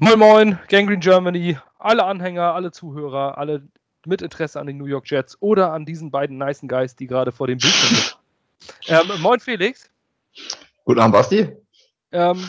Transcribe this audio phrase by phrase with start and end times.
[0.00, 3.66] Moin Moin, Gangrene Germany, alle Anhänger, alle Zuhörer, alle
[4.06, 7.32] mit Interesse an den New York Jets oder an diesen beiden nice Guys, die gerade
[7.32, 8.14] vor dem Bildschirm sind.
[8.88, 9.88] Ähm, moin Felix.
[10.84, 11.56] Guten Abend, Basti.
[12.10, 12.44] Ähm,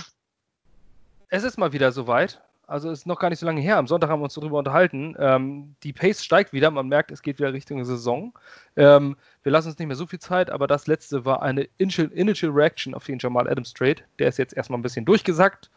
[1.29, 2.41] es ist mal wieder soweit.
[2.65, 3.77] Also es ist noch gar nicht so lange her.
[3.77, 5.15] Am Sonntag haben wir uns darüber unterhalten.
[5.19, 6.71] Ähm, die Pace steigt wieder.
[6.71, 8.33] Man merkt, es geht wieder Richtung Saison.
[8.75, 12.07] Ähm, wir lassen uns nicht mehr so viel Zeit, aber das letzte war eine Initial,
[12.07, 14.01] Initial Reaction auf den Jamal Adams Trade.
[14.17, 15.69] Der ist jetzt erstmal ein bisschen durchgesackt.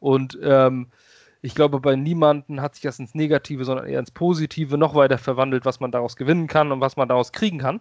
[0.00, 0.88] Und ähm,
[1.46, 5.16] ich glaube, bei niemandem hat sich das ins Negative, sondern eher ins Positive noch weiter
[5.16, 7.80] verwandelt, was man daraus gewinnen kann und was man daraus kriegen kann.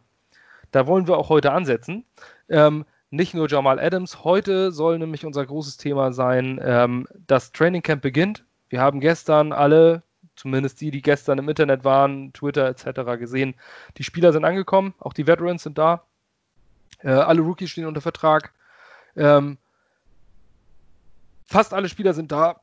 [0.70, 2.05] Da wollen wir auch heute ansetzen.
[2.48, 4.24] Ähm, nicht nur Jamal Adams.
[4.24, 8.46] Heute soll nämlich unser großes Thema sein, ähm, das Training Camp beginnt.
[8.70, 10.04] Wir haben gestern alle,
[10.36, 13.18] zumindest die, die gestern im Internet waren, Twitter etc.
[13.18, 13.55] gesehen,
[13.98, 16.04] die Spieler sind angekommen, auch die Veterans sind da.
[17.00, 18.54] Äh, alle Rookies stehen unter Vertrag.
[19.16, 19.58] Ähm,
[21.46, 22.62] fast alle Spieler sind da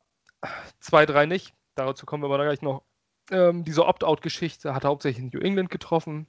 [0.79, 1.53] zwei, drei nicht.
[1.75, 2.83] Dazu kommen wir aber gleich noch.
[3.31, 6.27] Ähm, diese Opt-out-Geschichte hat hauptsächlich New England getroffen.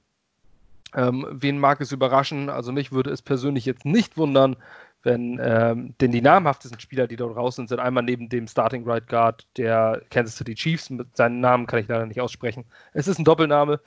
[0.93, 2.49] Ähm, wen mag es überraschen?
[2.49, 4.55] Also mich würde es persönlich jetzt nicht wundern,
[5.03, 8.89] wenn, ähm, denn die namhaftesten Spieler, die dort raus sind, sind einmal neben dem Starting
[8.89, 10.89] Right Guard der Kansas City Chiefs.
[10.89, 12.65] Mit seinen Namen kann ich leider nicht aussprechen.
[12.93, 13.81] Es ist ein Doppelname.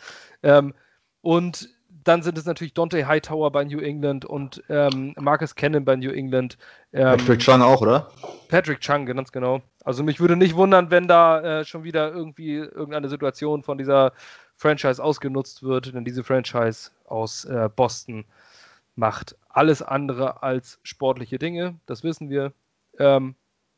[0.44, 0.74] Ähm,
[1.20, 1.70] und
[2.08, 6.10] dann sind es natürlich Dante Hightower bei New England und ähm, Marcus Cannon bei New
[6.10, 6.56] England.
[6.92, 8.10] Ähm, Patrick Chung auch, oder?
[8.48, 9.60] Patrick Chung, ganz genau.
[9.84, 14.12] Also mich würde nicht wundern, wenn da äh, schon wieder irgendwie irgendeine Situation von dieser
[14.56, 18.24] Franchise ausgenutzt wird, denn diese Franchise aus äh, Boston
[18.96, 22.52] macht alles andere als sportliche Dinge, das wissen wir.
[22.98, 23.36] Ähm,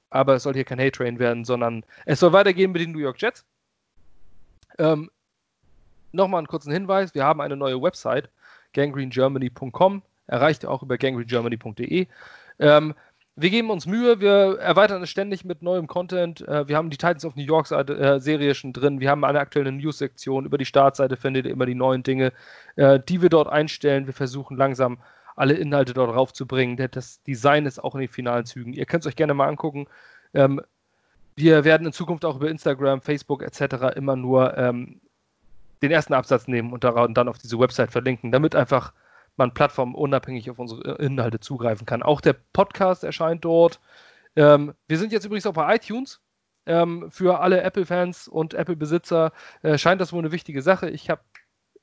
[0.09, 3.21] aber es soll hier kein Hate-Train werden, sondern es soll weitergehen mit den New York
[3.21, 3.45] Jets.
[4.79, 5.11] Ähm,
[6.13, 8.31] Nochmal einen kurzen Hinweis: Wir haben eine neue Website,
[8.73, 12.07] gangrenegermany.com, erreicht auch über gangrenegermany.de.
[12.59, 12.95] Ähm,
[13.37, 16.47] wir geben uns Mühe, wir erweitern es ständig mit neuem Content.
[16.47, 19.01] Äh, wir haben die Titans of New York äh, Serie schon drin.
[19.01, 20.45] Wir haben eine aktuelle News-Sektion.
[20.45, 22.33] Über die Startseite findet ihr immer die neuen Dinge,
[22.77, 24.07] äh, die wir dort einstellen.
[24.07, 24.99] Wir versuchen langsam
[25.37, 26.77] alle Inhalte dort raufzubringen.
[26.91, 28.75] Das Design ist auch in den finalen Zügen.
[28.75, 29.87] Ihr könnt es euch gerne mal angucken.
[30.35, 30.61] Ähm,
[31.35, 33.97] wir werden in Zukunft auch über Instagram, Facebook etc.
[33.97, 35.01] immer nur ähm,
[35.83, 38.93] den ersten Absatz nehmen und dann auf diese Website verlinken, damit einfach
[39.37, 42.03] man plattformunabhängig auf unsere Inhalte zugreifen kann.
[42.03, 43.81] Auch der Podcast erscheint dort.
[44.37, 46.21] Ähm, wir sind jetzt übrigens auch bei iTunes.
[46.67, 49.33] Ähm, für alle Apple-Fans und Apple-Besitzer
[49.63, 50.91] äh, scheint das wohl eine wichtige Sache.
[50.91, 51.23] Ich habe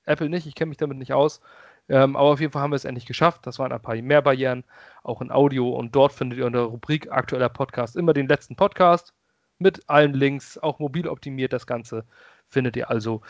[0.05, 1.41] Apple nicht, ich kenne mich damit nicht aus.
[1.89, 3.47] Ähm, aber auf jeden Fall haben wir es endlich geschafft.
[3.47, 4.63] Das waren ein paar mehr Barrieren,
[5.03, 5.69] auch in Audio.
[5.69, 9.13] Und dort findet ihr unter der Rubrik aktueller Podcast immer den letzten Podcast
[9.59, 12.05] mit allen Links, auch mobil optimiert das Ganze.
[12.49, 13.21] Findet ihr also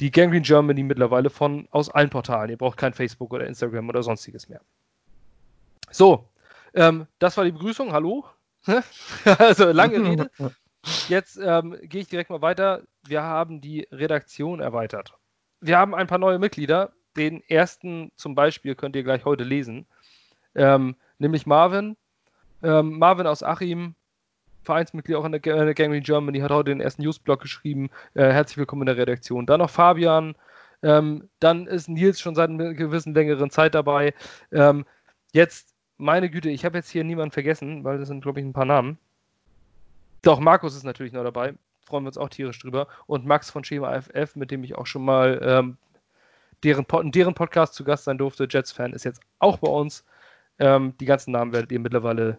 [0.00, 2.50] die Gangrene Germany mittlerweile von aus allen Portalen.
[2.50, 4.60] Ihr braucht kein Facebook oder Instagram oder sonstiges mehr.
[5.90, 6.28] So,
[6.74, 7.92] ähm, das war die Begrüßung.
[7.92, 8.24] Hallo.
[9.38, 10.30] also lange Rede.
[11.08, 12.82] Jetzt ähm, gehe ich direkt mal weiter.
[13.06, 15.14] Wir haben die Redaktion erweitert.
[15.60, 16.92] Wir haben ein paar neue Mitglieder.
[17.16, 19.86] Den ersten zum Beispiel könnt ihr gleich heute lesen.
[20.54, 21.96] Ähm, nämlich Marvin.
[22.62, 23.94] Ähm, Marvin aus Achim
[24.66, 27.88] Vereinsmitglied auch in der, in der Gangrene Germany, hat heute den ersten Newsblog geschrieben.
[28.14, 29.46] Äh, herzlich willkommen in der Redaktion.
[29.46, 30.34] Dann noch Fabian.
[30.82, 34.12] Ähm, dann ist Nils schon seit einer gewissen längeren Zeit dabei.
[34.52, 34.84] Ähm,
[35.32, 38.52] jetzt, meine Güte, ich habe jetzt hier niemanden vergessen, weil das sind, glaube ich, ein
[38.52, 38.98] paar Namen.
[40.22, 41.54] Doch, Markus ist natürlich noch dabei.
[41.86, 42.88] Freuen wir uns auch tierisch drüber.
[43.06, 45.76] Und Max von Schema FF, mit dem ich auch schon mal ähm,
[46.64, 48.48] deren, deren Podcast zu Gast sein durfte.
[48.50, 50.04] Jets-Fan ist jetzt auch bei uns.
[50.58, 52.38] Ähm, die ganzen Namen werdet ihr mittlerweile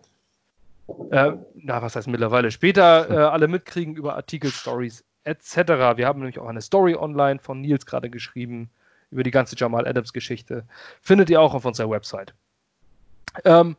[1.11, 5.97] äh, na, was heißt mittlerweile, später äh, alle mitkriegen über Artikel, Stories etc.
[5.97, 8.69] Wir haben nämlich auch eine Story online von Nils gerade geschrieben
[9.11, 10.65] über die ganze Jamal Adams Geschichte.
[11.01, 12.33] Findet ihr auch auf unserer Website.
[13.43, 13.75] Ähm,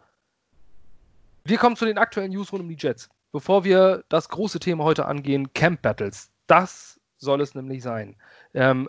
[1.45, 3.09] wir kommen zu den aktuellen News rund um die Jets.
[3.33, 6.31] Bevor wir das große Thema heute angehen, Camp Battles.
[6.47, 8.17] Das soll es nämlich sein.
[8.55, 8.89] Ähm,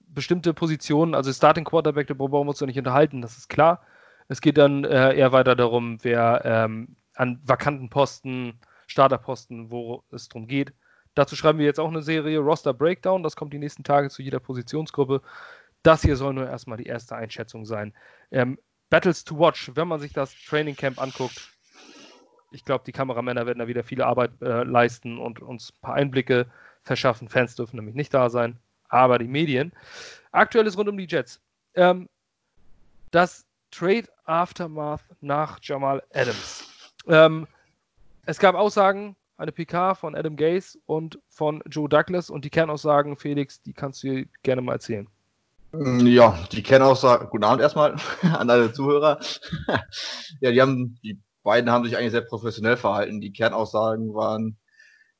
[0.00, 3.82] bestimmte Positionen, also Starting Quarterback, da brauchen wir uns ja nicht unterhalten, das ist klar.
[4.28, 8.58] Es geht dann äh, eher weiter darum, wer ähm, an vakanten Posten,
[8.88, 10.72] Starterposten, wo es darum geht.
[11.14, 13.22] Dazu schreiben wir jetzt auch eine Serie Roster Breakdown.
[13.22, 15.22] Das kommt die nächsten Tage zu jeder Positionsgruppe.
[15.84, 17.94] Das hier soll nur erstmal die erste Einschätzung sein.
[18.32, 18.58] Ähm,
[18.90, 21.52] Battles to Watch, wenn man sich das Training Camp anguckt,
[22.50, 25.94] ich glaube, die Kameramänner werden da wieder viele Arbeit äh, leisten und uns ein paar
[25.94, 26.50] Einblicke
[26.82, 27.28] verschaffen.
[27.28, 28.58] Fans dürfen nämlich nicht da sein,
[28.88, 29.72] aber die Medien.
[30.32, 31.40] Aktuell ist rund um die Jets.
[31.74, 32.08] Ähm,
[33.10, 36.61] das Trade Aftermath nach Jamal Adams.
[37.06, 37.46] Ähm,
[38.24, 43.16] es gab Aussagen, eine PK von Adam Gaze und von Joe Douglas und die Kernaussagen,
[43.16, 45.08] Felix, die kannst du gerne mal erzählen.
[45.72, 49.20] Mm, ja, die Kernaussagen, guten Abend erstmal an alle Zuhörer.
[50.40, 53.20] ja, die haben, die beiden haben sich eigentlich sehr professionell verhalten.
[53.20, 54.58] Die Kernaussagen waren,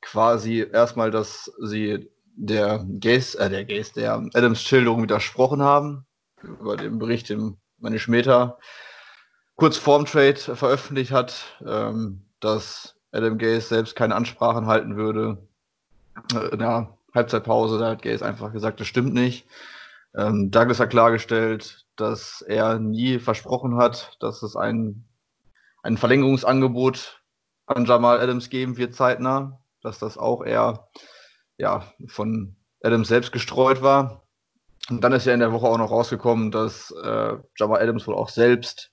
[0.02, 6.06] quasi erstmal, dass sie der Gaze, äh, der Gaze, der Adams Schilderung widersprochen haben,
[6.42, 8.58] über den Bericht, den Manny Schmeter
[9.62, 15.38] kurz vorm Trade veröffentlicht hat, ähm, dass Adam Gaze selbst keine Ansprachen halten würde.
[16.34, 19.46] Äh, der Halbzeitpause, da hat Gaze einfach gesagt, das stimmt nicht.
[20.16, 25.04] Ähm, Douglas hat klargestellt, dass er nie versprochen hat, dass es ein,
[25.84, 27.22] ein Verlängerungsangebot
[27.66, 30.88] an Jamal Adams geben wird zeitnah, dass das auch eher
[31.56, 34.24] ja, von Adams selbst gestreut war.
[34.90, 38.16] Und dann ist ja in der Woche auch noch rausgekommen, dass äh, Jamal Adams wohl
[38.16, 38.91] auch selbst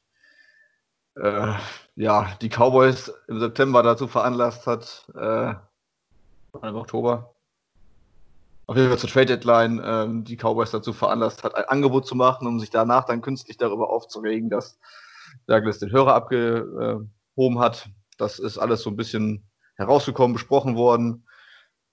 [1.21, 1.53] äh,
[1.95, 5.53] ja, die Cowboys im September dazu veranlasst hat, äh,
[6.61, 7.35] im Oktober,
[8.69, 12.13] auf jeden Fall zur Trade Deadline ähm, die Cowboys dazu veranlasst hat, ein Angebot zu
[12.13, 14.79] machen, um sich danach dann künstlich darüber aufzuregen, dass
[15.47, 17.89] Douglas den Hörer abgehoben hat.
[18.19, 21.25] Das ist alles so ein bisschen herausgekommen, besprochen worden,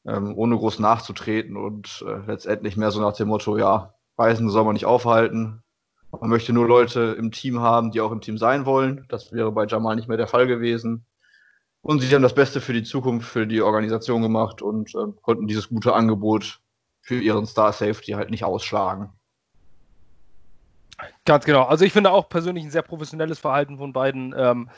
[0.06, 4.64] ähm, ohne groß nachzutreten und äh, letztendlich mehr so nach dem Motto, ja, Reisen soll
[4.64, 5.62] man nicht aufhalten.
[6.20, 9.04] Man möchte nur Leute im Team haben, die auch im Team sein wollen.
[9.08, 11.04] Das wäre bei Jamal nicht mehr der Fall gewesen.
[11.82, 15.46] Und sie haben das Beste für die Zukunft, für die Organisation gemacht und äh, konnten
[15.46, 16.60] dieses gute Angebot
[17.00, 19.10] für ihren Star Safety halt nicht ausschlagen.
[21.24, 21.62] Ganz genau.
[21.64, 24.70] Also ich finde auch persönlich ein sehr professionelles Verhalten von beiden ähm,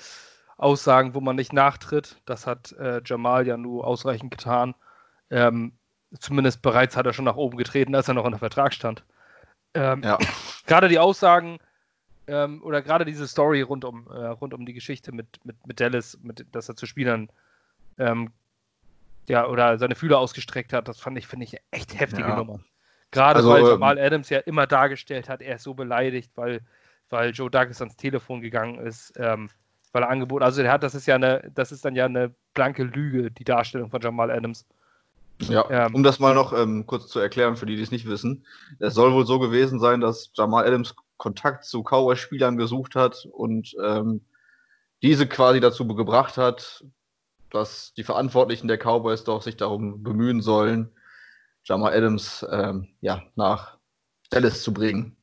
[0.58, 2.20] Aussagen, wo man nicht nachtritt.
[2.26, 4.74] Das hat äh, Jamal ja nur ausreichend getan.
[5.30, 5.72] Ähm,
[6.18, 9.04] zumindest bereits hat er schon nach oben getreten, als er noch unter Vertrag stand.
[9.74, 10.18] Ähm, ja.
[10.66, 11.58] Gerade die Aussagen
[12.26, 15.80] ähm, oder gerade diese Story rund um, äh, rund um die Geschichte mit, mit, mit
[15.80, 17.30] Dallas, mit, dass er zu Spielern
[17.96, 18.30] ähm,
[19.28, 22.36] ja, oder seine Fühler ausgestreckt hat, das fand ich, finde ich, echt heftige ja.
[22.36, 22.60] Nummer.
[23.10, 26.60] Gerade also, weil ähm, Jamal Adams ja immer dargestellt hat, er ist so beleidigt, weil,
[27.08, 29.48] weil Joe Douglas ans Telefon gegangen ist, ähm,
[29.92, 32.34] weil er angeboten, also der hat, das ist ja eine, das ist dann ja eine
[32.54, 34.66] blanke Lüge, die Darstellung von Jamal Adams.
[35.42, 38.08] Ja, ähm, um das mal noch ähm, kurz zu erklären, für die, die es nicht
[38.08, 38.44] wissen.
[38.80, 43.74] Es soll wohl so gewesen sein, dass Jamal Adams Kontakt zu Cowboy-Spielern gesucht hat und
[43.82, 44.22] ähm,
[45.02, 46.84] diese quasi dazu gebracht hat,
[47.50, 50.90] dass die Verantwortlichen der Cowboys doch sich darum bemühen sollen,
[51.64, 53.78] Jamal Adams ähm, ja, nach
[54.30, 55.16] Dallas zu bringen.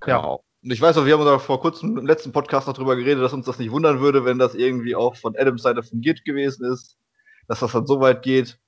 [0.00, 0.36] Genau.
[0.36, 0.40] Ja.
[0.62, 3.22] Und ich weiß auch, wir haben da vor kurzem im letzten Podcast noch drüber geredet,
[3.22, 6.70] dass uns das nicht wundern würde, wenn das irgendwie auch von Adams Seite fungiert gewesen
[6.70, 6.96] ist,
[7.46, 8.58] dass das dann so weit geht.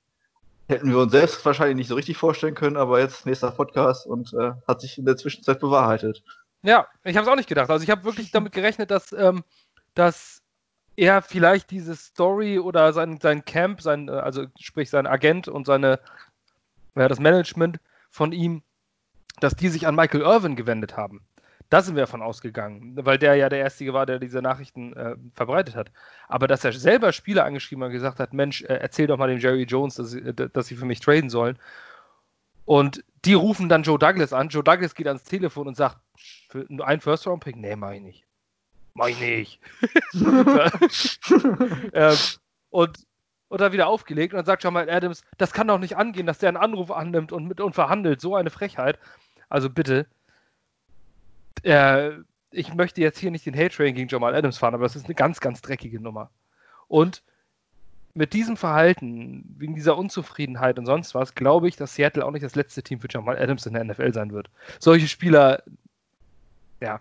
[0.71, 4.33] Hätten wir uns selbst wahrscheinlich nicht so richtig vorstellen können, aber jetzt nächster Podcast und
[4.35, 6.23] äh, hat sich in der Zwischenzeit bewahrheitet.
[6.63, 7.69] Ja, ich habe es auch nicht gedacht.
[7.71, 9.43] Also ich habe wirklich damit gerechnet, dass, ähm,
[9.95, 10.43] dass
[10.95, 15.67] er vielleicht diese Story oder sein, sein Camp, sein, äh, also sprich sein Agent und
[15.67, 15.99] seine,
[16.95, 18.63] ja, das Management von ihm,
[19.41, 21.21] dass die sich an Michael Irvin gewendet haben.
[21.71, 25.15] Da sind wir davon ausgegangen, weil der ja der Erste war, der diese Nachrichten äh,
[25.35, 25.93] verbreitet hat.
[26.27, 29.29] Aber dass er selber Spieler angeschrieben hat und gesagt hat, Mensch, äh, erzähl doch mal
[29.29, 31.57] dem Jerry Jones, dass sie, äh, dass sie für mich traden sollen.
[32.65, 34.49] Und die rufen dann Joe Douglas an.
[34.49, 35.97] Joe Douglas geht ans Telefon und sagt,
[36.49, 37.55] für einen First-Round-Pick?
[37.55, 38.25] Nee, mach ich nicht.
[38.95, 39.61] Mach ich nicht.
[41.93, 42.17] ähm,
[42.71, 42.99] und,
[43.49, 46.39] und dann wieder aufgelegt und dann sagt Jamal Adams, das kann doch nicht angehen, dass
[46.39, 48.21] der einen Anruf annimmt und mit uns verhandelt.
[48.21, 48.99] So eine Frechheit.
[49.49, 50.07] Also bitte.
[51.63, 52.11] Äh,
[52.51, 55.15] ich möchte jetzt hier nicht den Hate-Train gegen Jamal Adams fahren, aber das ist eine
[55.15, 56.31] ganz, ganz dreckige Nummer.
[56.89, 57.23] Und
[58.13, 62.45] mit diesem Verhalten, wegen dieser Unzufriedenheit und sonst was, glaube ich, dass Seattle auch nicht
[62.45, 64.51] das letzte Team für Jamal Adams in der NFL sein wird.
[64.81, 65.63] Solche Spieler,
[66.81, 67.01] ja,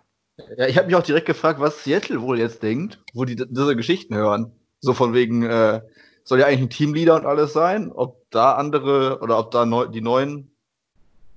[0.57, 3.75] ja, ich habe mich auch direkt gefragt, was Seattle wohl jetzt denkt, wo die diese
[3.75, 4.51] Geschichten hören.
[4.79, 5.81] So von wegen, äh,
[6.23, 7.91] soll ja eigentlich ein Teamleader und alles sein.
[7.91, 10.51] Ob da andere oder ob da neu, die neuen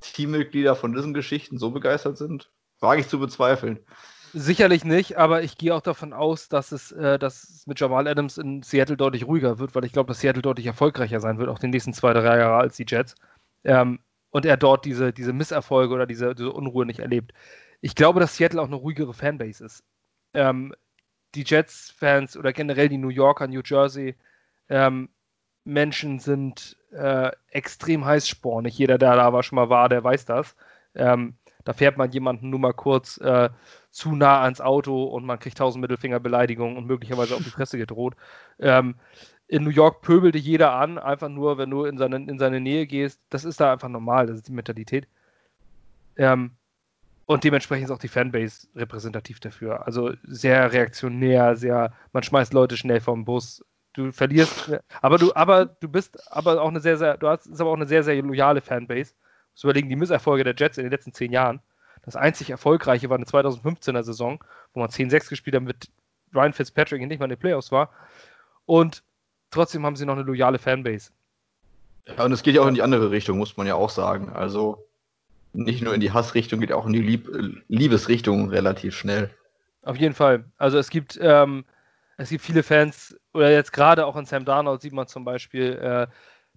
[0.01, 2.51] Teammitglieder von diesen Geschichten so begeistert sind,
[2.83, 3.79] wage ich zu bezweifeln.
[4.35, 8.09] Sicherlich nicht, aber ich gehe auch davon aus, dass es, äh, dass es mit Jamal
[8.09, 11.51] Adams in Seattle deutlich ruhiger wird, weil ich glaube, dass Seattle deutlich erfolgreicher sein wird,
[11.51, 13.15] auch die nächsten zwei, drei Jahre als die Jets.
[13.65, 17.33] Ähm, und er dort diese, diese Misserfolge oder diese, diese Unruhe nicht erlebt
[17.83, 19.85] ich glaube, dass Seattle auch eine ruhigere Fanbase ist.
[20.33, 20.75] Ähm,
[21.35, 24.17] die Jets-Fans oder generell die New Yorker, New Jersey
[24.69, 25.11] ähm,
[25.65, 28.79] Menschen sind äh, extrem heißspornig.
[28.79, 30.57] Jeder, der da aber schon mal war, der weiß das.
[30.95, 31.35] Ähm,
[31.65, 33.51] da fährt man jemanden nur mal kurz äh,
[33.91, 38.15] zu nah ans Auto und man kriegt tausend Mittelfingerbeleidigungen und möglicherweise auf die Fresse gedroht.
[38.59, 38.97] Ähm,
[39.49, 42.87] in New York pöbelte jeder an, einfach nur, wenn du in seine, in seine Nähe
[42.87, 43.21] gehst.
[43.29, 45.07] Das ist da einfach normal, das ist die Mentalität.
[46.17, 46.53] Ähm,
[47.27, 49.87] und dementsprechend ist auch die Fanbase repräsentativ dafür.
[49.87, 53.65] Also sehr reaktionär, sehr, man schmeißt Leute schnell vom Bus.
[53.95, 57.61] Du verlierst, aber du, aber du bist aber auch eine sehr, sehr, du hast ist
[57.61, 59.13] aber auch eine sehr, sehr loyale Fanbase.
[59.61, 61.61] Du überlegen die Misserfolge der Jets in den letzten zehn Jahren.
[62.05, 64.43] Das einzig erfolgreiche war eine 2015er Saison,
[64.75, 65.89] wo man 10-6 gespielt hat mit
[66.35, 67.91] Ryan Fitzpatrick und nicht mal in den Playoffs war.
[68.67, 69.03] Und
[69.51, 71.11] trotzdem haben sie noch eine loyale Fanbase.
[72.07, 74.31] Ja, und es geht ja auch in die andere Richtung, muss man ja auch sagen.
[74.31, 74.85] Also
[75.53, 77.29] nicht nur in die Hassrichtung, geht auch in die Lieb
[77.69, 79.31] Liebesrichtung relativ schnell.
[79.83, 80.45] Auf jeden Fall.
[80.57, 81.65] Also es gibt, ähm,
[82.17, 85.73] es gibt viele Fans, oder jetzt gerade auch in Sam Darnold sieht man zum Beispiel,
[85.73, 86.07] äh,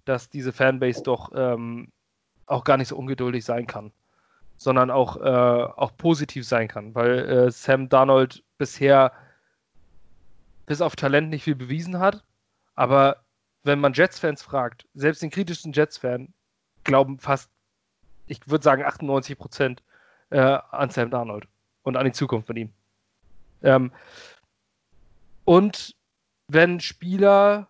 [0.04, 1.92] dass diese Fanbase doch ähm,
[2.46, 3.92] auch gar nicht so ungeduldig sein kann,
[4.56, 9.12] sondern auch, äh, auch positiv sein kann, weil äh, Sam Darnold bisher
[10.66, 12.24] bis auf Talent nicht viel bewiesen hat,
[12.74, 13.22] aber
[13.62, 16.32] wenn man Jets-Fans fragt, selbst den kritischsten Jets-Fan
[16.84, 17.50] glauben fast,
[18.26, 19.82] ich würde sagen 98 Prozent
[20.30, 21.46] äh, an Sam Darnold
[21.82, 22.72] und an die Zukunft von ihm.
[23.62, 23.92] Ähm,
[25.44, 25.94] und
[26.48, 27.68] wenn Spieler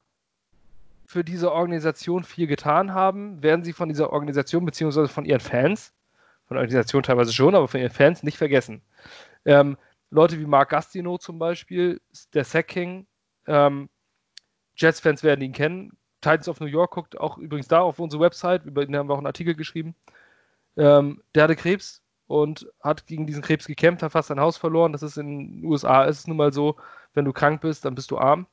[1.06, 5.92] für diese Organisation viel getan haben, werden sie von dieser Organisation beziehungsweise von ihren Fans,
[6.46, 8.82] von der Organisation teilweise schon, aber von ihren Fans nicht vergessen.
[9.44, 9.76] Ähm,
[10.10, 12.00] Leute wie Mark Gastino zum Beispiel,
[12.34, 13.06] der Sacking,
[13.46, 13.88] ähm,
[14.76, 15.92] Jets-Fans werden ihn kennen.
[16.20, 19.14] Titans of New York guckt auch übrigens da auf unsere Website, über den haben wir
[19.14, 19.94] auch einen Artikel geschrieben.
[20.76, 24.92] Ähm, der hatte Krebs und hat gegen diesen Krebs gekämpft, hat fast sein Haus verloren.
[24.92, 26.76] Das ist in den USA, ist es nun mal so,
[27.14, 28.46] wenn du krank bist, dann bist du arm.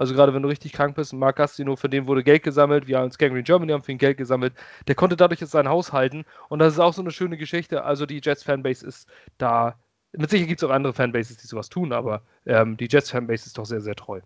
[0.00, 3.00] Also gerade wenn du richtig krank bist, Mark Gastino, für den wurde Geld gesammelt, wir
[3.00, 4.54] als Gangrene Germany haben für ihn Geld gesammelt,
[4.88, 7.84] der konnte dadurch jetzt sein Haus halten und das ist auch so eine schöne Geschichte.
[7.84, 9.78] Also die Jets-Fanbase ist da,
[10.12, 13.58] mit Sicherheit gibt es auch andere Fanbases, die sowas tun, aber ähm, die Jets-Fanbase ist
[13.58, 14.22] doch sehr, sehr treu.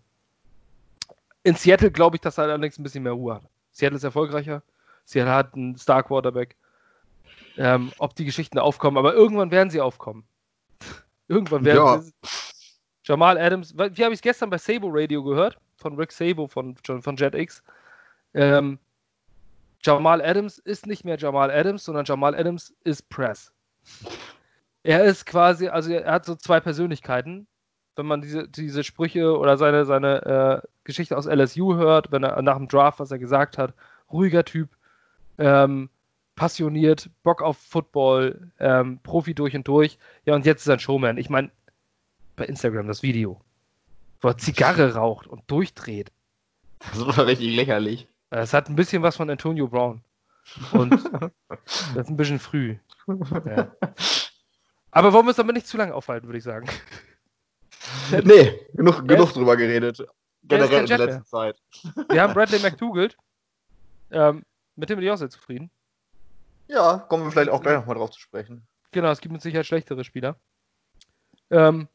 [1.43, 3.43] In Seattle glaube ich, dass er allerdings ein bisschen mehr Ruhe hat.
[3.73, 4.63] Seattle ist erfolgreicher,
[5.03, 6.55] Seattle hat einen Star-Quarterback,
[7.57, 10.23] ähm, ob die Geschichten aufkommen, aber irgendwann werden sie aufkommen.
[11.27, 11.99] irgendwann werden ja.
[11.99, 12.13] sie.
[13.03, 15.59] Jamal Adams, wie habe ich es gestern bei Sabo Radio gehört?
[15.77, 17.63] Von Rick Sabo von, von JetX.
[18.33, 18.79] Ähm,
[19.81, 23.51] Jamal Adams ist nicht mehr Jamal Adams, sondern Jamal Adams ist Press.
[24.83, 27.47] Er ist quasi, also er hat so zwei Persönlichkeiten.
[27.95, 32.41] Wenn man diese, diese Sprüche oder seine, seine äh, Geschichte aus LSU hört, wenn er
[32.41, 33.73] nach dem Draft, was er gesagt hat,
[34.11, 34.69] ruhiger Typ,
[35.37, 35.89] ähm,
[36.35, 39.97] passioniert, Bock auf Football, ähm, Profi durch und durch.
[40.25, 41.17] Ja, und jetzt ist er ein Showman.
[41.17, 41.49] Ich meine,
[42.35, 43.39] bei Instagram das Video,
[44.25, 46.11] wo er Zigarre raucht und durchdreht.
[46.79, 48.07] Das war richtig lächerlich.
[48.31, 50.03] Es hat ein bisschen was von Antonio Brown.
[50.71, 50.91] Und
[51.49, 52.75] das ist ein bisschen früh.
[53.45, 53.71] Ja.
[54.89, 56.67] Aber wollen wir uns damit nicht zu lange aufhalten, würde ich sagen.
[58.23, 60.03] nee, genug, genug drüber geredet.
[60.41, 61.25] Generell in der letzten mehr.
[61.25, 61.61] Zeit.
[62.09, 63.15] Wir haben Bradley McDougald.
[64.09, 64.43] Ähm,
[64.75, 65.69] mit dem bin ich auch sehr zufrieden.
[66.67, 68.65] Ja, kommen wir vielleicht auch gleich nochmal drauf zu sprechen.
[68.91, 70.35] Genau, es gibt mit Sicherheit schlechtere Spieler.
[71.51, 71.87] Ähm,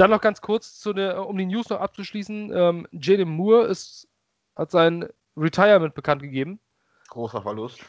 [0.00, 2.50] dann noch ganz kurz, der, um die News noch abzuschließen.
[2.54, 4.08] Ähm, Jalen Moore ist,
[4.56, 6.58] hat sein Retirement bekannt gegeben.
[7.08, 7.80] Großer Verlust.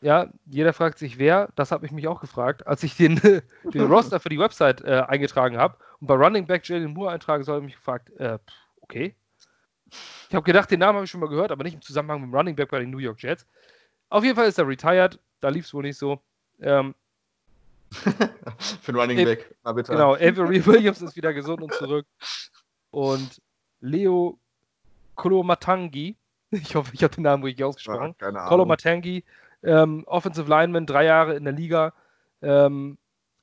[0.00, 1.50] Ja, jeder fragt sich, wer.
[1.54, 3.20] Das habe ich mich auch gefragt, als ich den,
[3.64, 7.44] den Roster für die Website äh, eingetragen habe und bei Running Back Jalen Moore eintragen
[7.44, 8.38] soll, habe ich mich gefragt, äh,
[8.80, 9.14] okay.
[10.28, 12.30] Ich habe gedacht, den Namen habe ich schon mal gehört, aber nicht im Zusammenhang mit
[12.30, 13.46] dem Running Back bei den New York Jets.
[14.08, 15.18] Auf jeden Fall ist er retired.
[15.40, 16.20] Da lief es wohl nicht so.
[16.60, 16.94] Ähm,
[18.82, 19.54] Für den Running Back.
[19.64, 19.92] Na bitte.
[19.92, 22.06] Genau, Avery Williams ist wieder gesund und zurück.
[22.90, 23.40] Und
[23.80, 24.38] Leo
[25.16, 26.16] Kolomatangi,
[26.50, 28.14] ich hoffe, ich habe den Namen richtig ausgesprochen.
[28.20, 28.48] Ja, keine Ahnung.
[28.48, 29.24] Kolomatangi,
[29.62, 31.92] ähm, Offensive Lineman, drei Jahre in der Liga.
[32.42, 32.96] Ähm,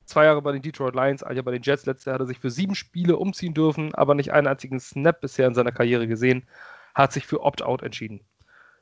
[0.06, 1.86] zwei Jahre bei den Detroit Lions, ein Jahr bei den Jets.
[1.86, 5.20] Letztes Jahr hat er sich für sieben Spiele umziehen dürfen, aber nicht einen einzigen Snap
[5.20, 6.46] bisher in seiner Karriere gesehen.
[6.94, 8.20] Hat sich für Opt-out entschieden.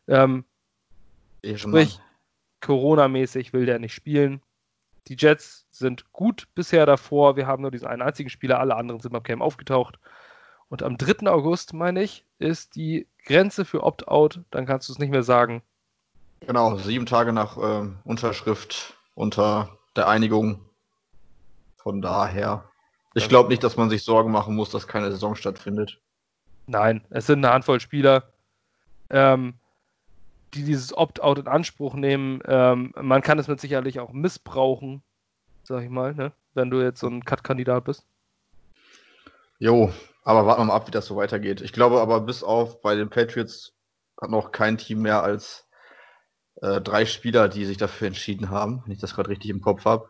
[0.09, 0.45] Ähm,
[1.55, 2.01] Sprich,
[2.61, 4.41] Corona-mäßig will der nicht spielen.
[5.09, 7.37] Die Jets sind gut bisher davor.
[7.37, 9.99] Wir haben nur diesen einen einzigen Spieler, alle anderen sind beim Camp aufgetaucht.
[10.69, 11.31] Und am 3.
[11.31, 14.41] August, meine ich, ist die Grenze für Opt-out.
[14.51, 15.63] Dann kannst du es nicht mehr sagen.
[16.41, 20.61] Genau, sieben Tage nach äh, Unterschrift unter der Einigung.
[21.77, 22.69] Von daher.
[23.15, 26.01] Ich glaube nicht, dass man sich Sorgen machen muss, dass keine Saison stattfindet.
[26.67, 28.33] Nein, es sind eine Handvoll Spieler.
[29.09, 29.55] Ähm,
[30.57, 32.41] die dieses Opt-out in Anspruch nehmen.
[32.47, 35.03] Ähm, man kann es mit sicherlich auch missbrauchen,
[35.63, 36.33] sag ich mal, ne?
[36.55, 38.05] wenn du jetzt so ein Cut-Kandidat bist.
[39.59, 39.93] Jo,
[40.25, 41.61] aber warten wir mal ab, wie das so weitergeht.
[41.61, 43.73] Ich glaube aber, bis auf bei den Patriots
[44.21, 45.69] hat noch kein Team mehr als
[46.63, 49.85] äh, drei Spieler, die sich dafür entschieden haben, wenn ich das gerade richtig im Kopf
[49.85, 50.09] habe.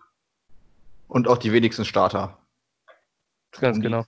[1.09, 2.39] Und auch die wenigsten Starter.
[3.61, 4.05] Ganz um genau.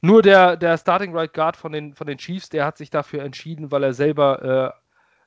[0.00, 3.22] Nur der, der Starting Right Guard von den, von den Chiefs, der hat sich dafür
[3.22, 4.83] entschieden, weil er selber äh,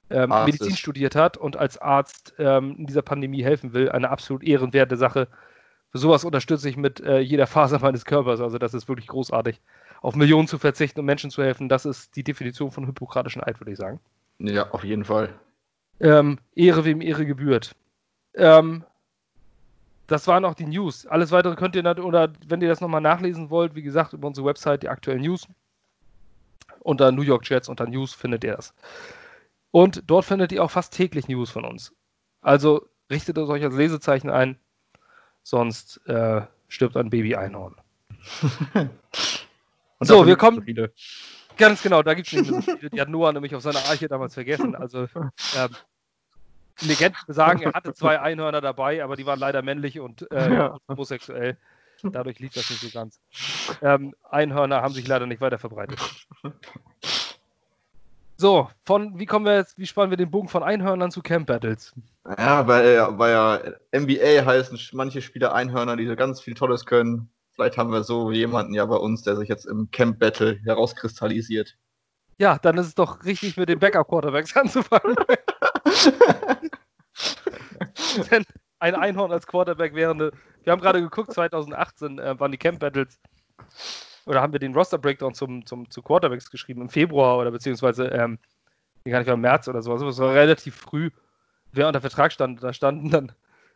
[0.10, 0.80] ähm, Medizin ist.
[0.80, 3.90] studiert hat und als Arzt ähm, in dieser Pandemie helfen will.
[3.90, 5.28] Eine absolut ehrenwerte Sache.
[5.92, 8.42] Für sowas unterstütze ich mit äh, jeder Faser meines Körpers.
[8.42, 9.60] Also das ist wirklich großartig.
[10.02, 13.60] Auf Millionen zu verzichten und Menschen zu helfen, das ist die Definition von hippokratischen Eid,
[13.60, 14.00] würde ich sagen.
[14.40, 15.34] Ja, auf jeden Fall.
[16.00, 17.76] Ähm, Ehre wem Ehre gebührt.
[18.36, 18.84] Ähm,
[20.06, 21.06] das waren auch die News.
[21.06, 24.48] Alles weitere könnt ihr, oder wenn ihr das nochmal nachlesen wollt, wie gesagt, über unsere
[24.48, 25.48] Website, die aktuellen News.
[26.80, 28.74] unter New York Jets, unter News findet ihr das.
[29.72, 31.94] Und dort findet ihr auch fast täglich News von uns.
[32.42, 34.58] Also richtet euch als Lesezeichen ein,
[35.44, 37.76] sonst äh, stirbt ein Baby Einhorn.
[40.00, 40.66] so, wir kommen.
[40.76, 40.88] So
[41.58, 42.90] ganz genau, da gibt es nicht mehr so viele.
[42.90, 44.76] Die hat Noah nämlich auf seiner Arche damals vergessen.
[44.76, 45.08] Also
[45.56, 45.70] ähm,
[46.82, 50.78] Legenden sagen, er hatte zwei Einhörner dabei, aber die waren leider männlich und äh, ja.
[50.88, 51.58] homosexuell.
[52.04, 53.20] Dadurch liegt das nicht so ganz.
[53.82, 56.00] Ähm, Einhörner haben sich leider nicht weiter verbreitet.
[58.40, 61.48] So, von wie kommen wir jetzt, wie spannen wir den Bogen von Einhörnern zu Camp
[61.48, 61.96] Battles?
[62.38, 63.60] Ja, weil, weil ja
[64.00, 67.32] NBA heißen manche Spieler Einhörner, die so ganz viel Tolles können.
[67.54, 71.78] Vielleicht haben wir so jemanden ja bei uns, der sich jetzt im Camp Battle herauskristallisiert.
[72.38, 75.16] Ja, dann ist es doch richtig, mit den Backup-Quarterbacks anzufangen.
[78.32, 78.44] Denn
[78.78, 80.32] ein Einhorn als Quarterback wäre eine.
[80.64, 83.20] Wir haben gerade geguckt, 2018 äh, waren die Camp Battles.
[84.28, 88.08] Oder haben wir den Roster Breakdown zum, zum, zu Quarterbacks geschrieben im Februar oder beziehungsweise
[88.08, 88.38] ähm,
[89.06, 90.02] gar nicht mehr im März oder sowas.
[90.02, 91.12] Das war relativ früh,
[91.72, 92.62] wer unter Vertrag stand.
[92.62, 93.32] Da standen dann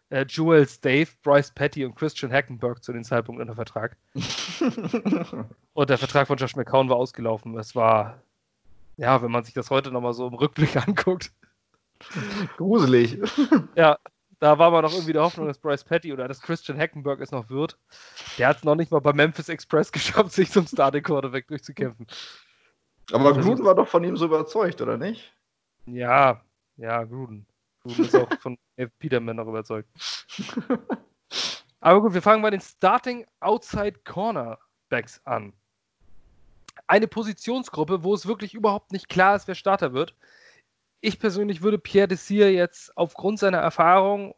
[0.10, 3.96] äh, Jules Dave, Bryce Petty und Christian Hackenberg zu dem Zeitpunkt unter Vertrag.
[5.74, 7.58] und der Vertrag von Josh McCown war ausgelaufen.
[7.58, 8.22] Es war,
[8.98, 11.32] ja, wenn man sich das heute nochmal so im Rückblick anguckt.
[12.58, 13.20] Gruselig.
[13.76, 13.98] ja,
[14.42, 17.30] da war man noch irgendwie der Hoffnung, dass Bryce Petty oder dass Christian Hackenberg es
[17.30, 17.78] noch wird.
[18.40, 22.08] Der hat es noch nicht mal bei Memphis Express geschafft, sich zum Starting Quarterback durchzukämpfen.
[23.14, 25.32] Aber Gruden war doch von ihm so überzeugt, oder nicht?
[25.86, 26.42] Ja,
[26.78, 27.46] ja, Gruden.
[27.84, 28.58] Gruden ist auch von
[28.98, 29.90] Peterman noch überzeugt.
[31.80, 35.54] Aber gut, wir fangen bei den Starting Outside Cornerbacks an.
[36.88, 40.16] Eine Positionsgruppe, wo es wirklich überhaupt nicht klar ist, wer Starter wird
[41.02, 44.36] ich persönlich würde Pierre Dessir jetzt aufgrund seiner Erfahrung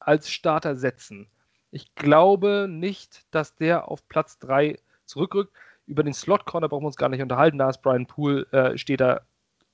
[0.00, 1.28] als Starter setzen.
[1.70, 5.52] Ich glaube nicht, dass der auf Platz 3 zurückrückt.
[5.86, 7.58] Über den Slot-Corner brauchen wir uns gar nicht unterhalten.
[7.58, 9.20] Da ist Brian Poole, äh, steht da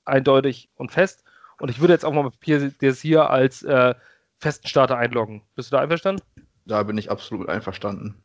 [0.03, 1.23] eindeutig und fest.
[1.59, 3.95] Und ich würde jetzt auch mal Pierre Dessir als äh,
[4.39, 5.41] festen Starter einloggen.
[5.55, 6.21] Bist du da einverstanden?
[6.65, 8.21] Da bin ich absolut einverstanden.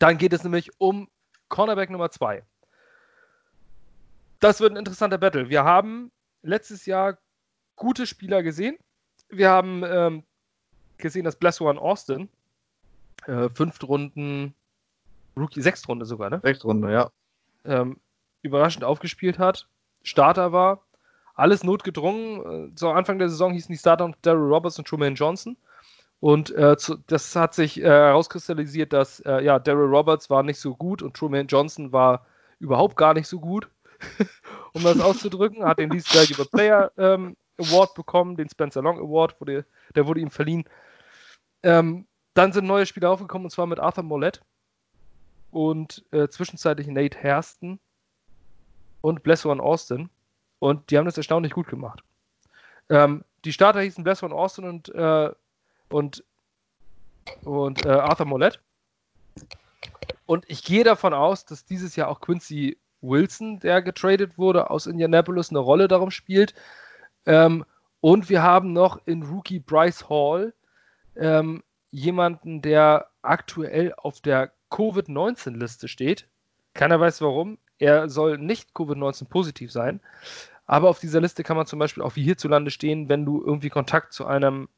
[0.00, 1.08] Dann geht es nämlich um
[1.48, 2.42] Cornerback Nummer 2.
[4.40, 5.48] Das wird ein interessanter Battle.
[5.48, 6.10] Wir haben
[6.42, 7.18] letztes Jahr
[7.76, 8.76] gute Spieler gesehen.
[9.28, 10.22] Wir haben ähm,
[10.98, 12.28] gesehen, dass Bless One Austin
[13.26, 14.54] äh, fünf Runden,
[15.36, 16.40] Rookie, sechs Runde sogar, ne?
[16.42, 17.10] Sechs Runde, ja.
[17.64, 17.98] Ähm,
[18.42, 19.68] überraschend aufgespielt hat,
[20.02, 20.82] Starter war,
[21.34, 22.70] alles notgedrungen.
[22.70, 25.56] Äh, zu Anfang der Saison hießen die Starter Daryl Roberts und Truman Johnson.
[26.20, 30.60] Und äh, zu, das hat sich äh, herauskristallisiert, dass äh, ja, Daryl Roberts war nicht
[30.60, 32.26] so gut und Truman Johnson war
[32.60, 33.68] überhaupt gar nicht so gut.
[34.72, 35.64] um das auszudrücken.
[35.64, 40.30] Hat den Valuable Player ähm, Award bekommen, den Spencer Long Award, wurde, der wurde ihm
[40.30, 40.64] verliehen.
[41.62, 44.42] Ähm, dann sind neue Spieler aufgekommen, und zwar mit Arthur Mollett
[45.50, 47.78] und äh, zwischenzeitlich Nate Hairston
[49.00, 50.08] und Bless One Austin.
[50.58, 52.02] Und die haben das erstaunlich gut gemacht.
[52.88, 55.30] Ähm, die Starter hießen Bless One Austin und, äh,
[55.88, 56.24] und,
[57.42, 58.60] und äh, Arthur Mollett.
[60.24, 64.86] Und ich gehe davon aus, dass dieses Jahr auch Quincy Wilson, der getradet wurde aus
[64.86, 66.54] Indianapolis, eine Rolle darum spielt.
[67.26, 67.64] Ähm,
[68.00, 70.54] und wir haben noch in Rookie Bryce Hall
[71.16, 76.26] ähm, jemanden, der aktuell auf der Covid-19-Liste steht.
[76.74, 77.58] Keiner weiß warum.
[77.78, 80.00] Er soll nicht Covid-19 positiv sein.
[80.66, 83.68] Aber auf dieser Liste kann man zum Beispiel auch wie hierzulande stehen, wenn du irgendwie
[83.68, 84.68] Kontakt zu einem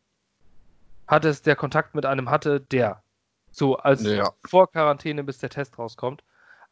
[1.06, 3.02] hattest, der Kontakt mit einem hatte, der.
[3.50, 4.32] So als ja.
[4.44, 6.24] vor Quarantäne, bis der Test rauskommt.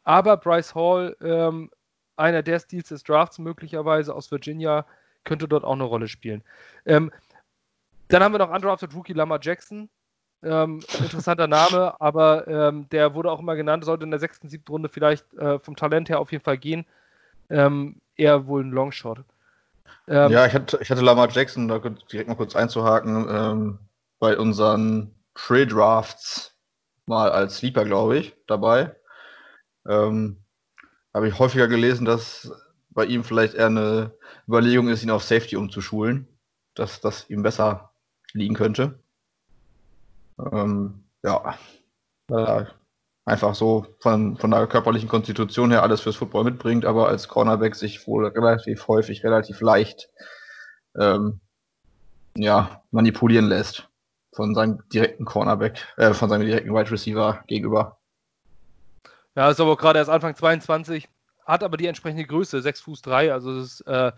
[0.03, 1.71] Aber Bryce Hall, ähm,
[2.15, 4.85] einer der Steals des Drafts möglicherweise aus Virginia,
[5.23, 6.43] könnte dort auch eine Rolle spielen.
[6.85, 7.11] Ähm,
[8.09, 9.89] dann haben wir noch undrafted Rookie Lamar Jackson.
[10.43, 14.73] Ähm, interessanter Name, aber ähm, der wurde auch immer genannt, sollte in der sechsten, siebten
[14.73, 16.85] Runde vielleicht äh, vom Talent her auf jeden Fall gehen.
[17.49, 19.19] Ähm, eher wohl ein Longshot.
[20.07, 23.79] Ähm, ja, ich hatte, ich hatte Lamar Jackson, da direkt mal kurz einzuhaken,
[24.19, 26.53] bei unseren Pre-Drafts
[27.05, 28.95] mal als Sleeper, glaube ich, dabei.
[29.87, 30.37] Ähm,
[31.13, 32.51] Habe ich häufiger gelesen, dass
[32.89, 34.11] bei ihm vielleicht eher eine
[34.47, 36.27] Überlegung ist, ihn auf Safety umzuschulen,
[36.75, 37.91] dass das ihm besser
[38.33, 38.99] liegen könnte.
[40.39, 41.57] Ähm, ja,
[42.29, 42.65] äh,
[43.25, 47.75] einfach so von, von der körperlichen Konstitution her alles fürs Football mitbringt, aber als Cornerback
[47.75, 50.09] sich wohl relativ häufig, relativ leicht
[50.99, 51.39] ähm,
[52.35, 53.89] ja, manipulieren lässt
[54.33, 57.99] von seinem direkten Cornerback, äh, von seinem direkten Wide Receiver gegenüber.
[59.35, 61.09] Ja, ist aber gerade erst Anfang 22,
[61.45, 64.11] hat aber die entsprechende Größe, 6 Fuß 3, also das ist äh,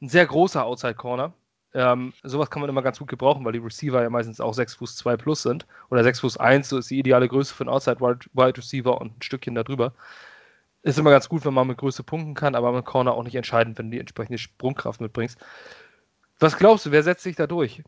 [0.00, 1.32] ein sehr großer Outside Corner.
[1.74, 4.76] Ähm, sowas kann man immer ganz gut gebrauchen, weil die Receiver ja meistens auch 6
[4.76, 5.66] Fuß 2 plus sind.
[5.90, 9.18] Oder 6 Fuß 1, so ist die ideale Größe für einen Outside Wide Receiver und
[9.18, 9.92] ein Stückchen darüber.
[10.82, 13.34] Ist immer ganz gut, wenn man mit Größe punkten kann, aber mit Corner auch nicht
[13.34, 15.38] entscheidend, wenn du die entsprechende Sprungkraft mitbringst.
[16.38, 17.82] Was glaubst du, wer setzt sich da durch?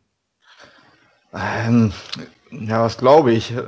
[1.33, 1.93] Ähm,
[2.51, 3.51] ja, was glaube ich?
[3.51, 3.63] Äh,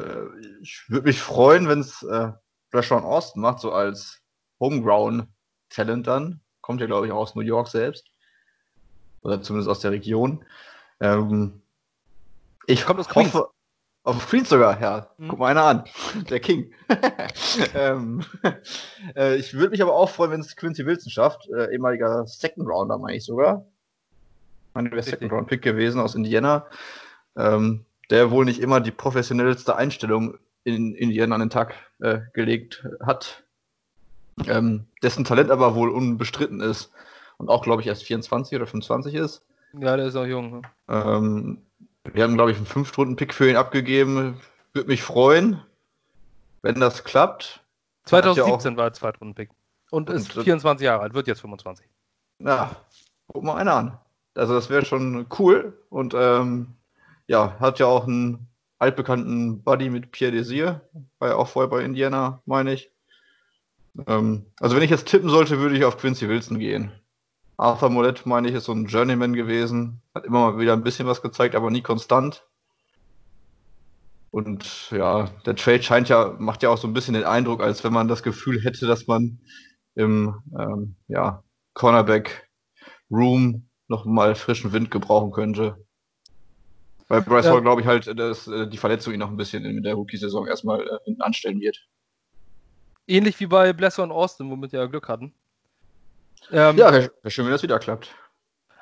[0.62, 2.32] ich würde mich freuen, wenn es äh,
[2.74, 4.22] Rashawn Austin macht, so als
[4.60, 6.42] Homegrown-Talent dann.
[6.62, 8.08] Kommt ja, glaube ich, auch aus New York selbst.
[9.22, 10.46] Oder zumindest aus der Region.
[11.00, 11.62] Ähm,
[12.68, 13.34] ich aus Queens.
[13.34, 13.50] hoffe,
[14.04, 15.08] auf Queens sogar, ja.
[15.18, 15.28] Mhm.
[15.28, 15.84] Guck mal einer an.
[16.30, 16.72] Der King.
[17.76, 18.24] ähm,
[19.16, 21.48] äh, ich würde mich aber auch freuen, wenn es Quincy Wilson schafft.
[21.50, 23.66] Äh, ehemaliger Second Rounder, meine ich sogar.
[24.74, 26.66] Meine wäre Second Round Pick gewesen aus Indiana.
[27.36, 32.88] Ähm, der wohl nicht immer die professionellste Einstellung in Indiana an den Tag äh, gelegt
[33.02, 33.44] hat.
[34.48, 36.92] Ähm, dessen Talent aber wohl unbestritten ist
[37.38, 39.44] und auch, glaube ich, erst 24 oder 25 ist.
[39.74, 40.62] Ja, der ist auch jung.
[40.62, 40.62] Ne?
[40.88, 41.62] Ähm,
[42.14, 44.40] wir haben, glaube ich, einen Fünf-Stunden-Pick für ihn abgegeben.
[44.74, 45.62] Würde mich freuen,
[46.62, 47.64] wenn das klappt.
[48.06, 49.50] 2017 ja war er Zweitrunden-Pick.
[49.92, 51.86] Und, und ist 24 Jahre alt, wird jetzt 25.
[52.40, 52.76] Ja,
[53.28, 53.98] guck mal einer an.
[54.36, 55.78] Also das wäre schon cool.
[55.90, 56.76] Und ähm,
[57.28, 58.48] ja, hat ja auch einen
[58.82, 60.82] altbekannten Buddy mit Pierre Desir.
[61.20, 62.92] War ja auch vorher bei Indiana, meine ich.
[64.08, 66.92] Ähm, also wenn ich jetzt tippen sollte, würde ich auf Quincy Wilson gehen.
[67.58, 70.02] Arthur Mollett, meine ich, ist so ein Journeyman gewesen.
[70.16, 72.44] Hat immer mal wieder ein bisschen was gezeigt, aber nie konstant.
[74.32, 77.84] Und ja, der Trade scheint ja, macht ja auch so ein bisschen den Eindruck, als
[77.84, 79.40] wenn man das Gefühl hätte, dass man
[79.94, 81.44] im ähm, ja,
[81.76, 82.50] Cornerback
[83.12, 85.86] Room noch mal frischen Wind gebrauchen könnte.
[87.12, 87.52] Weil Bryce ja.
[87.52, 90.48] Hall, glaube ich, halt, dass äh, die Verletzung ihn noch ein bisschen in der Rookie-Saison
[90.48, 91.86] erstmal äh, hinten anstellen wird.
[93.06, 95.34] Ähnlich wie bei Blesser und Austin, womit wir ja Glück hatten.
[96.54, 98.16] Ähm, ja, wäre wär schön, wenn das wieder klappt.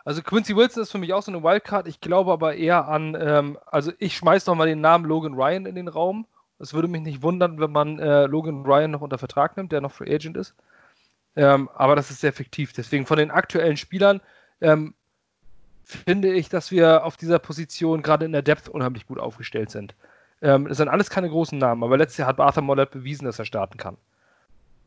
[0.05, 1.87] Also Quincy Wilson ist für mich auch so eine Wildcard.
[1.87, 5.65] Ich glaube aber eher an, ähm, also ich schmeiß noch mal den Namen Logan Ryan
[5.65, 6.27] in den Raum.
[6.59, 9.81] Es würde mich nicht wundern, wenn man äh, Logan Ryan noch unter Vertrag nimmt, der
[9.81, 10.53] noch Free Agent ist.
[11.35, 12.73] Ähm, aber das ist sehr fiktiv.
[12.73, 14.21] Deswegen von den aktuellen Spielern
[14.61, 14.93] ähm,
[15.89, 19.95] finde ich, dass wir auf dieser Position gerade in der Depth unheimlich gut aufgestellt sind.
[20.41, 23.39] Ähm, es sind alles keine großen Namen, aber letztes Jahr hat Arthur Mollett bewiesen, dass
[23.39, 23.97] er starten kann.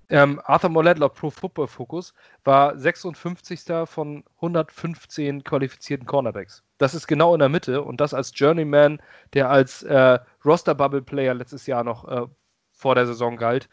[0.08, 3.62] Ähm, Arthur Mollett laut Pro Football Focus war 56.
[3.86, 6.62] von 115 qualifizierten Cornerbacks.
[6.78, 9.00] Das ist genau in der Mitte und das als Journeyman,
[9.32, 12.26] der als äh, Roster-Bubble-Player letztes Jahr noch äh,
[12.72, 13.68] vor der Saison galt,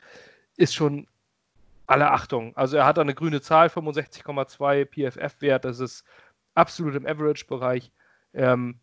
[0.57, 1.07] ist schon
[1.87, 2.55] alle Achtung.
[2.55, 6.05] Also er hat eine grüne Zahl, 65,2 PFF-Wert, das ist
[6.55, 7.91] absolut im Average-Bereich.
[8.33, 8.79] Ähm,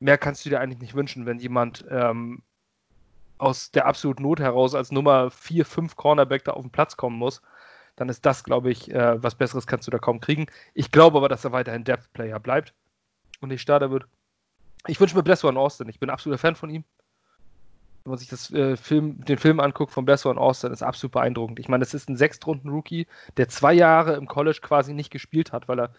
[0.00, 2.42] mehr kannst du dir eigentlich nicht wünschen, wenn jemand ähm,
[3.38, 7.16] aus der absoluten Not heraus als Nummer 4, 5 Cornerback da auf den Platz kommen
[7.16, 7.42] muss,
[7.96, 10.46] dann ist das, glaube ich, äh, was Besseres kannst du da kaum kriegen.
[10.74, 12.74] Ich glaube aber, dass er weiterhin Depth-Player bleibt
[13.40, 14.06] und nicht Starter wird.
[14.86, 15.88] Ich wünsche mir Blessor in Austin.
[15.88, 16.84] Ich bin absoluter Fan von ihm.
[18.04, 21.12] Wenn man sich das, äh, Film, den Film anguckt von Blessor in Austin, ist absolut
[21.12, 21.58] beeindruckend.
[21.58, 23.06] Ich meine, es ist ein Sechstrunden-Rookie,
[23.36, 25.94] der zwei Jahre im College quasi nicht gespielt hat, weil er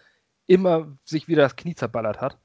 [0.48, 2.36] immer sich wieder das Knie zerballert hat.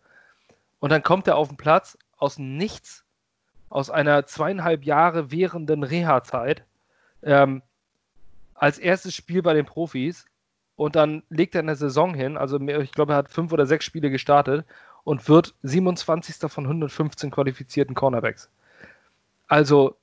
[0.80, 3.04] Und dann kommt er auf den Platz aus Nichts
[3.70, 6.63] aus einer zweieinhalb Jahre währenden Reha-Zeit
[7.24, 7.63] ähm,
[8.54, 10.26] als erstes Spiel bei den Profis
[10.76, 13.86] und dann legt er eine Saison hin, also ich glaube, er hat fünf oder sechs
[13.86, 14.66] Spiele gestartet
[15.04, 16.52] und wird 27.
[16.52, 18.50] von 115 qualifizierten Cornerbacks.
[19.48, 19.96] Also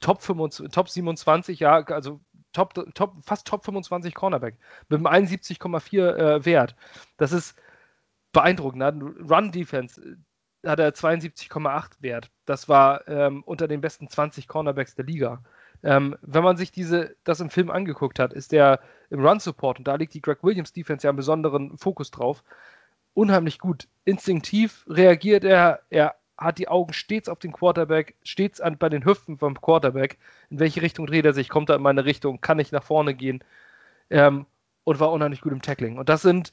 [0.00, 2.20] Top, 25, Top 27, ja, also
[2.52, 4.56] Top, Top, fast Top 25 Cornerback
[4.88, 6.76] mit einem 71,4 äh, Wert.
[7.16, 7.56] Das ist
[8.32, 8.82] beeindruckend.
[9.30, 10.18] Run Defense,
[10.64, 12.30] hat er 72,8 Wert.
[12.44, 15.42] Das war ähm, unter den besten 20 Cornerbacks der Liga.
[15.82, 19.88] Ähm, wenn man sich diese, das im Film angeguckt hat, ist der im Run-Support, und
[19.88, 22.44] da liegt die Greg Williams Defense ja einen besonderen Fokus drauf,
[23.14, 23.88] unheimlich gut.
[24.04, 29.04] Instinktiv reagiert er, er hat die Augen stets auf den Quarterback, stets an, bei den
[29.04, 30.18] Hüften vom Quarterback.
[30.50, 31.48] In welche Richtung dreht er sich?
[31.48, 32.40] Kommt er in meine Richtung?
[32.40, 33.44] Kann ich nach vorne gehen?
[34.10, 34.46] Ähm,
[34.84, 35.98] und war unheimlich gut im Tackling.
[35.98, 36.52] Und das sind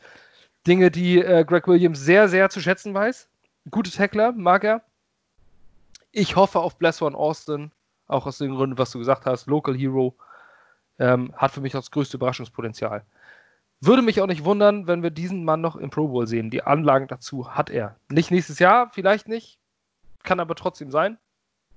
[0.67, 3.29] Dinge, die äh, Greg Williams sehr, sehr zu schätzen weiß
[3.69, 4.81] gute Tackler, mag er.
[6.11, 7.71] Ich hoffe auf Bless One Austin,
[8.07, 9.47] auch aus den Gründen, was du gesagt hast.
[9.47, 10.15] Local Hero
[10.99, 13.03] ähm, hat für mich das größte Überraschungspotenzial.
[13.79, 16.49] Würde mich auch nicht wundern, wenn wir diesen Mann noch im Pro Bowl sehen.
[16.49, 17.95] Die Anlagen dazu hat er.
[18.09, 19.59] Nicht nächstes Jahr, vielleicht nicht.
[20.27, 21.17] Kann aber trotzdem sein.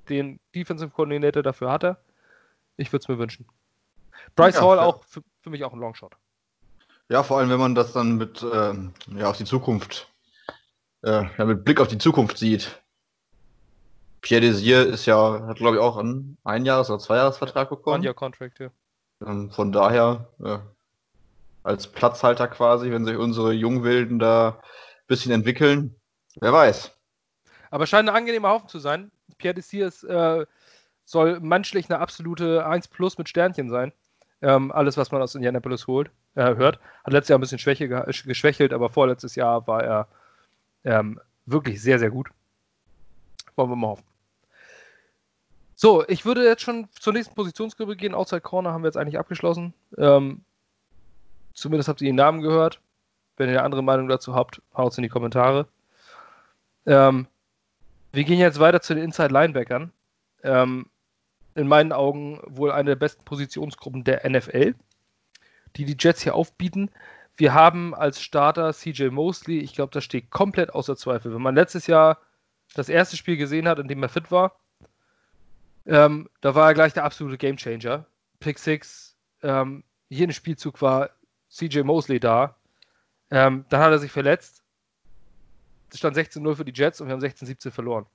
[0.08, 2.00] Den Defensive Coordinator dafür hat er.
[2.76, 3.46] Ich würde es mir wünschen.
[4.34, 6.16] Bryce ja, Hall auch für, für, mich auch ein Longshot.
[7.08, 10.08] Ja, vor allem, wenn man das dann mit ähm, ja, auf die Zukunft
[11.02, 12.82] äh, ja, mit Blick auf die Zukunft sieht.
[14.20, 17.98] Pierre Desir ist ja, hat glaube ich auch einen Einjahres- oder Zweijahresvertrag bekommen.
[17.98, 18.70] One-Year-Contract, ja.
[19.24, 20.58] Ähm, von daher, äh,
[21.62, 25.94] als Platzhalter quasi, wenn sich unsere Jungwilden da ein bisschen entwickeln,
[26.40, 26.99] wer weiß.
[27.70, 29.10] Aber scheint ein angenehmer Haufen zu sein.
[29.38, 30.44] Pierre Desir ist, äh,
[31.04, 33.92] soll menschlich eine absolute 1 Plus mit Sternchen sein.
[34.42, 36.80] Ähm, alles, was man aus Indianapolis holt, äh, hört.
[37.04, 40.08] Hat letztes Jahr ein bisschen Schwäche geschwächelt, aber vorletztes Jahr war er
[40.84, 42.28] ähm, wirklich sehr, sehr gut.
[43.56, 44.04] Wollen wir mal hoffen.
[45.74, 48.14] So, ich würde jetzt schon zur nächsten Positionsgruppe gehen.
[48.14, 49.72] Outside Corner haben wir jetzt eigentlich abgeschlossen.
[49.96, 50.42] Ähm,
[51.54, 52.80] zumindest habt ihr den Namen gehört.
[53.36, 55.66] Wenn ihr eine andere Meinung dazu habt, haut es in die Kommentare.
[56.84, 57.26] Ähm,
[58.12, 59.92] wir gehen jetzt weiter zu den Inside Linebackern.
[60.42, 60.86] Ähm,
[61.54, 64.74] in meinen Augen wohl eine der besten Positionsgruppen der NFL,
[65.76, 66.90] die die Jets hier aufbieten.
[67.36, 69.58] Wir haben als Starter CJ Mosley.
[69.58, 71.34] Ich glaube, das steht komplett außer Zweifel.
[71.34, 72.18] Wenn man letztes Jahr
[72.74, 74.56] das erste Spiel gesehen hat, in dem er fit war,
[75.86, 78.06] ähm, da war er gleich der absolute Gamechanger.
[78.38, 81.10] Pick 6, ähm, jeden Spielzug war
[81.50, 82.56] CJ Mosley da.
[83.30, 84.59] Ähm, dann hat er sich verletzt.
[85.90, 88.06] Es stand 16-0 für die Jets und wir haben 16-17 verloren.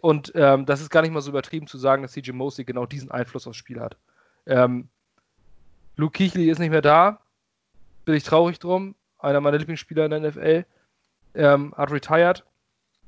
[0.00, 2.86] Und ähm, das ist gar nicht mal so übertrieben zu sagen, dass CJ Mosley genau
[2.86, 3.96] diesen Einfluss aufs Spiel hat.
[4.46, 4.88] Ähm,
[5.96, 7.20] Luke Kiechli ist nicht mehr da.
[8.04, 8.94] Bin ich traurig drum.
[9.18, 10.64] Einer meiner Lieblingsspieler in der NFL.
[11.34, 12.44] Ähm, hat retired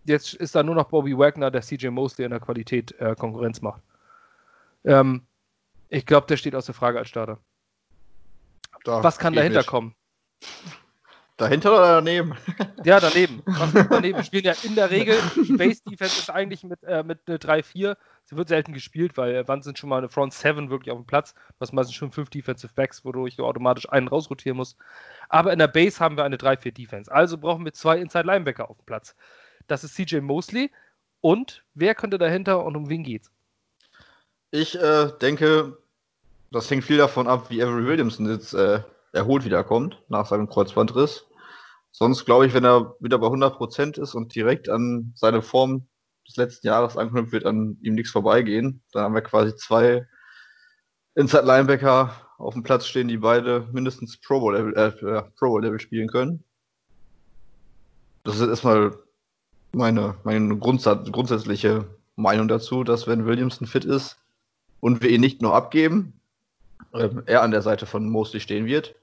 [0.08, 3.60] jetzt ist da nur noch Bobby Wagner, der CJ Mosley in der Qualität äh, Konkurrenz
[3.60, 3.82] macht.
[4.84, 5.26] Ähm,
[5.88, 7.38] ich glaube, der steht außer Frage als Starter.
[8.84, 9.66] Da Was kann dahinter mit.
[9.66, 9.94] kommen?
[11.38, 12.34] Dahinter oder daneben?
[12.84, 13.42] Ja, daneben.
[13.90, 14.22] Daneben?
[14.24, 17.96] Spielen ja in der Regel, die Base Defense ist eigentlich mit, äh, mit eine 3-4.
[18.24, 20.98] Sie wird selten gespielt, weil äh, wann sind schon mal eine Front 7 wirklich auf
[20.98, 21.34] dem Platz?
[21.58, 24.78] Was meistens schon fünf Defensive Backs, wodurch du automatisch einen rausrotieren musst.
[25.28, 27.12] Aber in der Base haben wir eine 3-4 Defense.
[27.12, 29.14] Also brauchen wir zwei Inside Linebacker auf dem Platz.
[29.68, 30.72] Das ist CJ Mosley.
[31.20, 33.30] Und wer könnte dahinter und um wen geht's?
[34.50, 35.76] Ich äh, denke,
[36.50, 38.80] das hängt viel davon ab, wie Avery Williamson jetzt äh,
[39.12, 41.27] erholt wiederkommt nach seinem Kreuzbandriss.
[41.98, 45.88] Sonst glaube ich, wenn er wieder bei 100% ist und direkt an seine Form
[46.28, 48.84] des letzten Jahres anknüpft, wird an ihm nichts vorbeigehen.
[48.92, 50.06] Dann haben wir quasi zwei
[51.16, 55.60] Inside Linebacker auf dem Platz stehen, die beide mindestens Pro Bowl Level, äh, Pro Bowl
[55.60, 56.44] Level spielen können.
[58.22, 58.96] Das ist erstmal
[59.72, 61.84] meine, meine Grundsatz, grundsätzliche
[62.14, 64.20] Meinung dazu, dass wenn Williamson fit ist
[64.78, 66.12] und wir ihn nicht nur abgeben,
[66.92, 68.94] äh, er an der Seite von Mosley stehen wird.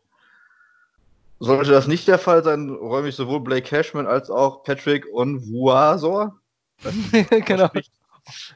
[1.39, 6.39] Sollte das nicht der Fall sein, räume ich sowohl Blake Cashman als auch Patrick Onwuasor.
[7.45, 7.69] genau.
[7.74, 7.91] Ich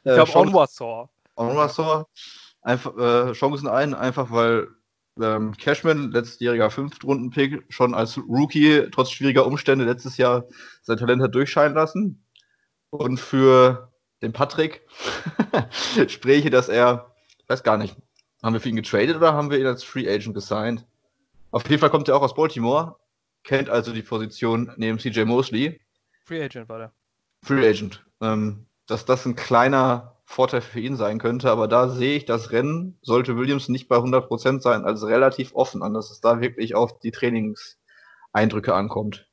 [0.03, 1.09] äh, glaube Onwuasor.
[1.35, 2.07] Onwuasor.
[2.61, 4.67] Einfach, äh, Chancen ein, einfach weil
[5.21, 10.45] ähm, Cashman, letztjähriger Fünftrunden-Pick, schon als Rookie, trotz schwieriger Umstände, letztes Jahr
[10.81, 12.23] sein Talent hat durchscheinen lassen.
[12.89, 14.81] Und für den Patrick
[16.07, 17.13] spreche, dass er,
[17.47, 17.95] weiß gar nicht,
[18.41, 20.85] haben wir für ihn getradet oder haben wir ihn als Free Agent gesigned?
[21.51, 22.97] Auf jeden Fall kommt er auch aus Baltimore,
[23.43, 25.79] kennt also die Position neben CJ Mosley.
[26.25, 26.93] Free Agent war der.
[27.43, 28.05] Free Agent.
[28.21, 31.49] Ähm, dass das ein kleiner Vorteil für ihn sein könnte.
[31.49, 35.81] Aber da sehe ich das Rennen, sollte Williams nicht bei 100% sein, als relativ offen
[35.81, 39.27] an, dass es da wirklich auf die Trainingseindrücke ankommt.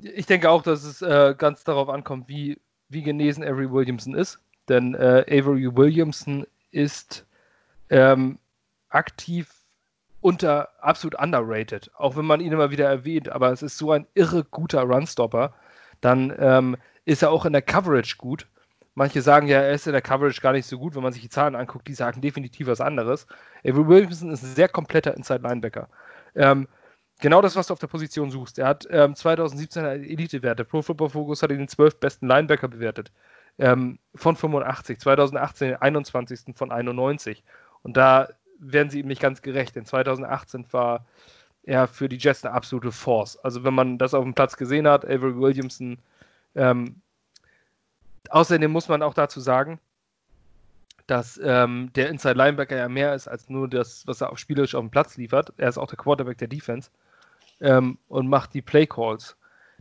[0.00, 4.40] Ich denke auch, dass es äh, ganz darauf ankommt, wie, wie genesen Avery Williamson ist.
[4.68, 7.26] Denn äh, Avery Williamson ist
[7.90, 8.38] ähm,
[8.88, 9.48] aktiv
[10.28, 14.06] unter absolut underrated, auch wenn man ihn immer wieder erwähnt, aber es ist so ein
[14.12, 15.54] irre guter Runstopper.
[16.02, 18.46] Dann ähm, ist er auch in der Coverage gut.
[18.94, 21.22] Manche sagen ja, er ist in der Coverage gar nicht so gut, wenn man sich
[21.22, 23.26] die Zahlen anguckt, die sagen definitiv was anderes.
[23.64, 25.88] Avery Williamson ist ein sehr kompletter Inside-Linebacker.
[26.34, 26.68] Ähm,
[27.20, 28.58] genau das, was du auf der Position suchst.
[28.58, 30.66] Er hat ähm, 2017 Elite-Werte.
[30.66, 33.12] Pro Football Focus hat ihn den 12 besten Linebacker bewertet.
[33.58, 35.00] Ähm, von 85.
[35.00, 36.54] 2018 den 21.
[36.54, 37.42] von 91.
[37.80, 41.06] Und da werden sie ihm nicht ganz gerecht, denn 2018 war
[41.62, 43.36] er für die Jets eine absolute Force.
[43.38, 45.98] Also wenn man das auf dem Platz gesehen hat, Avery Williamson
[46.54, 47.00] ähm,
[48.30, 49.78] Außerdem muss man auch dazu sagen,
[51.06, 54.74] dass ähm, der Inside Linebacker ja mehr ist als nur das, was er auf spielerisch
[54.74, 55.52] auf dem Platz liefert.
[55.56, 56.90] Er ist auch der Quarterback der Defense
[57.60, 59.36] ähm, und macht die Play Calls.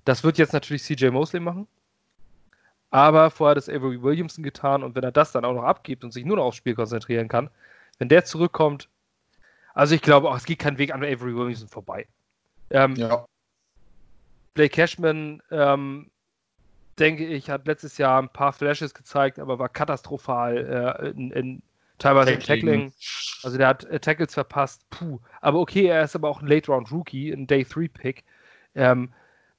[0.06, 1.68] Das wird jetzt natürlich CJ Mosley machen.
[2.90, 6.06] Aber vorher hat es Avery Williamson getan und wenn er das dann auch noch abgibt
[6.06, 7.50] und sich nur noch aufs Spiel konzentrieren kann,
[8.00, 8.90] wenn der zurückkommt,
[9.74, 12.08] also ich glaube auch, es geht kein Weg an Avery Williamson vorbei.
[12.70, 13.26] Ähm, ja.
[14.54, 16.10] Blake Cashman ähm,
[17.00, 20.58] denke ich, hat letztes Jahr ein paar Flashes gezeigt, aber war katastrophal
[21.00, 21.62] äh, in, in,
[22.00, 22.94] teilweise im Tackling.
[23.44, 24.90] Also der hat äh, Tackles verpasst.
[24.90, 25.20] Puh.
[25.42, 28.24] Aber okay, er ist aber auch ein Late-Round-Rookie, ein Day-3-Pick.
[28.76, 29.14] Ähm,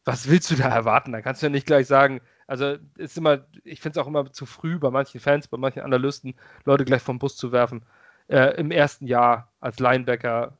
[0.05, 1.13] was willst du da erwarten?
[1.13, 4.33] Da kannst du ja nicht gleich sagen, also ist immer, ich finde es auch immer
[4.33, 7.83] zu früh bei manchen Fans, bei manchen Analysten, Leute gleich vom Bus zu werfen.
[8.29, 10.57] Äh, Im ersten Jahr als Linebacker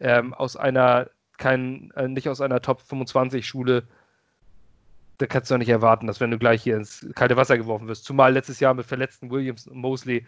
[0.00, 3.84] ähm, aus einer, kein, äh, nicht aus einer Top 25 Schule
[5.18, 7.88] da kannst du doch nicht erwarten, dass wenn du gleich hier ins kalte Wasser geworfen
[7.88, 10.26] wirst, zumal letztes Jahr mit verletzten Williams und Mosley,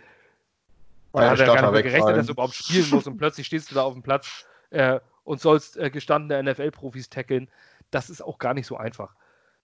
[1.12, 3.70] Da hat er gar nicht mehr gerechnet, dass er überhaupt spielen muss und plötzlich stehst
[3.70, 7.48] du da auf dem Platz äh, und sollst äh, gestandene NFL-Profis tackeln.
[7.92, 9.14] Das ist auch gar nicht so einfach.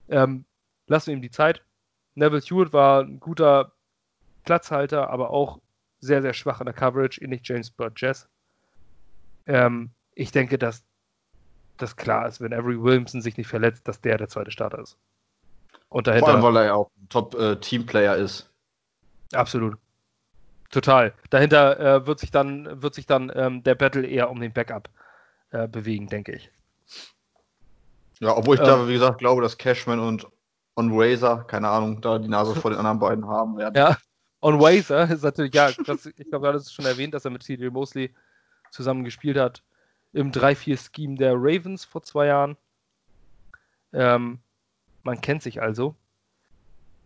[0.07, 0.45] Ähm,
[0.87, 1.61] lassen wir ihm die Zeit.
[2.15, 3.73] Neville Hewitt war ein guter
[4.45, 5.59] Platzhalter, aber auch
[5.99, 8.27] sehr, sehr schwach in der Coverage, ähnlich James Bird Jess.
[9.45, 10.83] Ähm, ich denke, dass
[11.77, 14.97] das klar ist, wenn Avery Williamson sich nicht verletzt, dass der der zweite Starter ist.
[15.89, 18.49] Und dahinter, Vor allem, weil er ja auch ein Top-Teamplayer äh, ist.
[19.33, 19.77] Absolut.
[20.69, 21.13] Total.
[21.29, 24.89] Dahinter äh, wird sich dann, wird sich dann ähm, der Battle eher um den Backup
[25.51, 26.51] äh, bewegen, denke ich.
[28.19, 30.27] Ja, obwohl ich ähm, da, wie gesagt, glaube, dass Cashman und
[30.75, 33.75] On Razor, keine Ahnung, da die Nase vor den anderen beiden haben werden.
[33.75, 33.97] Ja,
[34.47, 37.43] On Razor ist natürlich, ja, das, ich glaube, du hattest schon erwähnt, dass er mit
[37.43, 38.13] CJ Mosley
[38.71, 39.61] zusammen gespielt hat
[40.13, 42.55] im 3-4-Scheme der Ravens vor zwei Jahren.
[43.91, 44.39] Ähm,
[45.03, 45.95] man kennt sich also.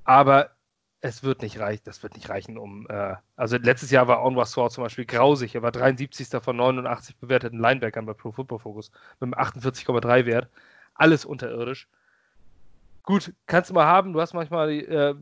[0.04, 0.51] Aber
[0.99, 2.86] es wird nicht reichen, das wird nicht reichen, um.
[2.89, 5.56] Äh, also letztes Jahr war Onwa Sword zum Beispiel grausig.
[5.56, 6.27] Er war 73.
[6.43, 10.47] von 89 bewerteten Linebackern bei Pro Football Focus mit einem 48,3 Wert.
[10.93, 11.88] Alles unterirdisch.
[13.01, 14.13] Gut, kannst du mal haben.
[14.13, 15.15] Du hast manchmal, äh,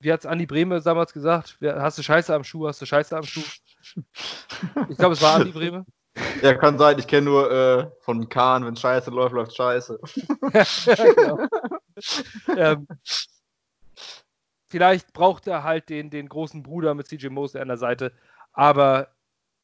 [0.00, 1.58] wie hat es Andi Breme damals gesagt?
[1.62, 2.68] Hast du Scheiße am Schuh?
[2.68, 3.44] Hast du Scheiße am Schuh?
[4.88, 5.86] Ich glaube, es war Andi Breme.
[6.42, 6.98] Ja, kann sein.
[6.98, 9.98] Ich kenne nur äh, von Kahn, wenn Scheiße läuft, läuft Scheiße.
[11.16, 11.48] genau.
[12.56, 12.86] ähm,
[14.66, 18.12] vielleicht braucht er halt den, den großen Bruder mit CJ Mosley an der Seite,
[18.52, 19.08] aber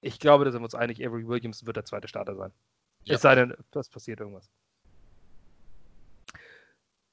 [0.00, 2.52] ich glaube, da sind wir uns einig, Avery Williams wird der zweite Starter sein.
[3.04, 3.14] Ja.
[3.14, 4.50] Es sei denn, es passiert irgendwas.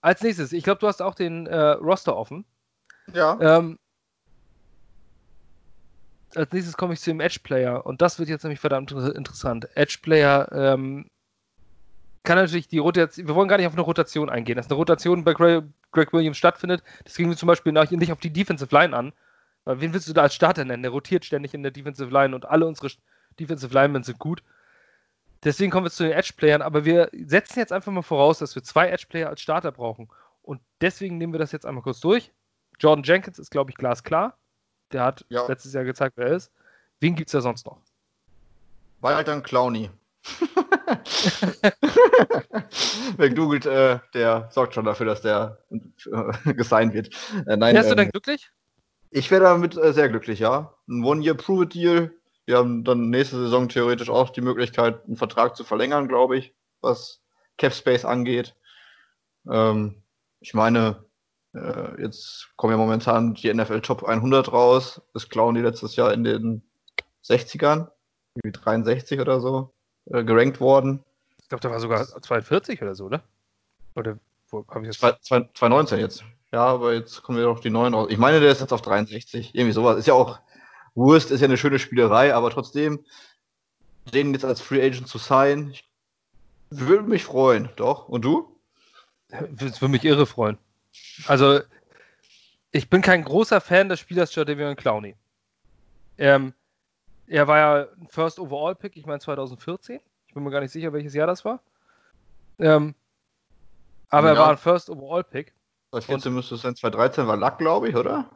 [0.02, 2.46] Als nächstes, ich glaube, du hast auch den äh, Roster offen.
[3.14, 3.38] Ja.
[3.40, 3.80] Ähm,
[6.36, 9.68] als nächstes komme ich zu dem Edge-Player und das wird jetzt nämlich verdammt interessant.
[9.76, 11.10] Edge-Player ähm,
[12.24, 15.24] kann natürlich die Rotation, wir wollen gar nicht auf eine Rotation eingehen, dass eine Rotation
[15.24, 16.84] bei Greg, Greg Williams stattfindet.
[17.06, 19.14] Das ging wir zum Beispiel nicht auf die Defensive Line an.
[19.68, 20.82] Weil wen willst du da als Starter nennen?
[20.82, 22.90] Der rotiert ständig in der Defensive Line und alle unsere
[23.38, 24.42] Defensive Linemen sind gut.
[25.44, 28.64] Deswegen kommen wir zu den Edge-Playern, aber wir setzen jetzt einfach mal voraus, dass wir
[28.64, 30.10] zwei Edge-Player als Starter brauchen.
[30.42, 32.32] Und deswegen nehmen wir das jetzt einmal kurz durch.
[32.80, 34.38] Jordan Jenkins ist, glaube ich, glasklar.
[34.92, 35.46] Der hat ja.
[35.48, 36.52] letztes Jahr gezeigt, wer er ist.
[37.00, 37.80] Wen gibt es da sonst noch?
[39.02, 39.90] Walter dann Clowny.
[43.18, 47.10] Wer googelt, äh, der sorgt schon dafür, dass der äh, gesigned wird.
[47.46, 48.50] Äh, nein, Wärst ähm, du denn glücklich?
[49.12, 50.74] Ich wäre damit äh, sehr glücklich, ja.
[50.88, 52.12] Ein One-Year-Prove-Deal.
[52.46, 56.54] Wir haben dann nächste Saison theoretisch auch die Möglichkeit, einen Vertrag zu verlängern, glaube ich,
[56.82, 57.22] was
[57.58, 58.56] Cap Space angeht.
[59.50, 60.04] Ähm,
[60.40, 61.04] ich meine,
[61.58, 65.02] äh, jetzt kommen ja momentan die NFL Top 100 raus.
[65.14, 66.62] Das klauen die letztes Jahr in den
[67.26, 67.90] 60ern,
[68.36, 69.74] irgendwie 63 oder so,
[70.06, 71.04] äh, gerankt worden.
[71.42, 73.22] Ich glaube, da war sogar 42 oder so, ne?
[73.96, 75.22] Oder wo habe ich das?
[75.22, 76.24] 2019 jetzt.
[76.52, 78.08] Ja, aber jetzt kommen wir doch die neuen raus.
[78.10, 79.54] Ich meine, der ist jetzt auf 63.
[79.54, 79.98] Irgendwie sowas.
[79.98, 80.40] Ist ja auch
[80.96, 83.06] Wurst, ist ja eine schöne Spielerei, aber trotzdem,
[84.14, 85.84] den jetzt als Free Agent zu sein, ich
[86.70, 88.08] würde mich freuen, doch.
[88.08, 88.56] Und du?
[89.30, 90.58] Das würde mich irre freuen.
[91.28, 91.62] Also,
[92.72, 95.16] ich bin kein großer Fan des Spielers Jadavion Clowney.
[96.18, 96.54] Ähm,
[97.28, 100.00] er war ja ein First Overall Pick, ich meine 2014.
[100.28, 101.62] Ich bin mir gar nicht sicher, welches Jahr das war.
[102.60, 102.96] Ähm,
[104.10, 104.34] aber ja.
[104.34, 105.54] er war ein First Overall Pick.
[105.92, 108.30] 2014 müsste es sein, 2013 war Luck, glaube ich, oder?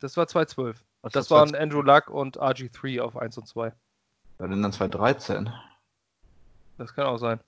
[0.00, 0.82] Das war 2012.
[1.02, 3.72] Ach, das, das waren Andrew Luck und RG3 auf 1 und 2.
[4.38, 5.50] Ja, denn dann 2013.
[6.78, 7.40] Das kann auch sein.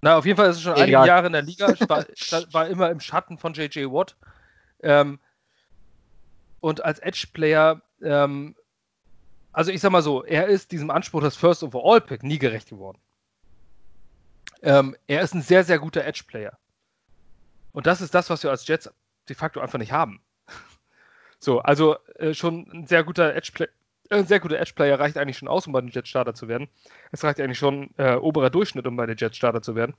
[0.00, 1.68] Na, auf jeden Fall ist es schon einige Jahre in der Liga.
[1.88, 2.06] War,
[2.52, 4.16] war immer im Schatten von JJ Watt.
[4.80, 5.18] Ähm,
[6.60, 8.54] und als Edge-Player, ähm,
[9.52, 12.68] also ich sag mal so, er ist diesem Anspruch des First Overall Pick nie gerecht
[12.68, 12.98] geworden.
[14.62, 16.56] Ähm, er ist ein sehr, sehr guter Edge-Player.
[17.72, 18.90] Und das ist das, was wir als Jets
[19.28, 20.22] de facto einfach nicht haben.
[21.38, 23.68] so, also äh, schon ein sehr guter Edge-Player
[24.10, 26.68] ein sehr guter Edge-Player reicht eigentlich schon aus, um bei den Jets Starter zu werden.
[27.12, 29.94] Es reicht eigentlich schon äh, oberer Durchschnitt, um bei den Jets Starter zu werden.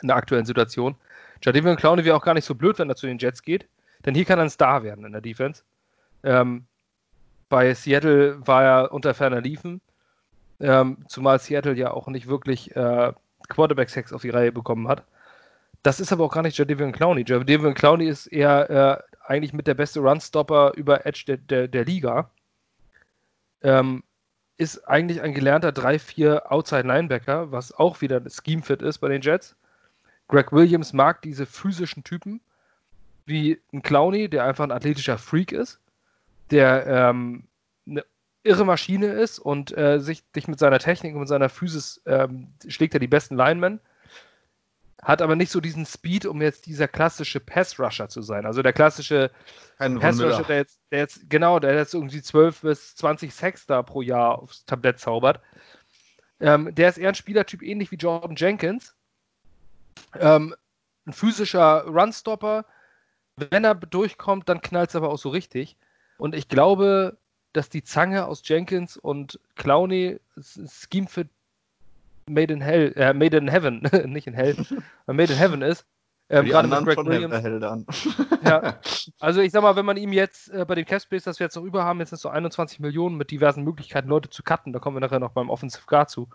[0.00, 0.96] In der aktuellen Situation.
[1.42, 3.66] Jadavion Clowney wäre auch gar nicht so blöd, wenn er zu den Jets geht,
[4.04, 5.62] denn hier kann er ein Star werden in der Defense.
[6.22, 6.64] Ähm,
[7.48, 9.80] bei Seattle war er unter ferner Liefen,
[10.60, 13.12] ähm, zumal Seattle ja auch nicht wirklich äh,
[13.48, 15.04] Quarterback-Sex auf die Reihe bekommen hat.
[15.82, 17.24] Das ist aber auch gar nicht Jadavion Clowney.
[17.26, 21.84] Jadavion Clowney ist eher äh, eigentlich mit der beste Runstopper über Edge der, der, der
[21.84, 22.30] Liga
[23.62, 24.02] ähm,
[24.56, 29.22] ist eigentlich ein gelernter 3-4 Outside Linebacker, was auch wieder ein Scheme-Fit ist bei den
[29.22, 29.56] Jets.
[30.28, 32.40] Greg Williams mag diese physischen Typen,
[33.26, 35.80] wie ein Clowney, der einfach ein athletischer Freak ist,
[36.50, 37.44] der ähm,
[37.86, 38.04] eine
[38.44, 42.94] irre Maschine ist und äh, sich, sich mit seiner Technik und seiner Physis ähm, schlägt
[42.94, 43.80] er die besten Linemen.
[45.02, 48.46] Hat aber nicht so diesen Speed, um jetzt dieser klassische Pass-Rusher zu sein.
[48.46, 49.32] Also der klassische
[49.78, 54.00] Pass-Rusher, der jetzt, der jetzt, genau, der jetzt irgendwie 12 bis 20 Sacks da pro
[54.00, 55.40] Jahr aufs Tablett zaubert.
[56.38, 58.94] Ähm, der ist eher ein Spielertyp, ähnlich wie Jordan Jenkins.
[60.18, 60.54] Ähm,
[61.04, 62.64] ein physischer Runstopper.
[63.36, 65.76] Wenn er durchkommt, dann knallt es aber auch so richtig.
[66.16, 67.18] Und ich glaube,
[67.52, 71.26] dass die Zange aus Jenkins und Clowney Scheme für
[72.28, 74.56] Made in Hell, äh, Made in Heaven, nicht in Hell,
[75.06, 75.86] Made in Heaven ist.
[76.28, 77.42] Ähm, gerade mit Greg Williams.
[77.42, 77.86] Hell dann.
[78.44, 78.80] ja.
[79.18, 81.56] Also ich sag mal, wenn man ihm jetzt äh, bei dem Capspace, das wir jetzt
[81.56, 84.78] noch über haben, jetzt sind so 21 Millionen mit diversen Möglichkeiten, Leute zu cutten, da
[84.78, 86.28] kommen wir nachher noch beim Offensive Guard zu.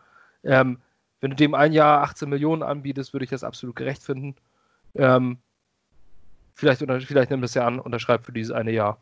[0.44, 0.80] Ähm,
[1.20, 4.36] wenn du dem ein Jahr 18 Millionen anbietest, würde ich das absolut gerecht finden.
[4.96, 5.40] Ähm,
[6.54, 9.02] vielleicht, oder, vielleicht nimmt es ja an, unterschreibt für dieses eine Jahr.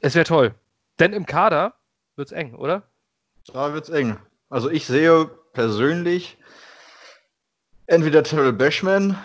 [0.00, 0.54] Es wäre toll.
[0.98, 1.74] Denn im Kader
[2.16, 2.82] wird es eng, oder?
[3.52, 4.16] Da wird es eng.
[4.50, 6.36] Also ich sehe persönlich
[7.86, 9.16] entweder Terrell Bashman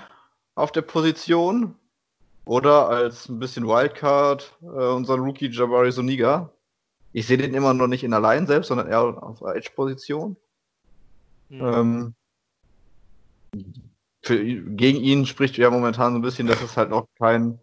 [0.54, 1.76] auf der Position
[2.46, 6.52] oder als ein bisschen Wildcard äh, unseren Rookie Jabari Soniga.
[7.12, 10.38] Ich sehe den immer noch nicht in der Line selbst, sondern eher auf der Edge-Position.
[11.50, 12.14] Mhm.
[13.54, 13.74] Ähm,
[14.22, 17.60] für, gegen ihn spricht ja momentan so ein bisschen, dass es halt noch kein,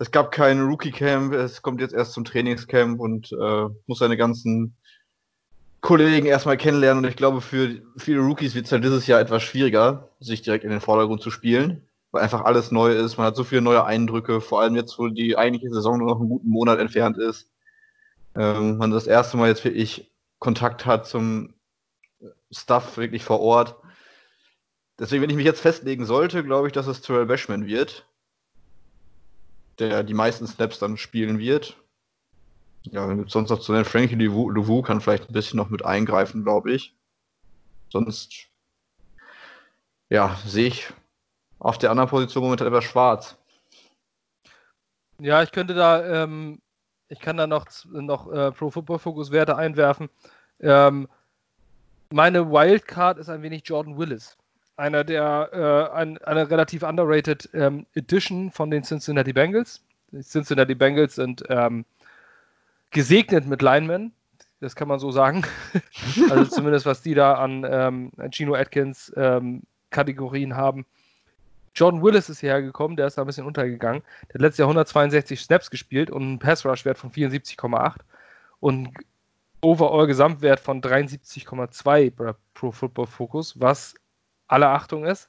[0.00, 4.76] es gab kein Rookie-Camp, es kommt jetzt erst zum Trainingscamp und äh, muss seine ganzen
[5.80, 7.04] Kollegen erstmal kennenlernen.
[7.04, 10.64] Und ich glaube, für viele Rookies wird es halt dieses Jahr etwas schwieriger, sich direkt
[10.64, 13.16] in den Vordergrund zu spielen, weil einfach alles neu ist.
[13.16, 16.20] Man hat so viele neue Eindrücke, vor allem jetzt, wo die eigentliche Saison nur noch
[16.20, 17.50] einen guten Monat entfernt ist.
[18.34, 21.54] Ähm, man das erste Mal jetzt wirklich Kontakt hat zum
[22.50, 23.76] Stuff wirklich vor Ort.
[24.98, 28.06] Deswegen, wenn ich mich jetzt festlegen sollte, glaube ich, dass es Terrell Bashman wird,
[29.78, 31.79] der die meisten Snaps dann spielen wird.
[32.84, 33.84] Ja, dann gibt es sonst noch zu nennen.
[33.84, 36.94] Frankie Louvu kann vielleicht ein bisschen noch mit eingreifen, glaube ich.
[37.90, 38.48] Sonst,
[40.08, 40.92] ja, sehe ich
[41.58, 43.36] auf der anderen Position momentan etwas schwarz.
[45.18, 46.60] Ja, ich könnte da, ähm,
[47.08, 50.08] ich kann da noch, noch äh, Pro Football Focus Werte einwerfen.
[50.60, 51.08] Ähm,
[52.10, 54.36] meine Wildcard ist ein wenig Jordan Willis.
[54.76, 55.50] Einer der,
[55.92, 59.82] äh, ein, eine relativ underrated ähm, Edition von den Cincinnati Bengals.
[60.10, 61.84] Die Cincinnati Bengals sind ähm,
[62.90, 64.12] gesegnet mit Linemen.
[64.60, 65.42] Das kann man so sagen.
[66.30, 70.86] also zumindest was die da an ähm, Gino Atkins ähm, Kategorien haben.
[71.74, 74.02] Jordan Willis ist hierher gekommen, der ist da ein bisschen untergegangen.
[74.28, 77.94] Der hat letztes Jahr 162 Snaps gespielt und einen Pass-Rush-Wert von 74,8
[78.58, 78.90] und
[79.62, 83.94] Overall-Gesamtwert von 73,2 bei Pro Football Focus, was
[84.48, 85.28] alle Achtung ist.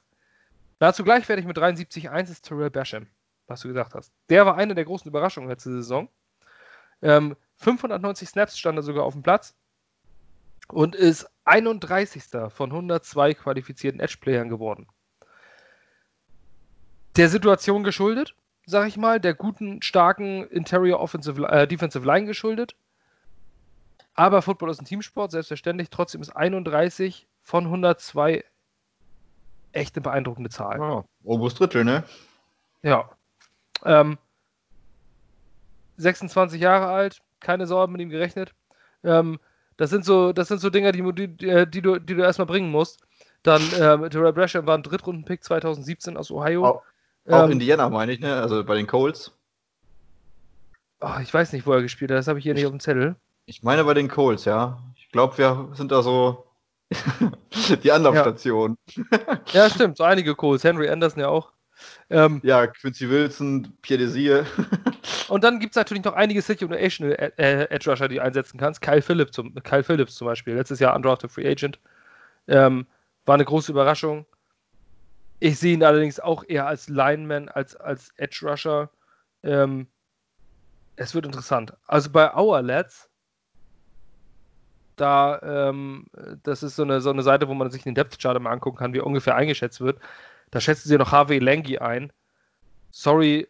[0.78, 3.06] Dazu gleichwertig mit 73,1 ist Terrell Basham,
[3.46, 4.12] was du gesagt hast.
[4.28, 6.08] Der war eine der großen Überraschungen letzte Saison.
[7.02, 9.54] Ähm, 590 Snaps stand er sogar auf dem Platz
[10.68, 12.24] und ist 31.
[12.48, 14.86] von 102 qualifizierten Edge-Playern geworden.
[17.16, 18.34] Der Situation geschuldet,
[18.66, 22.74] sag ich mal, der guten, starken Interior Offensive, äh, Defensive Line geschuldet.
[24.14, 25.90] Aber Football ist ein Teamsport, selbstverständlich.
[25.90, 28.44] Trotzdem ist 31 von 102
[29.72, 30.78] echt eine beeindruckende Zahl.
[30.78, 32.04] Ja, obers Drittel, ne?
[32.82, 33.10] Ja.
[33.84, 34.18] Ähm,
[35.96, 38.54] 26 Jahre alt, keine Sorgen mit ihm gerechnet.
[39.04, 39.38] Ähm,
[39.76, 42.70] das sind so, das sind so Dinger, die, die, die, du, die du erstmal bringen
[42.70, 43.00] musst.
[43.42, 46.64] Dann ähm, Terrell Brasham war ein Drittrunden-Pick 2017 aus Ohio.
[46.64, 46.82] Auch,
[47.28, 48.34] auch ähm, Indiana, meine ich, ne?
[48.34, 49.32] Also bei den Colts.
[51.00, 52.78] Oh, ich weiß nicht, wo er gespielt hat, das habe ich hier nicht auf dem
[52.78, 53.16] Zettel.
[53.46, 54.78] Ich meine bei den Colts, ja.
[54.94, 56.46] Ich glaube, wir sind da so
[57.82, 58.76] die Anlaufstation.
[59.10, 59.40] Ja.
[59.52, 60.62] ja, stimmt, so einige Colts.
[60.62, 61.52] Henry Anderson ja auch.
[62.10, 64.46] Ähm, ja, Quincy Wilson, Pierre Desir.
[65.28, 68.82] und dann gibt es natürlich noch einige Situational Edge Rusher, die du einsetzen kannst.
[68.82, 71.78] Kyle Phillips zum, Kyle Phillips zum Beispiel, letztes Jahr Undrafted Free Agent.
[72.48, 72.86] Ähm,
[73.24, 74.26] war eine große Überraschung.
[75.40, 78.90] Ich sehe ihn allerdings auch eher als Lineman, als, als Edge Rusher.
[79.42, 79.88] Ähm,
[80.96, 81.72] es wird interessant.
[81.86, 83.08] Also bei Our Lads,
[84.96, 86.06] da, ähm,
[86.42, 88.78] das ist so eine, so eine Seite, wo man sich den Depth Chart mal angucken
[88.78, 89.98] kann, wie ungefähr eingeschätzt wird.
[90.52, 92.12] Da schätzen sie noch Harvey Langi ein.
[92.90, 93.48] Sorry,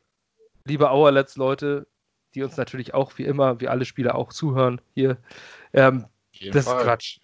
[0.65, 1.89] liebe Auerlets Leute,
[2.35, 5.19] die uns natürlich auch wie immer, wie alle Spieler auch zuhören hier.
[5.73, 6.07] Ähm,
[6.53, 6.79] das Fall.
[6.79, 7.19] ist Quatsch.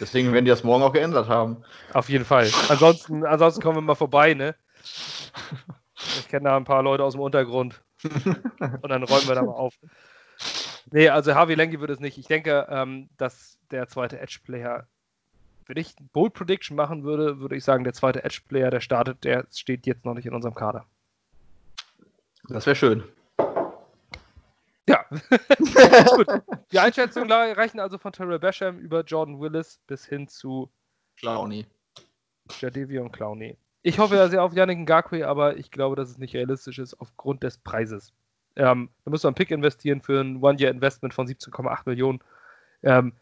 [0.00, 1.62] Deswegen werden die das morgen auch geändert haben.
[1.94, 2.50] Auf jeden Fall.
[2.68, 4.56] Ansonsten, ansonsten kommen wir mal vorbei, ne?
[6.18, 7.80] Ich kenne da ein paar Leute aus dem Untergrund.
[8.02, 9.74] Und dann räumen wir da mal auf.
[10.90, 12.18] Nee, also Harvey Langi würde es nicht.
[12.18, 14.88] Ich denke, ähm, dass der zweite Edge-Player
[15.70, 19.46] wenn ich Bold Prediction machen würde, würde ich sagen, der zweite Edge-Player, der startet, der
[19.54, 20.84] steht jetzt noch nicht in unserem Kader.
[22.48, 23.04] Das wäre schön.
[24.88, 25.04] Ja.
[26.16, 26.26] Gut.
[26.72, 30.68] Die Einschätzungen reichen also von Terrell Basham über Jordan Willis bis hin zu
[31.18, 31.66] Clowney.
[32.58, 33.56] Jadavion Clowney.
[33.82, 37.00] Ich hoffe ja sehr auf Yannick Ngakwe, aber ich glaube, dass es nicht realistisch ist
[37.00, 38.12] aufgrund des Preises.
[38.56, 42.18] Ähm, da müssen wir einen Pick investieren für ein One-Year-Investment von 17,8 Millionen.
[42.82, 43.12] Ähm,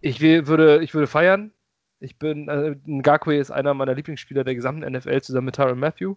[0.00, 1.52] ich will, würde, ich würde feiern.
[2.00, 6.14] Ich bin, äh, Ngakwe ist einer meiner Lieblingsspieler der gesamten NFL zusammen mit Tyron Matthew.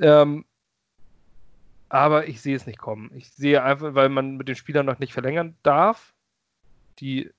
[0.00, 0.44] Ähm,
[1.88, 3.10] aber ich sehe es nicht kommen.
[3.14, 6.14] Ich sehe einfach, weil man mit den Spielern noch nicht verlängern darf.
[7.00, 7.30] Die,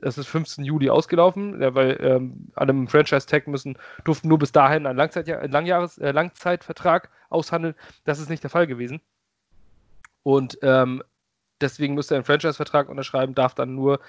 [0.00, 0.64] es ist 15.
[0.64, 5.28] Juli ausgelaufen, ja, weil ähm, alle im Franchise-Tag müssen, durften nur bis dahin einen, Langzeit,
[5.28, 7.74] Langjahres, äh, Langzeitvertrag aushandeln.
[8.04, 9.00] Das ist nicht der Fall gewesen.
[10.22, 11.02] Und ähm,
[11.60, 14.00] deswegen müsste er einen Franchise-Vertrag unterschreiben, darf dann nur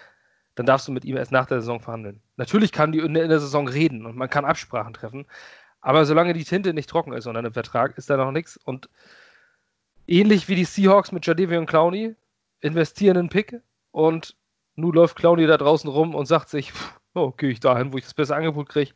[0.56, 2.22] dann darfst du mit ihm erst nach der Saison verhandeln.
[2.36, 5.26] Natürlich kann die in der Saison reden und man kann Absprachen treffen,
[5.82, 8.58] aber solange die Tinte nicht trocken ist unter einem Vertrag, ist da noch nichts.
[8.58, 8.90] Und
[10.08, 12.16] ähnlich wie die Seahawks mit Jadavion Clowney
[12.60, 13.60] investieren in Pick
[13.92, 14.36] und
[14.76, 16.72] nun läuft Clowney da draußen rum und sagt sich,
[17.14, 18.94] oh, gehe ich dahin, wo ich das beste Angebot kriege.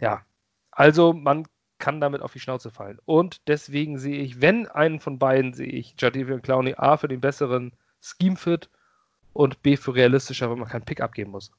[0.00, 0.22] Ja,
[0.70, 1.46] also man
[1.78, 2.98] kann damit auf die Schnauze fallen.
[3.04, 7.20] Und deswegen sehe ich, wenn einen von beiden sehe ich Jadavion Clowney A für den
[7.20, 8.70] besseren Scheme-Fit
[9.34, 11.52] und B für realistischer, weil man keinen Pick abgeben muss.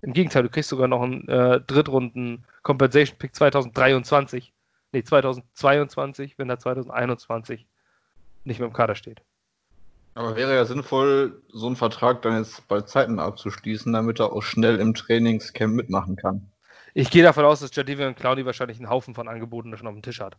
[0.00, 4.52] Im Gegenteil, du kriegst sogar noch einen äh, Drittrunden Compensation Pick 2023,
[4.92, 7.66] nee 2022, wenn er 2021
[8.44, 9.20] nicht mehr im Kader steht.
[10.14, 14.42] Aber wäre ja sinnvoll, so einen Vertrag dann jetzt bei Zeiten abzuschließen, damit er auch
[14.42, 16.48] schnell im Trainingscamp mitmachen kann.
[16.94, 20.02] Ich gehe davon aus, dass Jadivian Clowney wahrscheinlich einen Haufen von Angeboten schon auf dem
[20.02, 20.38] Tisch hat.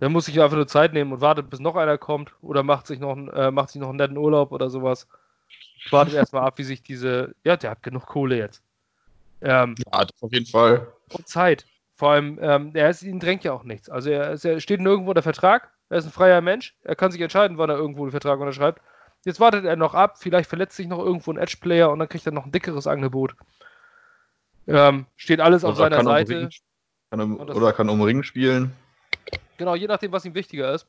[0.00, 2.86] Der muss sich einfach nur Zeit nehmen und wartet, bis noch einer kommt oder macht
[2.86, 5.06] sich noch, äh, macht sich noch einen netten Urlaub oder sowas
[5.90, 7.34] wartet erstmal ab, wie sich diese.
[7.44, 8.62] Ja, der hat genug Kohle jetzt.
[9.40, 10.86] Ähm, ja, das auf jeden Fall.
[11.10, 11.66] Und Zeit.
[11.94, 13.88] Vor allem, ähm, er ist, ihn drängt ja auch nichts.
[13.88, 15.70] Also er, ist, er steht nirgendwo unter Vertrag.
[15.88, 16.74] Er ist ein freier Mensch.
[16.82, 18.80] Er kann sich entscheiden, wann er irgendwo den Vertrag unterschreibt.
[19.24, 20.18] Jetzt wartet er noch ab.
[20.18, 23.34] Vielleicht verletzt sich noch irgendwo ein Edge-Player und dann kriegt er noch ein dickeres Angebot.
[24.66, 26.40] Ähm, steht alles oder auf seiner Seite.
[26.40, 26.50] Ring,
[27.10, 28.72] kann um, oder kann um Ring spielen.
[29.58, 30.86] Genau, je nachdem, was ihm wichtiger ist.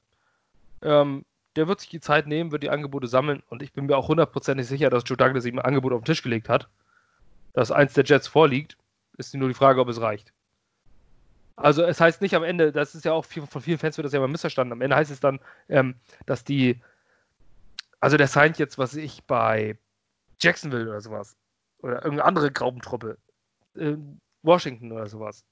[0.82, 1.26] Ähm,
[1.56, 4.08] der wird sich die Zeit nehmen, wird die Angebote sammeln und ich bin mir auch
[4.08, 6.68] hundertprozentig sicher, dass Joe Douglas ihm ein Angebot auf den Tisch gelegt hat,
[7.54, 8.78] dass eins der Jets vorliegt.
[9.18, 10.34] Ist nur die Frage, ob es reicht.
[11.56, 14.06] Also es heißt nicht am Ende, das ist ja auch viel, von vielen Fans wird
[14.06, 14.74] das ja immer missverstanden.
[14.74, 15.40] Am Ende heißt es dann,
[15.70, 15.96] ähm,
[16.26, 16.82] dass die,
[18.00, 19.78] also der signed jetzt, was ich bei
[20.40, 21.38] Jacksonville oder sowas
[21.80, 23.18] oder irgendeine andere Graubentruppe,
[23.76, 23.96] äh,
[24.42, 25.46] Washington oder sowas.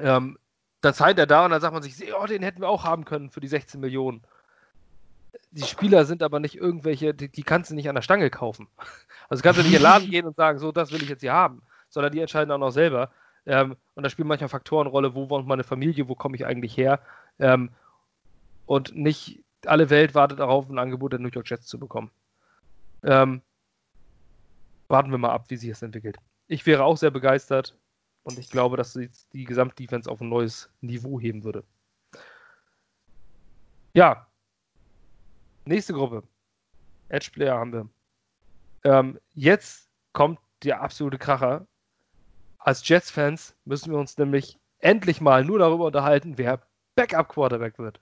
[0.00, 0.36] Ähm,
[0.80, 3.04] da signed er da und dann sagt man sich, oh, den hätten wir auch haben
[3.04, 4.22] können für die 16 Millionen
[5.50, 8.68] die Spieler sind aber nicht irgendwelche, die, die, kannst du nicht an der Stange kaufen.
[9.28, 11.20] Also kannst du nicht in den Laden gehen und sagen, so, das will ich jetzt
[11.20, 13.10] hier haben, sondern die entscheiden auch noch selber.
[13.46, 16.76] Ähm, und da spielen manchmal Faktoren Rolle, wo wohnt meine Familie, wo komme ich eigentlich
[16.76, 17.00] her.
[17.38, 17.70] Ähm,
[18.66, 22.10] und nicht alle Welt wartet darauf, ein Angebot der New York Jets zu bekommen.
[23.02, 23.42] Ähm,
[24.88, 26.16] warten wir mal ab, wie sich das entwickelt.
[26.46, 27.76] Ich wäre auch sehr begeistert
[28.22, 28.98] und ich glaube, dass
[29.32, 31.64] die Gesamtdefense auf ein neues Niveau heben würde.
[33.94, 34.26] Ja,
[35.66, 36.22] Nächste Gruppe.
[37.08, 37.88] Edge Player haben wir.
[38.84, 41.66] Ähm, jetzt kommt der absolute Kracher.
[42.58, 46.60] Als Jets-Fans müssen wir uns nämlich endlich mal nur darüber unterhalten, wer
[46.96, 48.00] Backup-Quarterback wird.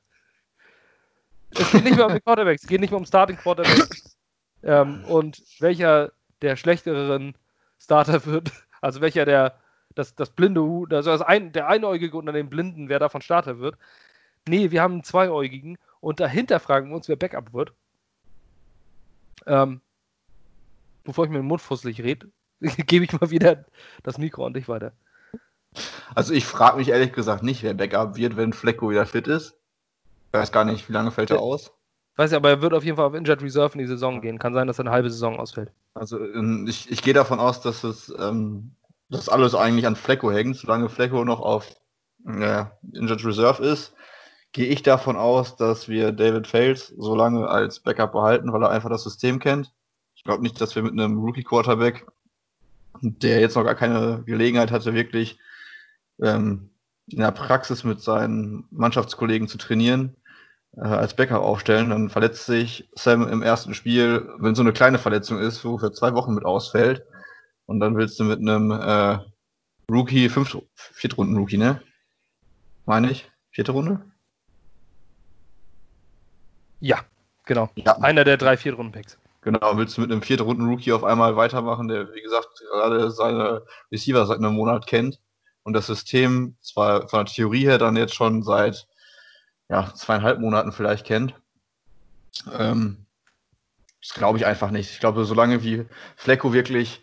[1.51, 4.17] Es geht nicht mehr um die Quarterbacks, es geht nicht mehr um Starting-Quarterbacks
[4.63, 7.37] ähm, und welcher der schlechteren
[7.79, 8.51] Starter wird,
[8.81, 9.59] also welcher der
[9.95, 13.59] das, das blinde Hu, also das ein, der Einäugige unter den Blinden, wer davon Starter
[13.59, 13.77] wird.
[14.49, 17.73] Nee, wir haben einen Zweiäugigen und dahinter fragen wir uns, wer Backup wird.
[19.47, 19.81] Ähm,
[21.05, 22.29] bevor ich mir den Mund fusselig rede,
[22.61, 23.65] gebe ich mal wieder
[24.03, 24.93] das Mikro an dich weiter.
[26.15, 29.55] Also ich frage mich ehrlich gesagt nicht, wer Backup wird, wenn Flecko wieder fit ist.
[30.27, 31.73] Ich weiß gar nicht, wie lange fällt er aus.
[32.17, 34.41] Weiß ja, aber er wird auf jeden Fall auf Injured Reserve in die Saison gehen.
[34.41, 35.71] Kann sein, dass er eine halbe Saison ausfällt.
[35.95, 38.75] Also ähm, ich, ich gehe davon aus, dass es ähm,
[39.09, 41.77] dass alles eigentlich an Flecko hängt, solange Flecko noch auf
[42.27, 43.95] äh, Injured Reserve ist
[44.53, 48.71] gehe ich davon aus, dass wir David Fales so lange als Backup behalten, weil er
[48.71, 49.73] einfach das System kennt.
[50.15, 52.07] Ich glaube nicht, dass wir mit einem Rookie-Quarterback,
[53.01, 55.39] der jetzt noch gar keine Gelegenheit hatte, wirklich
[56.21, 56.71] ähm,
[57.09, 60.17] in der Praxis mit seinen Mannschaftskollegen zu trainieren,
[60.77, 61.91] äh, als Backup aufstellen.
[61.91, 65.93] Dann verletzt sich Sam im ersten Spiel, wenn so eine kleine Verletzung ist, wo für
[65.93, 67.05] zwei Wochen mit ausfällt.
[67.67, 69.19] Und dann willst du mit einem äh,
[69.91, 71.83] Rookie, fünf, Viertrunden Rookie, ne?
[72.85, 73.31] Meine ich?
[73.51, 74.12] Vierte Runde?
[76.83, 76.99] Ja,
[77.47, 77.71] genau.
[77.77, 77.97] Ja.
[77.99, 79.17] Einer der drei Viertrunden-Picks.
[79.43, 83.11] Genau, willst du mit einem vierten Runden Rookie auf einmal weitermachen, der, wie gesagt, gerade
[83.13, 85.21] seine Receiver seit einem Monat kennt
[85.63, 88.89] und das System zwar von der Theorie her dann jetzt schon seit
[89.69, 91.35] ja, zweieinhalb Monaten vielleicht kennt.
[92.53, 93.07] Ähm,
[94.01, 94.91] das glaube ich einfach nicht.
[94.91, 97.01] Ich glaube, solange wie Flecko wirklich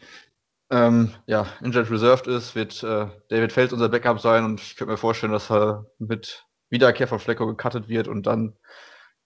[0.70, 4.92] ähm, ja, Injured Reserved ist, wird äh, David Fels unser Backup sein und ich könnte
[4.92, 8.58] mir vorstellen, dass er mit Wiederkehr von Flecko gecuttet wird und dann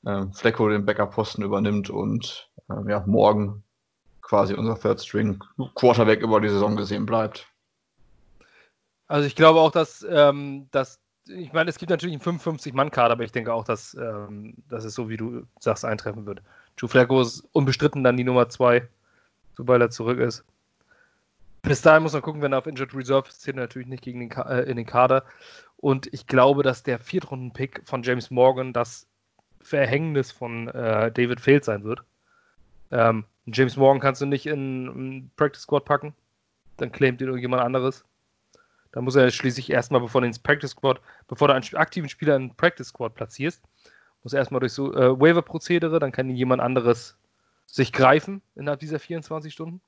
[0.05, 3.63] äh, Flecko den Backup-Posten übernimmt und äh, ja, morgen
[4.21, 5.43] quasi unser Third String
[5.75, 7.47] Quarterback über die Saison gesehen bleibt.
[9.07, 13.23] Also ich glaube auch, dass, ähm, dass ich meine, es gibt natürlich einen 55-Mann-Kader, aber
[13.23, 16.41] ich denke auch, dass, ähm, dass es so, wie du sagst, eintreffen wird.
[16.77, 18.87] Joe Flacco ist unbestritten dann die Nummer 2,
[19.55, 20.43] sobald er zurück ist.
[21.61, 24.19] Bis dahin muss man gucken, wenn er auf Injured Reserve ist, zählt natürlich nicht gegen
[24.19, 25.23] den äh, in den Kader.
[25.77, 29.07] Und ich glaube, dass der Viertrunden-Pick von James Morgan das
[29.63, 32.03] Verhängnis von äh, David Field sein wird.
[32.91, 36.13] Ähm, James Morgan kannst du nicht in einen Practice Squad packen.
[36.77, 38.05] Dann claimt ihn irgendjemand anderes.
[38.91, 42.35] Da muss er schließlich erstmal, bevor du ins Practice Squad, bevor du einen aktiven Spieler
[42.35, 43.61] in Practice Squad platzierst,
[44.23, 47.17] muss er erstmal durch so äh, Waiver-Prozedere, dann kann ihn jemand anderes
[47.65, 49.81] sich greifen innerhalb dieser 24 Stunden.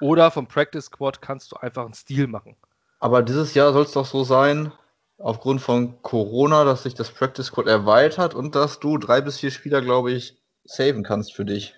[0.00, 2.56] Oder vom Practice Squad kannst du einfach einen Stil machen.
[2.98, 4.72] Aber dieses Jahr soll es doch so sein,
[5.18, 9.50] aufgrund von Corona, dass sich das Practice Squad erweitert und dass du drei bis vier
[9.50, 11.74] Spieler, glaube ich, saven kannst für dich,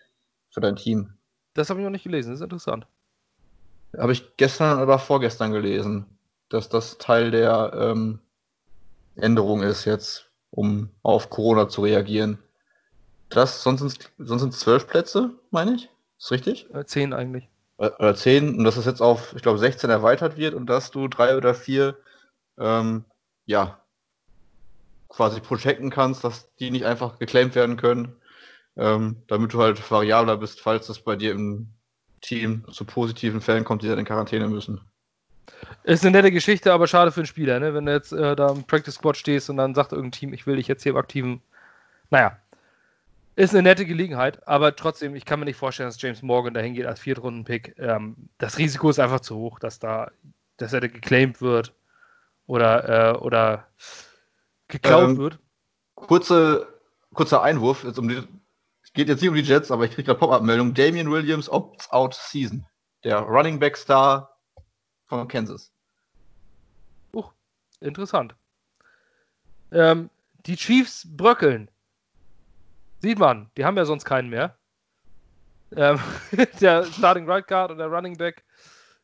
[0.50, 1.14] für dein Team.
[1.54, 2.86] Das habe ich noch nicht gelesen, das ist interessant.
[3.96, 6.06] Habe ich gestern oder vorgestern gelesen,
[6.48, 8.20] dass das Teil der ähm,
[9.16, 12.38] Änderung ist jetzt, um auf Corona zu reagieren.
[13.28, 13.80] Das, sonst
[14.18, 15.88] sind es zwölf Plätze, meine ich.
[16.18, 16.72] Ist richtig?
[16.74, 17.48] Äh, zehn eigentlich.
[17.78, 20.90] Äh, oder 10 und dass es jetzt auf, ich glaube, 16 erweitert wird und dass
[20.90, 21.96] du drei oder vier,
[22.58, 23.04] ähm,
[23.48, 23.80] ja,
[25.08, 28.14] quasi protecten kannst, dass die nicht einfach geclaimed werden können,
[28.76, 31.68] ähm, damit du halt variabler bist, falls das bei dir im
[32.20, 34.82] Team zu positiven Fällen kommt, die dann in Quarantäne müssen.
[35.82, 37.72] Ist eine nette Geschichte, aber schade für den Spieler, ne?
[37.72, 40.46] wenn du jetzt äh, da im Practice Squad stehst und dann sagt irgendein Team, ich
[40.46, 41.40] will dich jetzt hier im aktiven.
[42.10, 42.38] Naja,
[43.34, 46.74] ist eine nette Gelegenheit, aber trotzdem, ich kann mir nicht vorstellen, dass James Morgan dahin
[46.74, 47.76] geht als Viertrunden-Pick.
[47.78, 50.10] Ähm, das Risiko ist einfach zu hoch, dass da,
[50.58, 51.72] dass er geclaimed wird
[52.48, 53.68] oder, äh, oder
[54.66, 55.38] geklaut ähm, wird.
[55.94, 56.66] Kurze,
[57.14, 58.26] kurzer Einwurf, jetzt um die,
[58.82, 60.74] es geht jetzt nicht um die Jets, aber ich kriege gerade Pop-Up-Meldung.
[60.74, 62.66] Damian Williams opts out Season.
[63.04, 64.36] Der Running Back Star
[65.06, 65.72] von Kansas.
[67.14, 67.24] Uh,
[67.80, 68.34] interessant.
[69.70, 70.10] Ähm,
[70.46, 71.70] die Chiefs bröckeln.
[73.00, 74.56] Sieht man, die haben ja sonst keinen mehr.
[75.76, 76.00] Ähm,
[76.60, 78.42] der Starting Right Guard und der Running Back.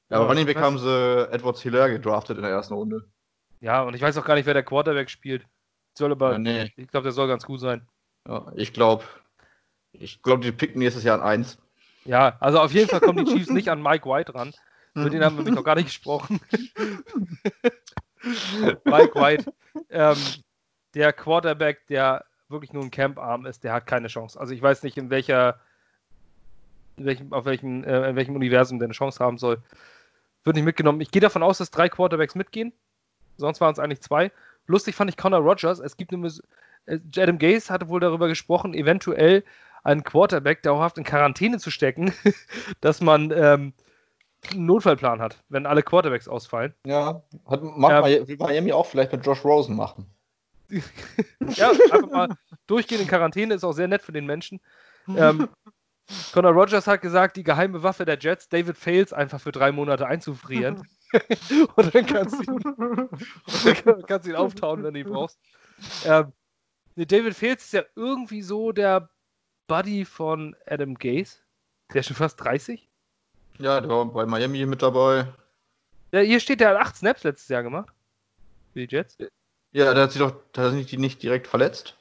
[0.08, 3.06] Ja, aber Running Back haben sie Edwards Hilaire gedraftet in der ersten Runde.
[3.64, 5.46] Ja, und ich weiß auch gar nicht, wer der Quarterback spielt.
[5.96, 6.72] Soll aber, ja, nee.
[6.76, 7.88] ich glaube, der soll ganz gut sein.
[8.28, 9.04] Ja, ich glaube,
[9.92, 11.56] ich glaube, die picken nächstes Jahr an 1.
[12.04, 14.52] Ja, also auf jeden Fall kommen die Chiefs nicht an Mike White ran.
[14.94, 16.40] Über den haben wir noch gar nicht gesprochen.
[18.84, 19.50] Mike White,
[19.88, 20.18] ähm,
[20.92, 24.38] der Quarterback, der wirklich nur ein Camparm ist, der hat keine Chance.
[24.38, 25.58] Also ich weiß nicht, in welcher,
[26.98, 29.62] in welchem, auf welchem, äh, in welchem Universum der eine Chance haben soll.
[30.44, 31.00] Wird nicht mitgenommen.
[31.00, 32.74] Ich gehe davon aus, dass drei Quarterbacks mitgehen.
[33.36, 34.30] Sonst waren es eigentlich zwei.
[34.66, 35.78] Lustig fand ich Connor Rogers.
[35.78, 36.40] Es gibt nämlich,
[36.86, 39.44] äh, Adam Gaze hatte wohl darüber gesprochen, eventuell
[39.82, 42.12] einen Quarterback dauerhaft in Quarantäne zu stecken,
[42.80, 43.74] dass man ähm,
[44.50, 46.74] einen Notfallplan hat, wenn alle Quarterbacks ausfallen.
[46.86, 50.06] Ja, hat, macht ähm, Miami auch vielleicht mit Josh Rosen machen.
[51.54, 52.28] ja, einfach mal
[52.66, 54.60] durchgehen in Quarantäne ist auch sehr nett für den Menschen.
[55.08, 55.48] Ähm,
[56.32, 60.06] Conor Rogers hat gesagt, die geheime Waffe der Jets, David Fails einfach für drei Monate
[60.06, 60.86] einzufrieren.
[61.76, 65.38] und dann kannst du ihn, kannst ihn auftauen, wenn du ihn brauchst.
[66.04, 66.32] Ähm,
[66.96, 69.10] nee, David Fails ist ja irgendwie so der
[69.66, 71.38] Buddy von Adam Gaze.
[71.92, 72.88] Der ist schon fast 30.
[73.58, 75.32] Ja, der war bei Miami mit dabei.
[76.12, 77.92] Ja, hier steht, der hat acht Snaps letztes Jahr gemacht.
[78.72, 79.16] Für die Jets.
[79.72, 80.34] Ja, der hat sich doch
[80.70, 81.96] sich nicht direkt verletzt.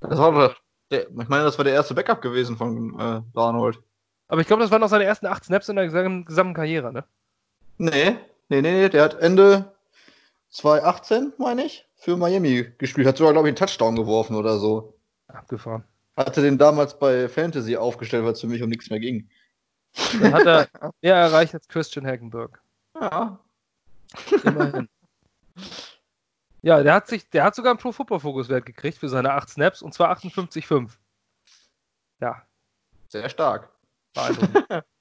[0.00, 0.56] Das war doch
[0.90, 3.78] der, ich meine, das war der erste Backup gewesen von äh, Darnold.
[4.28, 7.04] Aber ich glaube, das waren noch seine ersten acht Snaps in der gesamten Karriere, ne?
[7.80, 8.18] Nee,
[8.50, 9.74] nee, nee, nee, der hat Ende
[10.50, 13.06] 2018, meine ich, für Miami gespielt.
[13.06, 14.98] Hat sogar, glaube ich, einen Touchdown geworfen oder so.
[15.28, 15.82] Abgefahren.
[16.14, 19.30] Hatte den damals bei Fantasy aufgestellt, weil es für mich um nichts mehr ging.
[20.20, 20.68] Dann hat er
[21.00, 22.60] mehr erreicht als Christian Hackenberg.
[23.00, 23.40] Ja.
[24.44, 24.86] Immerhin.
[26.60, 29.32] Ja, der hat sich, der hat sogar einen Pro Football Focus Wert gekriegt für seine
[29.32, 30.90] 8 Snaps und zwar 58,5.
[32.20, 32.42] Ja.
[33.08, 33.70] Sehr stark.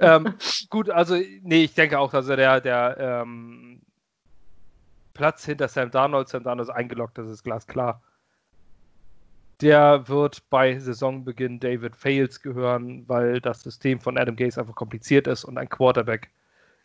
[0.00, 0.34] ähm,
[0.70, 3.82] gut, also, nee, ich denke auch, dass er der, der ähm,
[5.14, 8.02] Platz hinter Sam Darnold, Sam Darnold ist eingeloggt, das ist glasklar.
[9.62, 15.26] Der wird bei Saisonbeginn David Fails gehören, weil das System von Adam Gase einfach kompliziert
[15.26, 16.30] ist und ein Quarterback.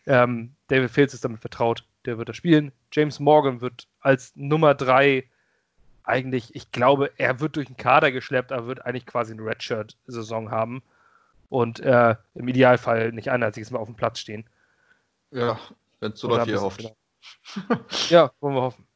[0.05, 2.71] Ähm, David Fails ist damit vertraut der wird da spielen.
[2.91, 5.29] James Morgan wird als Nummer 3
[6.03, 10.51] eigentlich, ich glaube, er wird durch den Kader geschleppt, aber wird eigentlich quasi eine Redshirt-Saison
[10.51, 10.81] haben.
[11.51, 14.49] Und äh, im Idealfall nicht ein einziges Mal auf dem Platz stehen.
[15.31, 15.59] Ja,
[15.99, 16.79] wenn es so läuft, wie ihr hofft.
[16.79, 16.95] Genau.
[18.09, 18.87] ja, wollen wir hoffen.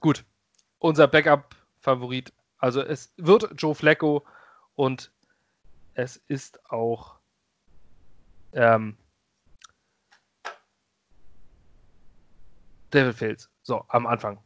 [0.00, 0.24] Gut.
[0.78, 2.32] Unser Backup-Favorit.
[2.56, 4.24] Also es wird Joe Flacco
[4.74, 5.12] und
[5.92, 7.16] es ist auch
[8.54, 8.96] ähm,
[12.88, 13.50] David Fields.
[13.62, 14.38] So, am Anfang.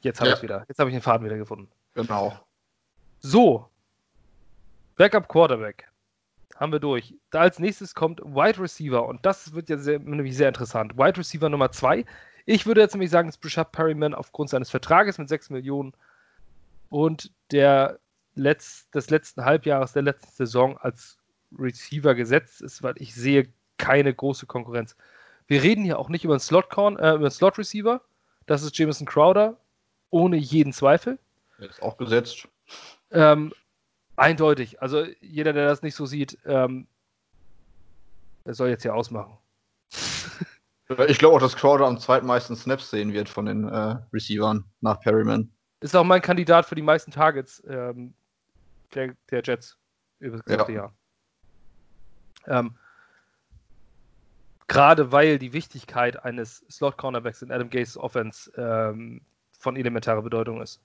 [0.00, 0.36] Jetzt habe ja.
[0.36, 0.64] ich wieder.
[0.66, 1.70] Jetzt habe ich den Faden wieder gefunden.
[1.94, 2.36] Genau.
[3.20, 3.70] So.
[4.96, 5.88] Backup Quarterback.
[6.58, 7.14] Haben wir durch.
[7.30, 10.98] Da als nächstes kommt Wide Receiver und das wird jetzt sehr, nämlich sehr interessant.
[10.98, 12.04] Wide Receiver Nummer 2.
[12.46, 15.92] Ich würde jetzt nämlich sagen, dass Brishad Perryman aufgrund seines Vertrages mit 6 Millionen
[16.88, 18.00] und der
[18.34, 21.18] Letz-, des letzten Halbjahres der letzten Saison als
[21.56, 24.96] Receiver gesetzt ist, weil ich sehe keine große Konkurrenz.
[25.46, 28.02] Wir reden hier auch nicht über einen Slot, äh, über einen Slot Receiver.
[28.46, 29.56] Das ist Jameson Crowder,
[30.10, 31.20] ohne jeden Zweifel.
[31.58, 32.48] Er ist auch gesetzt.
[33.12, 33.52] Ähm,
[34.18, 34.82] eindeutig.
[34.82, 36.86] Also jeder, der das nicht so sieht, ähm,
[38.44, 39.36] der soll jetzt hier ausmachen.
[41.08, 45.00] ich glaube auch, dass Crowder am zweitmeisten Snaps sehen wird von den äh, Receivern nach
[45.00, 45.50] Perryman.
[45.80, 48.14] Ist auch mein Kandidat für die meisten Targets ähm,
[48.94, 49.78] der, der, Jets
[50.18, 50.78] über das gesamte ja.
[50.78, 50.92] Jahr.
[52.46, 52.76] Ähm,
[54.66, 59.22] Gerade weil die Wichtigkeit eines Slot-Cornerbacks in Adam Gates Offense ähm,
[59.58, 60.80] von elementarer Bedeutung ist.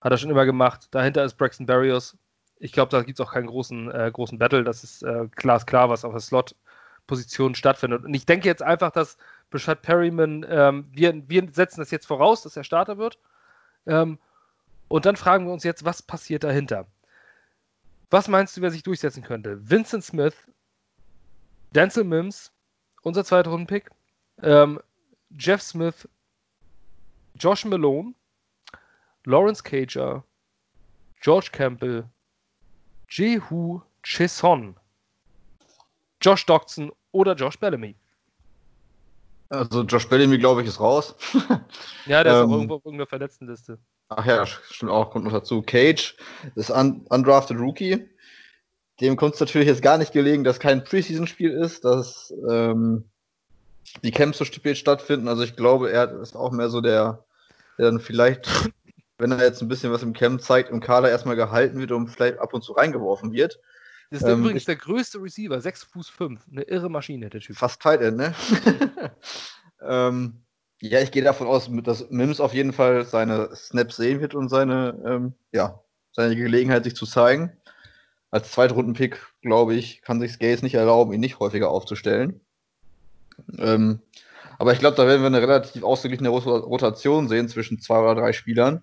[0.00, 0.88] Hat er schon immer gemacht.
[0.92, 2.16] Dahinter ist Braxton Barrios.
[2.62, 4.62] Ich glaube, da gibt es auch keinen großen, äh, großen Battle.
[4.62, 8.04] Das ist äh, glasklar, was auf der Slot-Position stattfindet.
[8.04, 9.16] Und ich denke jetzt einfach, dass
[9.50, 13.18] Brashad Perryman, ähm, wir, wir setzen das jetzt voraus, dass er Starter wird.
[13.84, 14.16] Ähm,
[14.86, 16.86] und dann fragen wir uns jetzt, was passiert dahinter?
[18.10, 19.58] Was meinst du, wer sich durchsetzen könnte?
[19.68, 20.36] Vincent Smith,
[21.74, 22.52] Denzel Mims,
[23.02, 23.90] unser zweiter Rundenpick,
[24.40, 24.80] ähm,
[25.36, 26.08] Jeff Smith,
[27.34, 28.14] Josh Malone,
[29.24, 30.22] Lawrence Cager,
[31.20, 32.08] George Campbell,
[33.14, 34.74] Jehu Chesson,
[36.22, 37.94] Josh Doxson oder Josh Bellamy.
[39.50, 41.14] Also Josh Bellamy, glaube ich, ist raus.
[42.06, 43.78] ja, der ist auch ähm, irgendwo auf irgendeiner Verletztenliste.
[44.08, 45.60] Ach ja, stimmt auch, kommt noch dazu.
[45.60, 46.16] Cage
[46.54, 48.08] ist un undrafted Rookie.
[49.02, 53.04] Dem kommt es natürlich jetzt gar nicht gelegen, dass kein Preseason-Spiel ist, dass ähm,
[54.02, 55.28] die Camps so spät stattfinden.
[55.28, 57.24] Also ich glaube, er ist auch mehr so der,
[57.76, 58.46] der dann vielleicht,
[59.22, 62.08] wenn er jetzt ein bisschen was im Camp zeigt, im Kader erstmal gehalten wird und
[62.08, 63.60] vielleicht ab und zu reingeworfen wird.
[64.10, 66.40] Das ist ähm, übrigens der größte Receiver, 6 Fuß 5.
[66.50, 67.56] Eine irre Maschine, der Typ.
[67.56, 68.34] Fast Tight End, ne?
[69.80, 70.42] ähm,
[70.80, 74.48] ja, ich gehe davon aus, dass Mims auf jeden Fall seine Snaps sehen wird und
[74.48, 77.52] seine, ähm, ja, seine Gelegenheit, sich zu zeigen.
[78.32, 82.40] Als Zweitrunden-Pick, glaube ich, kann sich Gates nicht erlauben, ihn nicht häufiger aufzustellen.
[83.56, 84.00] Ähm,
[84.58, 88.32] aber ich glaube, da werden wir eine relativ ausgeglichene Rotation sehen zwischen zwei oder drei
[88.32, 88.82] Spielern.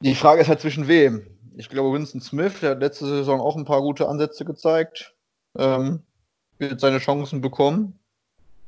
[0.00, 1.26] Die Frage ist halt zwischen wem?
[1.56, 5.14] Ich glaube, Winston Smith, der hat letzte Saison auch ein paar gute Ansätze gezeigt,
[5.56, 6.02] ähm,
[6.58, 7.98] wird seine Chancen bekommen.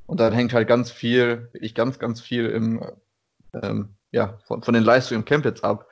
[0.07, 2.83] Und dann hängt halt ganz viel, wirklich ganz, ganz viel im,
[3.53, 5.87] ähm, ja, von, von den Leistungen im Camp jetzt ab.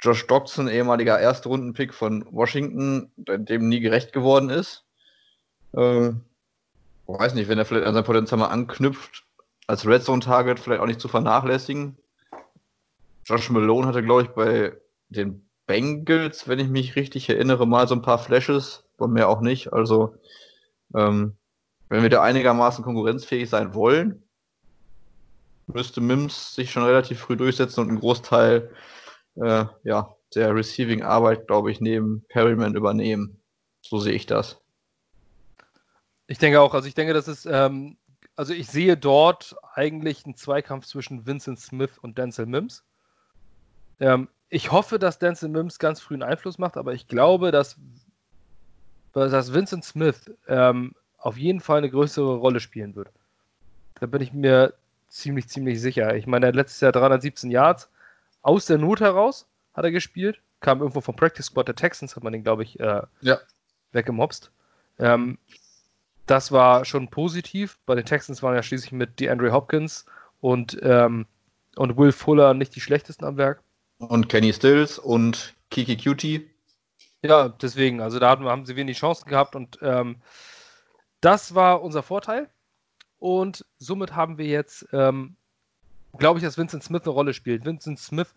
[0.00, 4.84] Josh Doxson, ehemaliger Erstrunden-Pick von Washington, dem nie gerecht geworden ist.
[5.74, 6.20] Ähm,
[7.06, 9.24] weiß nicht, wenn er vielleicht an sein Potenzial mal anknüpft,
[9.66, 11.96] als Red Zone-Target vielleicht auch nicht zu vernachlässigen.
[13.26, 14.72] Josh Malone hatte, glaube ich, bei
[15.08, 19.40] den Bengals, wenn ich mich richtig erinnere, mal so ein paar Flashes, aber mehr auch
[19.40, 19.72] nicht.
[19.72, 20.14] Also,
[20.94, 21.36] ähm,
[21.88, 24.22] wenn wir da einigermaßen konkurrenzfähig sein wollen,
[25.66, 28.70] müsste Mims sich schon relativ früh durchsetzen und einen Großteil
[29.34, 33.40] äh, ja, der Receiving-Arbeit, glaube ich, neben Perryman übernehmen.
[33.82, 34.60] So sehe ich das.
[36.28, 37.96] Ich denke auch, also ich denke, das ist, ähm,
[38.36, 42.84] also ich sehe dort eigentlich einen Zweikampf zwischen Vincent Smith und Denzel Mims.
[44.00, 47.76] Ähm, ich hoffe, dass Denzel Mims ganz früh einen Einfluss macht, aber ich glaube, dass,
[49.12, 53.08] dass Vincent Smith ähm, auf jeden Fall eine größere Rolle spielen wird.
[53.98, 54.74] Da bin ich mir
[55.08, 56.14] ziemlich, ziemlich sicher.
[56.16, 57.88] Ich meine, er hat letztes Jahr 317 Yards
[58.42, 60.40] aus der Not heraus hat er gespielt.
[60.60, 63.38] Kam irgendwo vom Practice Squad der Texans, hat man den, glaube ich, äh, ja.
[63.92, 64.50] weggemobst.
[64.98, 65.38] Ähm,
[66.26, 67.78] das war schon positiv.
[67.86, 70.06] Bei den Texans waren ja schließlich mit DeAndre Hopkins
[70.40, 71.26] und, ähm,
[71.76, 73.62] und Will Fuller nicht die schlechtesten am Werk.
[73.98, 76.50] Und Kenny Stills und Kiki Cutie.
[77.22, 80.16] Ja, deswegen, also da haben sie wenig Chancen gehabt und ähm,
[81.20, 82.48] das war unser Vorteil.
[83.18, 85.36] Und somit haben wir jetzt, ähm,
[86.18, 87.64] glaube ich, dass Vincent Smith eine Rolle spielt.
[87.64, 88.34] Vincent Smith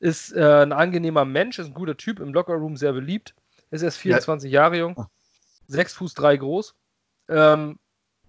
[0.00, 3.34] ist äh, ein angenehmer Mensch, ist ein guter Typ, im Lockerroom sehr beliebt,
[3.70, 4.62] ist erst 24 ja.
[4.62, 5.06] Jahre jung,
[5.68, 6.74] 6 Fuß 3 groß.
[7.28, 7.78] Ähm,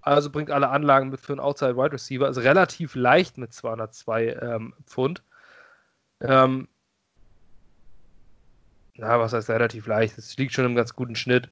[0.02, 4.28] also bringt alle Anlagen mit für einen Outside Wide Receiver, ist relativ leicht mit 202
[4.41, 5.24] ähm, Pfund.
[6.22, 6.68] Ähm,
[8.97, 10.18] na, was heißt relativ leicht?
[10.18, 11.49] Es liegt schon im ganz guten Schnitt.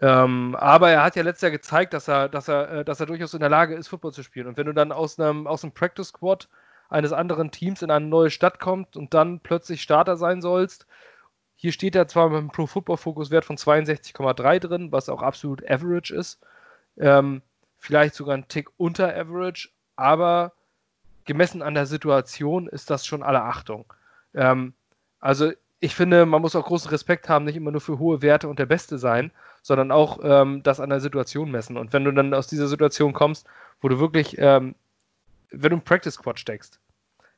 [0.00, 3.06] Ähm, aber er hat ja letztes Jahr gezeigt, dass er, dass er, äh, dass er
[3.06, 4.46] durchaus in der Lage ist, Football zu spielen.
[4.46, 6.48] Und wenn du dann aus einem, aus einem Practice Squad
[6.88, 10.86] eines anderen Teams in eine neue Stadt kommst und dann plötzlich Starter sein sollst,
[11.56, 15.22] hier steht er zwar mit einem Pro Football Fokus Wert von 62,3 drin, was auch
[15.22, 16.38] absolut average ist.
[16.96, 17.42] Ähm,
[17.78, 20.52] vielleicht sogar ein Tick unter average, aber
[21.28, 23.84] gemessen an der Situation ist das schon alle Achtung.
[24.34, 24.72] Ähm,
[25.20, 28.48] also ich finde, man muss auch großen Respekt haben, nicht immer nur für hohe Werte
[28.48, 29.30] und der Beste sein,
[29.62, 31.76] sondern auch ähm, das an der Situation messen.
[31.76, 33.46] Und wenn du dann aus dieser Situation kommst,
[33.80, 34.74] wo du wirklich, ähm,
[35.50, 36.80] wenn du im Practice Squad steckst,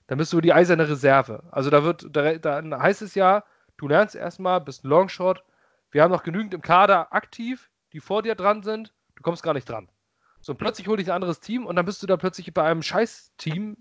[0.07, 1.43] dann bist du die eiserne Reserve.
[1.51, 3.45] Also da wird, da, dann heißt es ja,
[3.77, 5.43] du lernst erstmal, bist ein Longshot,
[5.91, 9.55] wir haben noch genügend im Kader aktiv, die vor dir dran sind, du kommst gar
[9.55, 9.89] nicht dran.
[10.41, 12.83] So, plötzlich hol dich ein anderes Team und dann bist du da plötzlich bei einem
[12.83, 13.77] Scheiß-Team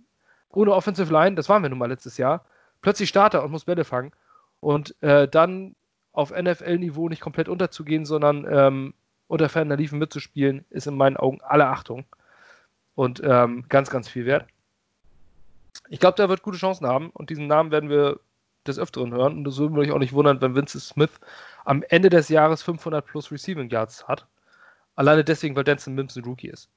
[0.49, 2.45] ohne Offensive Line, das waren wir nun mal letztes Jahr,
[2.81, 4.11] plötzlich Starter und musst Bälle fangen.
[4.59, 5.75] Und äh, dann
[6.11, 8.93] auf NFL-Niveau nicht komplett unterzugehen, sondern ähm,
[9.27, 12.05] unter ferner Liefen mitzuspielen, ist in meinen Augen alle Achtung.
[12.95, 14.47] Und ähm, ganz, ganz viel wert.
[15.87, 18.19] Ich glaube, der wird gute Chancen haben und diesen Namen werden wir
[18.67, 19.37] des Öfteren hören.
[19.37, 21.11] Und das würde mich auch nicht wundern, wenn Vincent Smith
[21.63, 24.27] am Ende des Jahres 500 plus Receiving Yards hat.
[24.99, 26.67] Alleine deswegen, weil Denson Mims ein Rookie ist.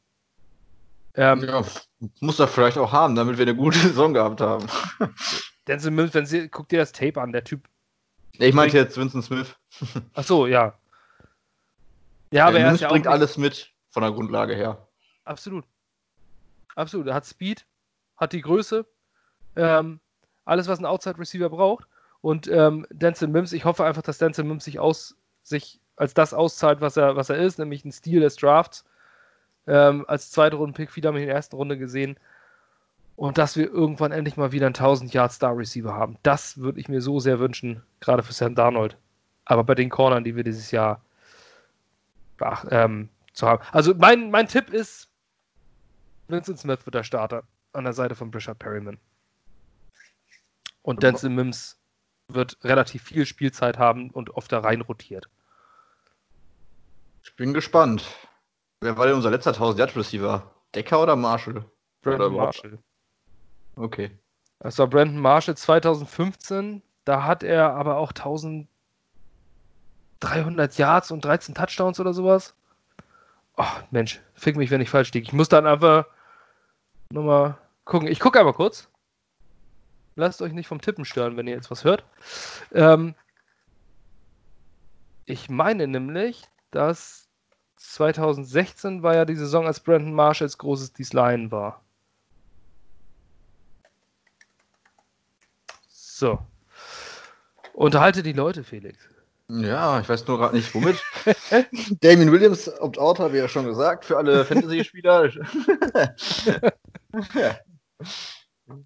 [1.17, 1.65] Ähm, ja,
[2.21, 4.65] muss er vielleicht auch haben, damit wir eine gute Saison gehabt haben.
[5.67, 7.69] Denzel Mims, wenn sie, guck dir das Tape an, der Typ.
[8.35, 9.57] Ich meinte jetzt Vincent Smith.
[10.15, 10.79] Ach so, ja.
[12.31, 14.87] Ja, aber ja, er ist ja bringt alles mit von der Grundlage her.
[15.25, 15.65] Absolut.
[16.77, 17.09] Absolut.
[17.09, 17.67] Er hat Speed,
[18.19, 18.87] hat die Größe,
[19.57, 19.99] ähm,
[20.45, 21.89] alles, was ein Outside Receiver braucht.
[22.21, 26.35] Und ähm, Denzel Mims, ich hoffe einfach, dass Denzel Mims sich, aus, sich als das
[26.35, 28.85] auszahlt, was er, was er ist, nämlich ein Stil des Drafts.
[29.67, 32.19] Ähm, als zweite Runden-Pick wieder mit in der ersten Runde gesehen.
[33.15, 36.17] Und dass wir irgendwann endlich mal wieder einen 1000 Yard Star Receiver haben.
[36.23, 38.97] Das würde ich mir so sehr wünschen, gerade für Sam Darnold.
[39.45, 41.03] Aber bei den Cornern, die wir dieses Jahr
[42.41, 43.63] ach, ähm, zu haben.
[43.71, 45.09] Also mein, mein Tipp ist,
[46.29, 48.99] Vincent Smith wird der Starter an der Seite von Brishard Perryman.
[50.83, 51.79] Und Denzel Mims
[52.29, 55.29] wird relativ viel Spielzeit haben und oft da rein rotiert.
[57.23, 58.05] Ich bin gespannt.
[58.81, 60.51] Wer war denn unser letzter 1000 Yard Receiver?
[60.75, 61.65] Decker oder Marshall?
[62.03, 62.79] Brandon oder Marshall.
[63.77, 64.11] Okay.
[64.59, 66.83] Das war Brandon Marshall 2015.
[67.05, 72.55] Da hat er aber auch 1300 Yards und 13 Touchdowns oder sowas.
[73.57, 75.27] Oh, Mensch, fick mich, wenn ich falsch liege.
[75.27, 76.07] Ich muss dann einfach
[77.11, 78.09] nochmal gucken.
[78.09, 78.89] Ich gucke aber kurz.
[80.15, 82.05] Lasst euch nicht vom Tippen stören, wenn ihr jetzt was hört.
[82.73, 83.15] Ähm,
[85.25, 87.29] ich meine nämlich, dass
[87.77, 91.81] 2016 war ja die Saison, als Brandon Marshalls großes Dies Line war.
[95.89, 96.39] So.
[97.75, 98.99] Unterhalte die Leute, Felix.
[99.49, 101.03] Ja, ich weiß nur gerade nicht, womit.
[102.01, 105.31] Damien Williams, Opt-out, habe ich ja schon gesagt, für alle Fantasy-Spieler.
[107.35, 107.59] ja.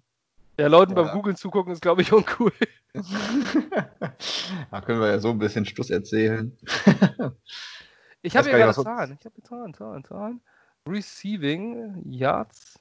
[0.59, 1.03] ja, Leuten ja.
[1.03, 2.51] beim Googlen zugucken ist, glaube ich, uncool.
[4.71, 6.55] da können wir ja so ein bisschen Stuss erzählen.
[8.21, 9.17] ich habe hier gerade Zahlen.
[9.19, 10.41] Ich habe Zahlen, Zahlen, Zahlen.
[10.87, 12.79] Receiving Yards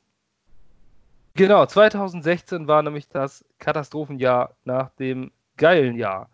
[1.37, 6.31] Genau, 2016 war nämlich das Katastrophenjahr nach dem geilen Jahr.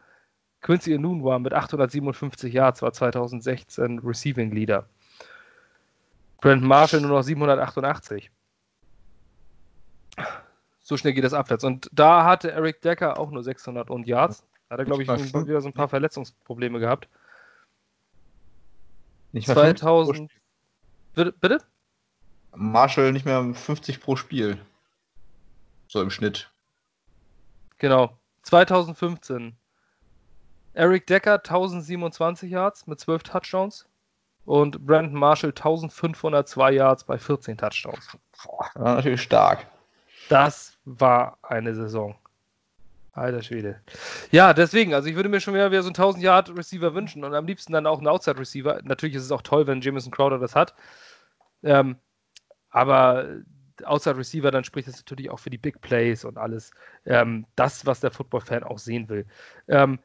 [0.60, 4.86] Quincy war mit 857 Yards war 2016 Receiving Leader.
[6.40, 8.30] Brandon Marshall nur noch 788.
[10.82, 11.64] So schnell geht das abwärts.
[11.64, 14.44] Und da hatte Eric Decker auch nur 600 und Yards.
[14.68, 17.08] Da hat er, glaube ich, wieder so ein paar Verletzungsprobleme gehabt.
[19.32, 20.30] Nicht mehr 2000.
[21.14, 21.62] Bitte?
[22.54, 24.58] Marshall nicht mehr 50 pro Spiel.
[25.88, 26.50] So im Schnitt.
[27.78, 28.16] Genau.
[28.42, 29.56] 2015.
[30.74, 33.86] Eric Decker 1027 Yards mit 12 Touchdowns
[34.46, 38.16] und Brandon Marshall 1502 Yards bei 14 Touchdowns.
[38.42, 39.66] Boah, das war natürlich stark.
[40.28, 42.16] Das war eine Saison.
[43.14, 43.80] Alter Schwede.
[44.30, 47.24] Ja, deswegen, also ich würde mir schon wieder, wieder so einen 1000 Yard Receiver wünschen
[47.24, 48.80] und am liebsten dann auch einen Outside Receiver.
[48.84, 50.74] Natürlich ist es auch toll, wenn Jameson Crowder das hat.
[51.62, 51.96] Ähm,
[52.70, 53.26] aber
[53.84, 56.70] Outside Receiver, dann spricht das natürlich auch für die Big Plays und alles.
[57.04, 59.26] Ähm, das, was der Football-Fan auch sehen will.
[59.68, 59.98] Ähm,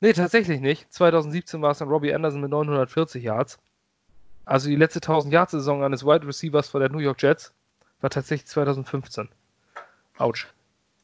[0.00, 0.90] nee, tatsächlich nicht.
[0.92, 3.58] 2017 war es dann Robbie Anderson mit 940 Yards.
[4.46, 7.52] Also die letzte 1000 Yard Saison eines Wide Receivers von der New York Jets
[8.00, 9.28] war tatsächlich 2015.
[10.18, 10.46] Autsch.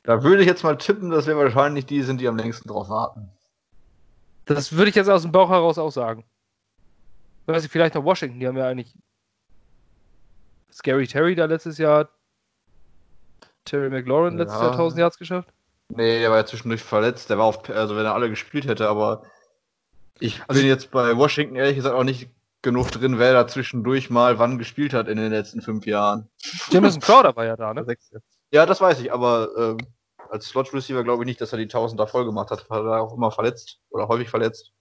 [0.02, 2.88] Da würde ich jetzt mal tippen, dass wir wahrscheinlich die sind, die am längsten drauf
[2.88, 3.30] warten.
[4.46, 6.24] Das würde ich jetzt aus dem Bauch heraus auch sagen.
[7.46, 8.94] Weiß ich, vielleicht noch Washington, die haben ja eigentlich
[10.72, 12.08] Scary Terry da letztes Jahr,
[13.64, 14.64] Terry McLaurin letztes ja.
[14.66, 15.52] Jahr 1000 Yards geschafft.
[15.88, 17.30] Nee, der war ja zwischendurch verletzt.
[17.30, 19.22] Der war auf, also wenn er alle gespielt hätte, aber
[20.18, 22.30] ich also bin jetzt bei Washington ehrlich gesagt auch nicht
[22.62, 26.28] genug drin, wer da zwischendurch mal wann gespielt hat in den letzten fünf Jahren.
[26.70, 27.84] Jamison Crowder war ja da, ne?
[28.52, 29.78] Ja, das weiß ich, aber ähm,
[30.28, 32.68] als Slot-Receiver glaube ich nicht, dass er die Tausender voll gemacht hat.
[32.70, 34.72] War er auch immer verletzt oder häufig verletzt.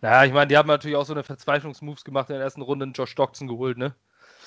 [0.00, 2.86] Naja, ich meine, die haben natürlich auch so eine Verzweiflungsmoves gemacht in der ersten Runde,
[2.86, 3.94] Josh Stockton geholt, ne?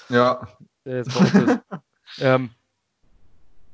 [0.09, 0.47] Ja.
[0.85, 1.59] Der jetzt bei uns ist.
[2.19, 2.49] ähm,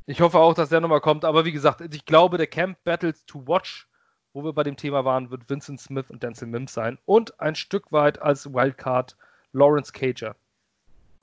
[0.06, 3.26] ich hoffe auch, dass der nochmal kommt, aber wie gesagt, ich glaube, der Camp Battles
[3.26, 3.88] to Watch,
[4.34, 7.56] wo wir bei dem Thema waren, wird Vincent Smith und Denzel Mims sein und ein
[7.56, 9.18] Stück weit als Wildcard
[9.54, 10.36] Lawrence Cager.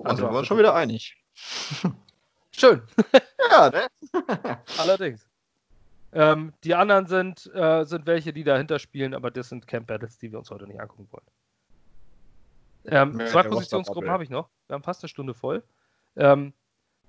[0.02, 1.16] Also, wir waren schon wieder einig.
[2.54, 2.82] Schön.
[3.50, 3.86] ja, ne?
[4.78, 5.28] Allerdings.
[6.12, 10.18] Ähm, die anderen sind, äh, sind welche, die dahinter spielen, aber das sind Camp Battles,
[10.18, 11.24] die wir uns heute nicht angucken wollen.
[12.84, 14.50] Ähm, ja, zwei Positionsgruppen habe ich noch.
[14.66, 15.62] Wir haben fast eine Stunde voll.
[16.16, 16.52] Ähm,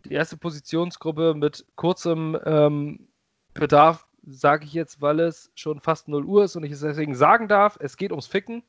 [0.05, 3.07] die erste Positionsgruppe mit kurzem ähm,
[3.53, 7.15] Bedarf, sage ich jetzt, weil es schon fast 0 Uhr ist und ich es deswegen
[7.15, 7.77] sagen darf.
[7.79, 8.63] Es geht ums Ficken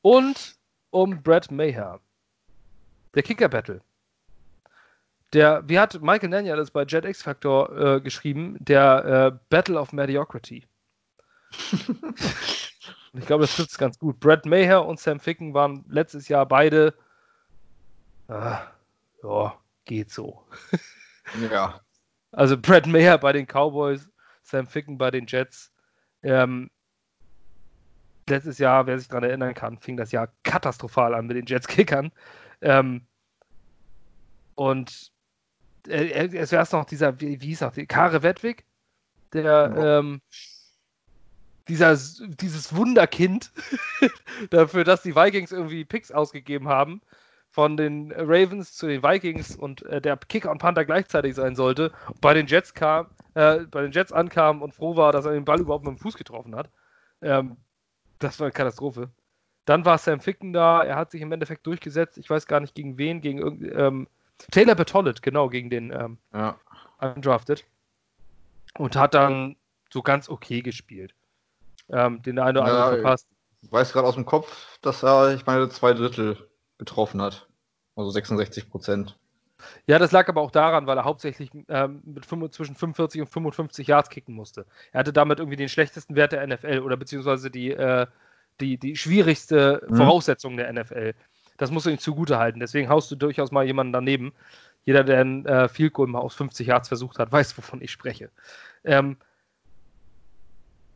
[0.00, 0.56] und
[0.90, 2.00] um Brad Maher.
[3.14, 3.80] Der Kicker Battle.
[5.32, 8.56] Der, wie hat Michael Nanya das bei Jet X Factor äh, geschrieben?
[8.60, 10.66] Der äh, Battle of Mediocrity.
[13.12, 14.20] ich glaube, das trifft es ganz gut.
[14.20, 16.94] Brad Maher und Sam Ficken waren letztes Jahr beide.
[18.28, 18.56] Äh,
[19.22, 20.44] ja, geht so.
[21.50, 21.80] ja.
[22.32, 24.10] Also Brad Mayer bei den Cowboys,
[24.42, 25.72] Sam Ficken bei den Jets.
[26.22, 26.70] Ähm,
[28.28, 32.12] letztes Jahr, wer sich daran erinnern kann, fing das Jahr katastrophal an mit den Jets-Kickern.
[32.60, 33.06] Ähm,
[34.54, 35.11] und
[35.88, 38.64] äh, es wäre noch dieser, wie, wie hieß noch, Kare Wedwig,
[39.32, 39.98] der, ja.
[39.98, 40.20] ähm,
[41.68, 43.52] dieser, dieses Wunderkind
[44.50, 47.00] dafür, dass die Vikings irgendwie Picks ausgegeben haben,
[47.50, 51.92] von den Ravens zu den Vikings und äh, der Kicker und Panther gleichzeitig sein sollte,
[52.20, 55.44] bei den Jets kam, äh, bei den Jets ankam und froh war, dass er den
[55.44, 56.70] Ball überhaupt mit dem Fuß getroffen hat.
[57.20, 57.56] Ähm,
[58.18, 59.10] das war eine Katastrophe.
[59.64, 62.74] Dann war Sam Ficken da, er hat sich im Endeffekt durchgesetzt, ich weiß gar nicht
[62.74, 64.08] gegen wen, gegen ähm,
[64.50, 66.56] Taylor Bertollet, genau, gegen den ähm, ja.
[66.98, 67.64] undrafted.
[68.78, 69.56] Und hat dann
[69.92, 71.14] so ganz okay gespielt.
[71.90, 73.28] Ähm, den einen oder anderen ja, verpasst.
[73.60, 77.46] Ich weiß gerade aus dem Kopf, dass er, ich meine, zwei Drittel getroffen hat.
[77.94, 79.18] Also 66 Prozent.
[79.86, 83.26] Ja, das lag aber auch daran, weil er hauptsächlich ähm, mit 5, zwischen 45 und
[83.28, 84.66] 55 Yards kicken musste.
[84.90, 88.06] Er hatte damit irgendwie den schlechtesten Wert der NFL oder beziehungsweise die, äh,
[88.60, 89.96] die, die schwierigste mhm.
[89.96, 91.14] Voraussetzung der NFL.
[91.62, 92.58] Das musst du ihm zugute halten.
[92.58, 94.32] Deswegen haust du durchaus mal jemanden daneben.
[94.84, 97.92] Jeder, der ein äh, Field Goal mal aus 50 Yards versucht hat, weiß, wovon ich
[97.92, 98.30] spreche.
[98.82, 99.16] Ähm,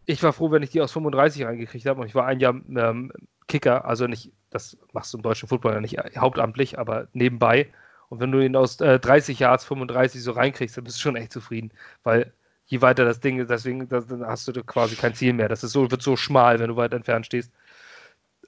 [0.07, 2.55] ich war froh, wenn ich die aus 35 reingekriegt habe und ich war ein Jahr
[2.55, 3.13] ähm,
[3.47, 7.73] Kicker, also nicht, das machst du im deutschen Football ja nicht hauptamtlich, aber nebenbei.
[8.09, 11.15] Und wenn du ihn aus äh, 30 Yards, 35 so reinkriegst, dann bist du schon
[11.15, 11.71] echt zufrieden,
[12.03, 12.33] weil
[12.65, 15.49] je weiter das Ding ist, deswegen das, dann hast du quasi kein Ziel mehr.
[15.49, 17.53] Das ist so, wird so schmal, wenn du weit entfernt stehst.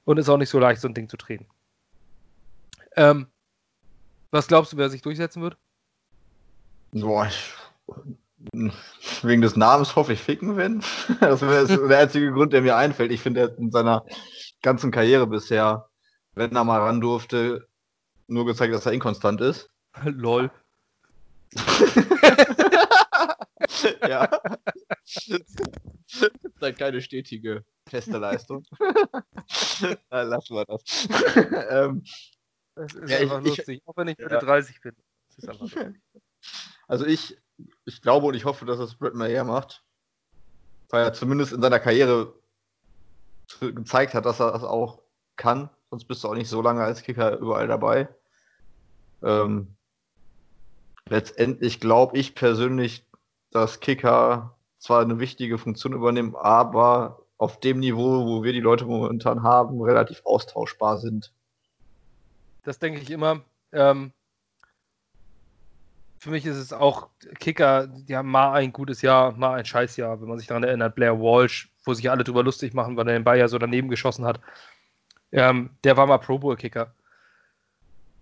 [0.05, 1.47] Und ist auch nicht so leicht, so ein Ding zu treten.
[2.99, 3.29] Ähm,
[4.33, 5.57] was glaubst du, wer sich durchsetzen wird?
[6.91, 7.55] Boah, ich,
[9.23, 10.83] wegen des Namens hoffe ich Ficken wenn.
[11.21, 13.13] Das wäre der einzige Grund, der mir einfällt.
[13.13, 14.05] Ich finde, er in seiner
[14.63, 15.89] ganzen Karriere bisher,
[16.35, 17.69] wenn er mal ran durfte,
[18.27, 19.71] nur gezeigt, dass er inkonstant ist.
[20.03, 20.51] Lol.
[24.09, 24.29] ja.
[26.61, 28.67] Halt keine stetige, feste Leistung.
[30.11, 31.09] Dann lassen wir das.
[31.71, 32.03] ähm,
[32.79, 34.29] das ist ja, einfach ich, lustig, auch wenn ich ja.
[34.29, 34.97] 30 bin.
[36.91, 37.37] Also ich,
[37.85, 39.85] ich glaube und ich hoffe, dass es Brett Mayer macht.
[40.89, 42.33] Weil er zumindest in seiner Karriere
[43.61, 45.03] gezeigt hat, dass er das auch
[45.37, 45.69] kann.
[45.91, 48.09] Sonst bist du auch nicht so lange als Kicker überall dabei.
[49.23, 49.77] Ähm,
[51.09, 53.05] letztendlich glaube ich persönlich,
[53.51, 58.87] dass Kicker zwar eine wichtige Funktion übernehmen, aber auf dem Niveau, wo wir die Leute
[58.87, 61.33] momentan haben, relativ austauschbar sind.
[62.65, 63.43] Das denke ich immer.
[63.73, 64.13] Ähm,
[66.19, 70.21] für mich ist es auch Kicker, die haben mal ein gutes Jahr, mal ein Scheißjahr,
[70.21, 70.95] wenn man sich daran erinnert.
[70.95, 73.89] Blair Walsh, wo sich alle drüber lustig machen, weil er den Ball ja so daneben
[73.89, 74.41] geschossen hat.
[75.31, 76.93] Ähm, der war mal Pro Bowl Kicker.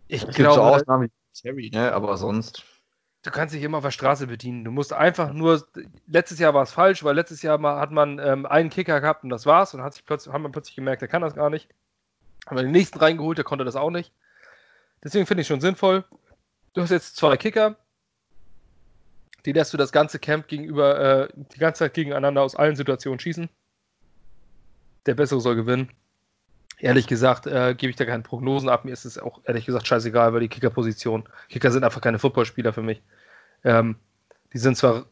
[0.08, 0.54] Ich glaube.
[0.54, 1.92] So Ausnahmen wie Terry, ne?
[1.92, 2.64] Aber sonst.
[3.22, 4.64] Du kannst dich immer auf der Straße bedienen.
[4.64, 5.66] Du musst einfach nur.
[6.06, 9.24] Letztes Jahr war es falsch, weil letztes Jahr mal hat man ähm, einen Kicker gehabt
[9.24, 9.74] und das war's.
[9.74, 11.68] Und hat sich plötzlich, haben wir plötzlich gemerkt, der kann das gar nicht.
[12.46, 14.12] Haben wir den nächsten reingeholt, der konnte das auch nicht.
[15.02, 16.04] Deswegen finde ich schon sinnvoll.
[16.74, 17.76] Du hast jetzt zwei Kicker.
[19.44, 23.20] Die lässt du das ganze Camp gegenüber, äh, die ganze Zeit gegeneinander aus allen Situationen
[23.20, 23.48] schießen.
[25.06, 25.92] Der Bessere soll gewinnen.
[26.78, 28.84] Ehrlich gesagt, äh, gebe ich da keine Prognosen ab.
[28.84, 31.28] Mir ist es auch ehrlich gesagt scheißegal, weil die Kicker-Position.
[31.48, 33.02] Kicker sind einfach keine Footballspieler für mich.
[33.64, 33.96] Ähm,
[34.52, 35.06] die sind zwar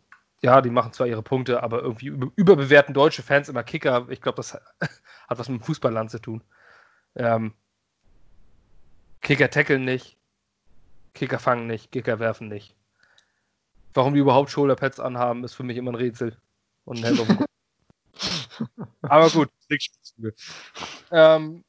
[0.44, 4.06] ja, die machen zwar ihre Punkte, aber irgendwie über, überbewerten deutsche Fans immer Kicker.
[4.10, 6.42] Ich glaube, das hat was mit dem Fußballland zu tun.
[7.16, 7.54] Ähm,
[9.24, 10.18] Kicker tackeln nicht,
[11.14, 12.76] Kicker fangen nicht, Kicker werfen nicht.
[13.94, 16.36] Warum die überhaupt Shoulderpads anhaben, ist für mich immer ein Rätsel.
[16.84, 17.46] Und ein Helm
[19.02, 19.48] Aber gut,
[21.10, 21.64] ähm,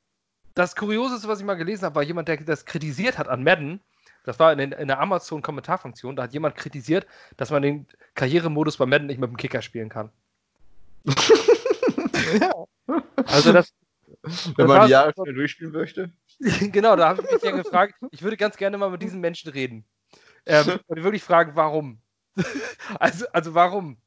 [0.54, 3.80] das Kurioseste, was ich mal gelesen habe, war jemand, der das kritisiert hat an Madden.
[4.26, 6.18] Das war in, den, in der Amazon-Kommentarfunktion.
[6.18, 9.90] Da hat jemand kritisiert, dass man den Karrieremodus bei Madden nicht mit dem Kicker spielen
[9.90, 10.10] kann.
[12.40, 12.52] ja.
[13.28, 13.72] Also das.
[14.56, 16.12] Wenn man die Jahre schnell durchspielen möchte.
[16.72, 19.52] genau, da habe ich mich ja gefragt, ich würde ganz gerne mal mit diesen Menschen
[19.52, 19.86] reden.
[20.46, 22.00] Ähm, und wirklich fragen, warum?
[23.00, 23.98] also, also warum?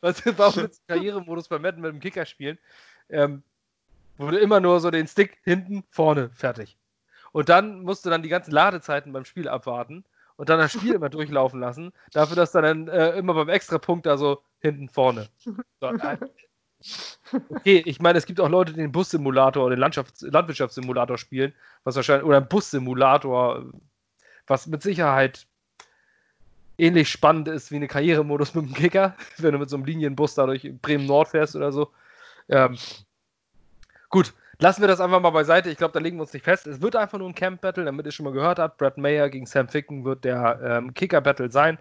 [0.00, 2.58] Was, warum du Karrieremodus bei Madden mit dem Kicker spielen?
[3.08, 3.42] Ähm,
[4.16, 6.76] wurde immer nur so den Stick hinten, vorne, fertig.
[7.32, 10.04] Und dann musst du dann die ganzen Ladezeiten beim Spiel abwarten
[10.36, 14.16] und dann das Spiel immer durchlaufen lassen, dafür, dass dann äh, immer beim Extrapunkt da
[14.16, 15.28] so hinten, vorne.
[15.80, 15.92] So,
[17.50, 21.54] okay, ich meine, es gibt auch Leute, die den Bussimulator oder den Landschafts Landwirtschaftssimulator spielen,
[21.84, 23.64] was wahrscheinlich, oder ein Bussimulator,
[24.46, 25.46] was mit Sicherheit
[26.78, 30.34] ähnlich spannend ist wie eine Karrieremodus mit dem Kicker, wenn du mit so einem Linienbus
[30.34, 31.92] da durch Bremen Nord fährst oder so.
[32.48, 32.76] Ähm,
[34.10, 35.70] gut, lassen wir das einfach mal beiseite.
[35.70, 36.66] Ich glaube, da legen wir uns nicht fest.
[36.66, 38.78] Es wird einfach nur ein Camp-Battle, damit ihr schon mal gehört habt.
[38.78, 41.78] Brad Mayer gegen Sam Ficken wird der ähm, Kicker-Battle sein,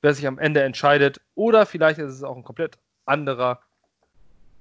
[0.00, 1.20] wer sich am Ende entscheidet.
[1.34, 3.60] Oder vielleicht ist es auch ein komplett anderer.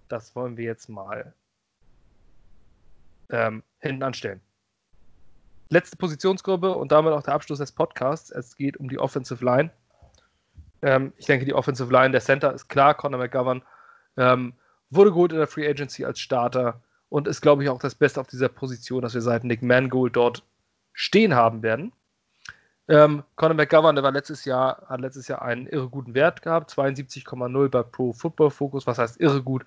[0.10, 1.34] Das wollen wir jetzt mal
[3.30, 4.42] ähm, hinten anstellen
[5.70, 8.32] letzte Positionsgruppe und damit auch der Abschluss des Podcasts.
[8.32, 9.72] Es geht um die Offensive Line.
[10.82, 13.62] Ähm, ich denke, die Offensive Line, der Center ist klar, Conor McGovern
[14.18, 14.54] ähm,
[14.90, 18.20] wurde geholt in der Free Agency als Starter und ist, glaube ich, auch das Beste
[18.20, 20.44] auf dieser Position, dass wir seit Nick Mangold dort
[20.94, 21.92] stehen haben werden.
[22.88, 26.72] Ähm, Conor McGovern, der war letztes Jahr, hat letztes Jahr einen irre guten Wert gehabt,
[26.72, 28.88] 72,0 bei Pro Football Focus.
[28.88, 29.64] Was heißt irre gut?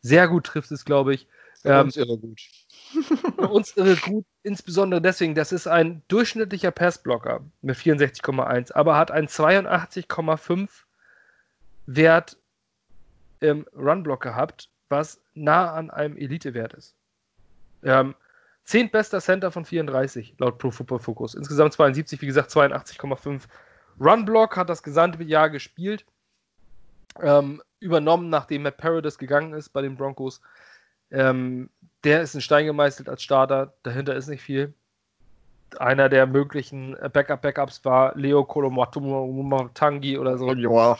[0.00, 1.26] Sehr gut trifft es, glaube ich.
[1.64, 2.40] Ähm, irre gut.
[3.36, 9.10] Für uns irre gut, insbesondere deswegen, das ist ein durchschnittlicher Passblocker mit 64,1, aber hat
[9.10, 10.68] einen 82,5
[11.86, 12.36] Wert
[13.40, 16.94] im Runblock gehabt, was nah an einem Elite-Wert ist.
[17.82, 18.14] Ähm,
[18.92, 21.34] bester Center von 34, laut Pro Football Focus.
[21.34, 23.42] Insgesamt 72, wie gesagt, 82,5.
[24.00, 26.04] Runblock hat das gesamte Jahr gespielt.
[27.20, 30.40] Ähm, übernommen, nachdem Matt Paradis gegangen ist bei den Broncos.
[31.10, 31.70] Ähm,
[32.04, 33.74] der ist ein Stein gemeißelt als Starter.
[33.82, 34.74] Dahinter ist nicht viel.
[35.78, 40.52] Einer der möglichen Backup-Backups war Leo Kolomotangi oder so.
[40.54, 40.98] Ja.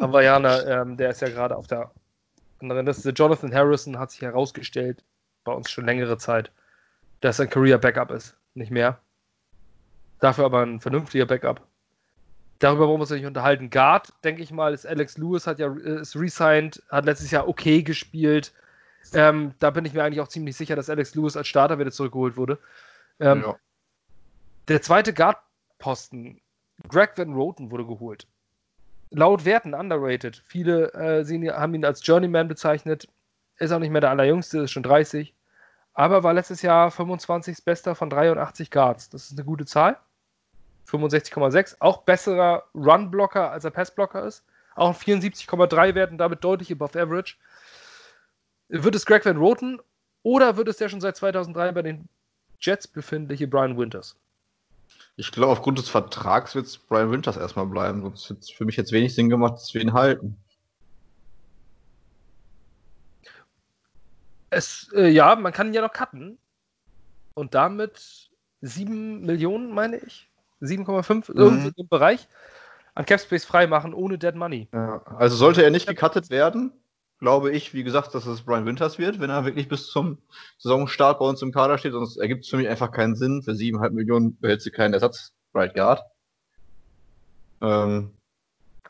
[0.00, 1.90] Hawaiianer, ähm, der ist ja gerade auf der
[2.60, 3.10] anderen Liste.
[3.10, 5.02] Jonathan Harrison hat sich herausgestellt,
[5.44, 6.50] bei uns schon längere Zeit,
[7.20, 8.36] dass er ein Career-Backup ist.
[8.54, 9.00] Nicht mehr.
[10.20, 11.66] Dafür aber ein vernünftiger Backup.
[12.64, 13.70] Darüber wollen wir uns nicht unterhalten.
[13.70, 17.82] Guard, denke ich mal, ist Alex Lewis, hat ja ist resigned, hat letztes Jahr okay
[17.82, 18.52] gespielt
[19.12, 21.92] ähm, da bin ich mir eigentlich auch ziemlich sicher, dass Alex Lewis als Starter wieder
[21.92, 22.58] zurückgeholt wurde.
[23.20, 23.56] Ähm, ja.
[24.68, 26.40] Der zweite Guard-Posten,
[26.88, 28.26] Greg Van Roten, wurde geholt.
[29.10, 30.42] Laut Werten underrated.
[30.46, 33.06] Viele äh, sehen, haben ihn als Journeyman bezeichnet.
[33.58, 35.34] Ist auch nicht mehr der allerjüngste, ist schon 30.
[35.92, 37.64] Aber war letztes Jahr 25.
[37.64, 39.10] Bester von 83 Guards.
[39.10, 39.98] Das ist eine gute Zahl.
[40.88, 41.76] 65,6.
[41.80, 44.44] Auch besserer Run-Blocker, als er Pass-Blocker ist.
[44.76, 47.36] Auch 74,3 Werten, damit deutlich above average.
[48.68, 49.80] Wird es Greg Van Roten
[50.22, 52.08] oder wird es der schon seit 2003 bei den
[52.60, 54.16] Jets befindliche Brian Winters?
[55.16, 58.02] Ich glaube, aufgrund des Vertrags wird es Brian Winters erstmal bleiben.
[58.02, 60.36] Sonst wird es für mich jetzt wenig Sinn gemacht, dass wir ihn halten.
[64.50, 66.38] Es, äh, ja, man kann ihn ja noch cutten.
[67.34, 68.30] Und damit
[68.62, 70.28] 7 Millionen, meine ich.
[70.60, 71.38] 7,5, mhm.
[71.38, 72.28] irgendwie im Bereich
[72.94, 74.68] an Capspace freimachen ohne Dead Money.
[74.72, 76.72] Ja, also sollte er nicht gecuttet werden,
[77.18, 80.18] glaube ich, wie gesagt, dass es Brian Winters wird, wenn er wirklich bis zum
[80.58, 81.92] Saisonstart bei uns im Kader steht.
[81.92, 83.42] Sonst ergibt es für mich einfach keinen Sinn.
[83.42, 86.02] Für 7,5 Millionen behältst du keinen Ersatz Right Guard.
[87.62, 88.10] Ähm,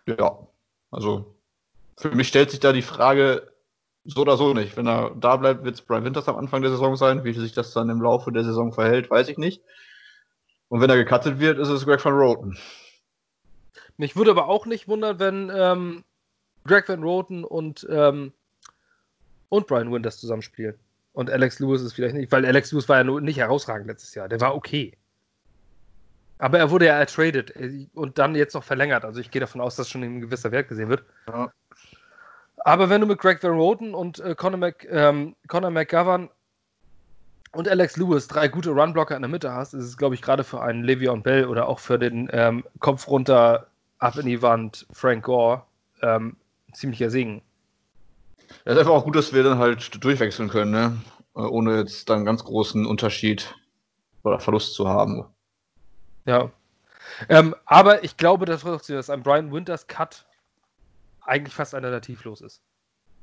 [0.07, 0.39] ja,
[0.91, 1.37] also
[1.97, 3.53] für mich stellt sich da die Frage
[4.05, 4.77] so oder so nicht.
[4.77, 7.25] Wenn er da bleibt, wird es Brian Winters am Anfang der Saison sein.
[7.25, 9.63] Wie sich das dann im Laufe der Saison verhält, weiß ich nicht.
[10.69, 12.59] Und wenn er gecuttet wird, ist es Greg van Roten.
[13.97, 16.05] Mich würde aber auch nicht wundern, wenn ähm,
[16.67, 18.33] Greg Van Roten und, ähm,
[19.49, 20.77] und Brian Winters zusammenspielen.
[21.13, 24.29] Und Alex Lewis ist vielleicht nicht, weil Alex Lewis war ja nicht herausragend letztes Jahr.
[24.29, 24.97] Der war okay.
[26.39, 29.05] Aber er wurde ja ertradet äh, und dann jetzt noch verlängert.
[29.05, 31.05] Also ich gehe davon aus, dass schon ein gewisser Wert gesehen wird.
[31.29, 31.53] Ja.
[32.59, 36.31] Aber wenn du mit Greg Van Roten und äh, Conor, Mc, ähm, Conor McGovern
[37.55, 40.45] und Alex Lewis drei gute Runblocker in der Mitte hast, ist es, glaube ich, gerade
[40.45, 43.69] für einen Le'Veon Bell oder auch für den ähm, Kopf runter,
[43.99, 45.63] ab in die Wand Frank Gore
[46.03, 46.37] ähm,
[46.69, 47.43] ein ziemlicher Segen.
[48.65, 50.97] Ja, ist einfach auch gut, dass wir dann halt durchwechseln können, ne?
[51.35, 53.55] Äh, ohne jetzt dann ganz großen Unterschied
[54.23, 55.25] oder Verlust zu haben.
[56.27, 56.51] Ja.
[57.29, 60.27] Ähm, aber ich glaube, dass, dass ein Brian Winters Cut
[61.21, 62.63] eigentlich fast alternativlos ist.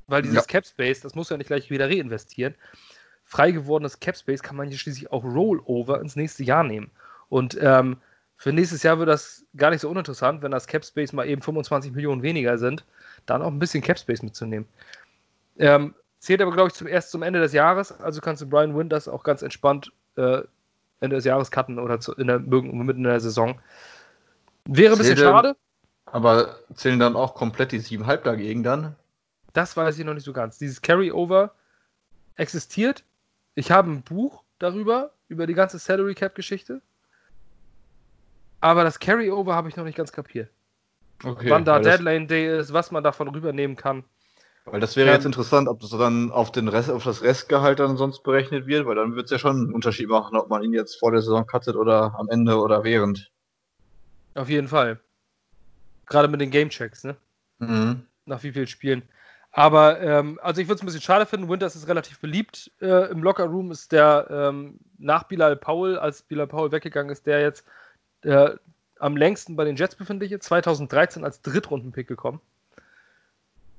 [0.08, 0.44] Weil dieses ja.
[0.44, 2.56] Cap Space, das muss ja nicht gleich wieder reinvestieren.
[3.32, 6.92] Frei gewordenes Cap Space kann man hier schließlich auch Rollover ins nächste Jahr nehmen.
[7.30, 7.96] Und ähm,
[8.36, 11.42] für nächstes Jahr wird das gar nicht so uninteressant, wenn das Cap Space mal eben
[11.42, 12.84] 25 Millionen weniger sind,
[13.26, 14.68] dann auch ein bisschen Cap Space mitzunehmen.
[15.58, 18.76] Ähm, zählt aber, glaube ich, zum, erst zum Ende des Jahres, also kannst du Brian
[18.76, 20.42] Winters auch ganz entspannt äh,
[21.00, 23.62] Ende des Jahres cutten oder zu, in der, mitten in der Saison.
[24.66, 25.56] Wäre ein bisschen Zählte, schade.
[26.06, 28.98] Aber zählen dann auch komplett die 7,5 dagegen dann?
[29.54, 30.58] Das weiß ich noch nicht so ganz.
[30.58, 31.54] Dieses Carryover
[32.36, 33.06] existiert.
[33.62, 36.82] Ich habe ein Buch darüber, über die ganze Salary Cap Geschichte.
[38.60, 40.50] Aber das Carryover habe ich noch nicht ganz kapiert.
[41.24, 44.04] Okay, Wann da Deadline Day ist, was man davon rübernehmen kann.
[44.66, 47.78] Weil das wäre ähm, jetzt interessant, ob das dann auf, den Rest, auf das Restgehalt
[47.78, 50.64] dann sonst berechnet wird, weil dann wird es ja schon einen Unterschied machen, ob man
[50.64, 53.32] ihn jetzt vor der Saison cuttet oder am Ende oder während.
[54.34, 55.00] Auf jeden Fall.
[56.08, 57.16] Gerade mit den Gamechecks, ne?
[57.60, 58.08] Mhm.
[58.26, 59.04] Nach wie vielen Spielen.
[59.52, 61.50] Aber, ähm, also ich würde es ein bisschen schade finden.
[61.50, 63.72] Winters ist relativ beliebt äh, im Lockerroom.
[63.72, 67.66] Ist der ähm, nach Bilal Powell, als Bilal Powell weggegangen ist, der jetzt
[68.24, 68.52] äh,
[69.00, 70.40] am längsten bei den Jets befindliche.
[70.40, 72.40] 2013 als Drittrundenpick gekommen.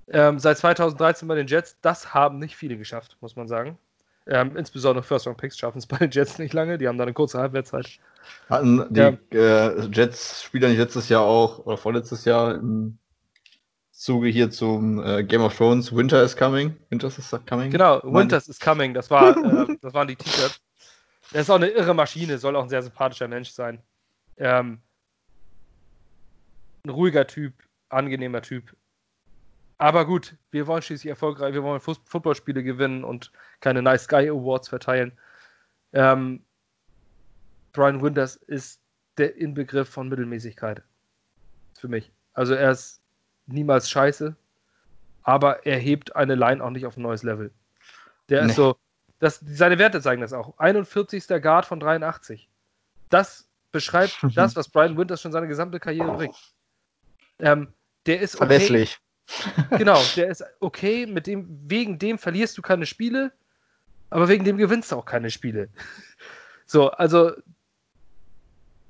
[0.09, 3.79] Ähm, seit 2013 bei den Jets, das haben nicht viele geschafft, muss man sagen.
[4.27, 6.77] Ähm, insbesondere First-Round-Picks schaffen es bei den Jets nicht lange.
[6.77, 7.99] Die haben da eine kurze Halbwertszeit.
[8.51, 9.17] Hatten die ja.
[9.31, 12.99] äh, Jets-Spieler nicht letztes Jahr auch oder vorletztes Jahr im
[14.03, 16.77] Zuge hier zum äh, Game of Thrones Winter is Coming?
[16.91, 17.71] Winter is Coming?
[17.71, 18.95] Genau, Winters is Coming.
[18.95, 19.37] Das, war,
[19.69, 20.61] äh, das waren die T-Shirts.
[21.33, 23.81] Er ist auch eine irre Maschine, soll auch ein sehr sympathischer Mensch sein.
[24.39, 24.83] Ähm,
[26.85, 27.55] ein ruhiger Typ,
[27.91, 28.77] angenehmer Typ.
[29.79, 33.31] Aber gut, wir wollen schließlich erfolgreich, wir wollen Footballspiele gewinnen und
[33.61, 35.17] keine Nice Guy Awards verteilen.
[35.93, 36.45] Ähm,
[37.73, 38.81] Brian Winters ist
[39.17, 40.83] der Inbegriff von Mittelmäßigkeit.
[41.79, 42.11] Für mich.
[42.33, 43.02] Also er ist
[43.47, 44.35] niemals scheiße,
[45.23, 47.51] aber er hebt eine Line auch nicht auf ein neues Level.
[48.29, 48.51] Der nee.
[48.51, 48.77] ist so,
[49.19, 50.59] das, seine Werte zeigen das auch.
[50.59, 51.29] 41.
[51.41, 52.49] Guard von 83.
[53.09, 56.37] Das beschreibt das, was Brian Winters schon seine gesamte Karriere bringt.
[57.39, 57.73] Ähm,
[58.07, 58.47] der ist okay.
[58.47, 58.99] Verlässlich.
[59.79, 63.33] Genau, der ist okay, mit dem, wegen dem verlierst du keine Spiele,
[64.11, 65.69] aber wegen dem gewinnst du auch keine Spiele.
[66.67, 67.33] so, also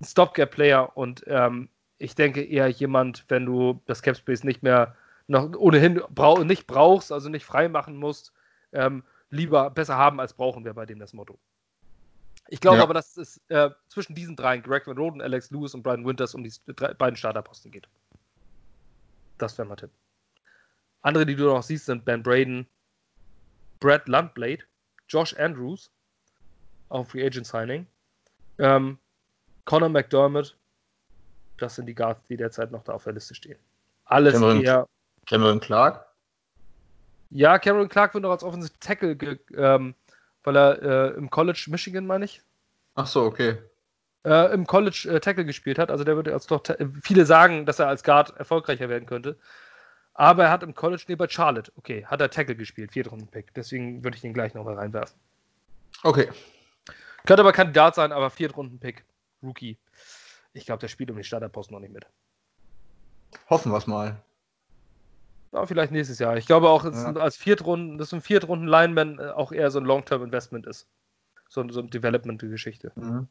[0.03, 1.69] Stopgap-Player und ähm,
[2.03, 4.97] ich denke eher jemand, wenn du das Capspace nicht mehr
[5.29, 8.33] noch ohnehin brauch, nicht brauchst, also nicht freimachen musst,
[8.73, 11.39] ähm, lieber besser haben als brauchen wäre bei dem das Motto.
[12.49, 12.83] Ich glaube ja.
[12.83, 16.35] aber, dass es äh, zwischen diesen dreien, Greg Van Roden, Alex Lewis und Brian Winters,
[16.35, 17.89] um die drei, beiden Starterposten geht.
[19.39, 19.91] Das wäre mein Tipp.
[21.03, 22.67] Andere, die du noch siehst, sind Ben Braden,
[23.79, 24.65] Brad Lundblade,
[25.09, 25.91] Josh Andrews,
[26.89, 27.87] auch Free Agent Signing,
[28.59, 28.99] ähm,
[29.65, 30.57] Conor McDermott,
[31.63, 33.59] das sind die Guards, die derzeit noch da auf der Liste stehen.
[34.05, 34.89] Alles Cameron, eher.
[35.27, 36.05] Cameron Clark?
[37.31, 39.17] Ja, Cameron Clark wird noch als Offensive Tackle,
[39.57, 39.95] ähm,
[40.45, 42.43] weil er äh, im College Michigan, meine ich.
[42.95, 43.57] Ach so, okay.
[44.25, 45.91] Äh, Im College äh, Tackle gespielt hat.
[45.91, 46.63] Also der wird als doch.
[47.03, 49.37] Viele sagen, dass er als Guard erfolgreicher werden könnte.
[50.15, 53.55] Aber er hat im College neben Charlotte, okay, hat er Tackle gespielt, Viertrunden-Pick.
[53.55, 55.19] Deswegen würde ich den gleich nochmal reinwerfen.
[56.03, 56.29] Okay.
[57.25, 59.05] Könnte aber Kandidat sein, aber Viertrunden-Pick,
[59.43, 59.79] Rookie.
[60.53, 62.07] Ich glaube, der spielt um den Starterpost noch nicht mit.
[63.49, 64.23] Hoffen wir es mal.
[65.53, 66.37] Ja, vielleicht nächstes Jahr.
[66.37, 67.13] Ich glaube auch, ja.
[67.15, 70.89] als Viertrunden, dass ein Viertrunden-Lineman äh, auch eher so ein Long-Term-Investment ist.
[71.49, 72.93] So, so eine Development-Geschichte.
[72.95, 73.29] Mhm.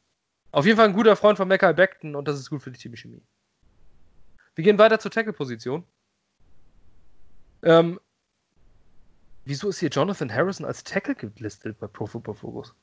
[0.52, 2.78] Auf jeden Fall ein guter Freund von Meckay Beckton und das ist gut für die
[2.78, 3.22] Teamchemie.
[4.54, 5.84] Wir gehen weiter zur Tackle-Position.
[7.62, 7.98] Ähm,
[9.44, 12.74] wieso ist hier Jonathan Harrison als Tackle gelistet bei Pro Football Focus?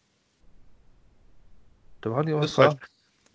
[2.02, 2.76] Da waren die auch falsch.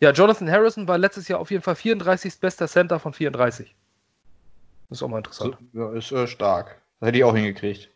[0.01, 2.39] Ja, Jonathan Harrison war letztes Jahr auf jeden Fall 34.
[2.41, 3.75] bester Center von 34.
[4.89, 5.57] Das ist auch mal interessant.
[5.73, 6.81] Ja, ist äh, stark.
[7.01, 7.91] Das hätte ich auch hingekriegt.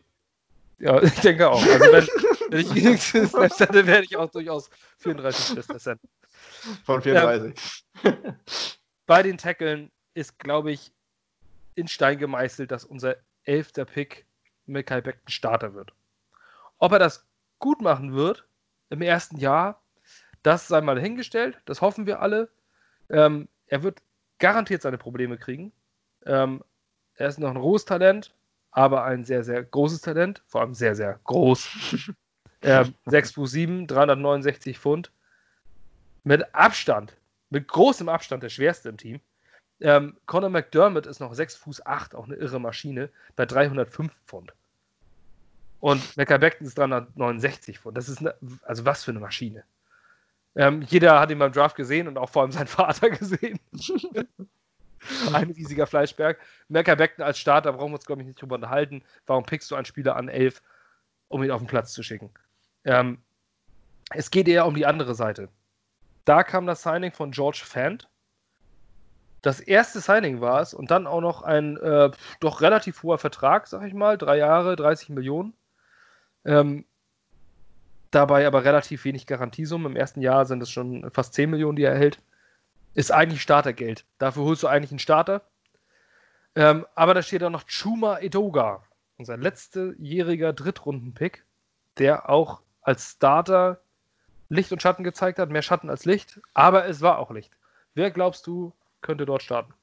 [0.79, 1.61] Ja, ich denke auch.
[1.61, 2.07] Also wenn,
[2.49, 4.69] wenn ich wenigstens hätte, wäre ich auch durchaus
[4.99, 5.55] 34.
[5.55, 6.07] bester Center.
[6.85, 7.83] Von 34.
[8.03, 8.35] Ähm,
[9.05, 10.91] bei den Tackeln ist, glaube ich,
[11.75, 14.25] in Stein gemeißelt, dass unser elfter Pick
[14.65, 15.93] Mackay Beckton Starter wird.
[16.77, 17.25] Ob er das
[17.59, 18.47] gut machen wird
[18.89, 19.81] im ersten Jahr,
[20.43, 21.57] das sei mal hingestellt.
[21.65, 22.49] Das hoffen wir alle.
[23.09, 24.01] Ähm, er wird
[24.39, 25.71] garantiert seine Probleme kriegen.
[26.25, 26.63] Ähm,
[27.15, 28.33] er ist noch ein rohes Talent,
[28.71, 30.41] aber ein sehr, sehr großes Talent.
[30.47, 32.13] Vor allem sehr, sehr groß.
[32.61, 35.11] ähm, 6 Fuß 7, 369 Pfund.
[36.23, 37.15] Mit Abstand,
[37.49, 39.19] mit großem Abstand der schwerste im Team.
[39.81, 44.53] Ähm, Conor McDermott ist noch 6 Fuß 8, auch eine irre Maschine, bei 305 Pfund.
[45.79, 47.97] Und Mecca Beckton ist 369 Pfund.
[47.97, 49.63] Das ist eine, also was für eine Maschine.
[50.55, 53.59] Ähm, jeder hat ihn beim Draft gesehen und auch vor allem sein Vater gesehen.
[55.33, 56.39] Ein riesiger Fleischberg.
[56.67, 59.03] Mecca Beckton als Starter brauchen wir uns, glaube ich, nicht drüber unterhalten.
[59.25, 60.61] Warum pickst du einen Spieler an 11,
[61.29, 62.31] um ihn auf den Platz zu schicken?
[62.83, 63.19] Ähm,
[64.11, 65.49] es geht eher um die andere Seite.
[66.25, 68.09] Da kam das Signing von George Fant.
[69.41, 72.11] Das erste Signing war es und dann auch noch ein äh,
[72.41, 74.17] doch relativ hoher Vertrag, sag ich mal.
[74.17, 75.53] Drei Jahre, 30 Millionen.
[76.43, 76.85] Ähm,
[78.11, 79.89] dabei aber relativ wenig Garantiesumme.
[79.89, 82.19] Im ersten Jahr sind es schon fast 10 Millionen, die er erhält.
[82.93, 84.05] Ist eigentlich Startergeld.
[84.17, 85.41] Dafür holst du eigentlich einen Starter.
[86.55, 88.83] Ähm, aber da steht auch noch Chuma Edoga,
[89.17, 91.45] unser letztejähriger Drittrunden-Pick,
[91.97, 93.79] der auch als Starter
[94.49, 95.49] Licht und Schatten gezeigt hat.
[95.49, 97.55] Mehr Schatten als Licht, aber es war auch Licht.
[97.93, 99.73] Wer glaubst du, könnte dort starten?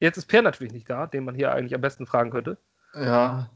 [0.00, 2.58] Jetzt ist Per natürlich nicht da, den man hier eigentlich am besten fragen könnte.
[2.94, 3.48] Ja,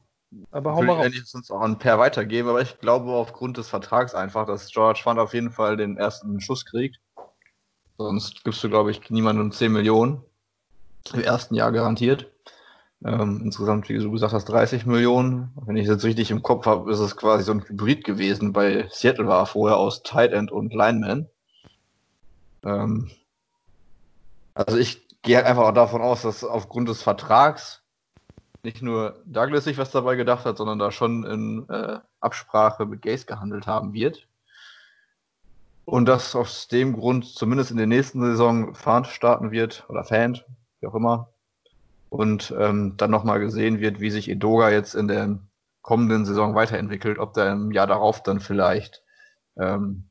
[0.51, 1.12] aber hau mal raus.
[1.12, 5.01] Ich sonst auch an Per weitergeben, aber ich glaube aufgrund des Vertrags einfach, dass George
[5.02, 7.01] Fund auf jeden Fall den ersten Schuss kriegt.
[7.98, 10.23] Sonst gibst du, glaube ich, niemandem 10 Millionen
[11.12, 12.31] im ersten Jahr garantiert.
[13.05, 15.52] Ähm, insgesamt, wie du gesagt hast, 30 Millionen.
[15.66, 18.52] Wenn ich es jetzt richtig im Kopf habe, ist es quasi so ein Hybrid gewesen.
[18.52, 21.28] Bei Seattle war er vorher aus Tight End und Lineman.
[22.62, 23.11] Ähm,
[24.55, 27.82] also ich gehe halt einfach auch davon aus, dass aufgrund des Vertrags
[28.65, 33.03] nicht nur Douglas sich was dabei gedacht hat, sondern da schon in äh, Absprache mit
[33.03, 34.27] Gaze gehandelt haben wird.
[35.85, 40.39] Und dass aus dem Grund zumindest in der nächsten Saison Fahnd starten wird, oder Fan,
[40.81, 41.32] wie auch immer.
[42.09, 45.39] Und ähm, dann nochmal gesehen wird, wie sich Edoga jetzt in der
[45.82, 49.03] kommenden Saison weiterentwickelt, ob der im Jahr darauf dann vielleicht
[49.59, 50.05] ähm,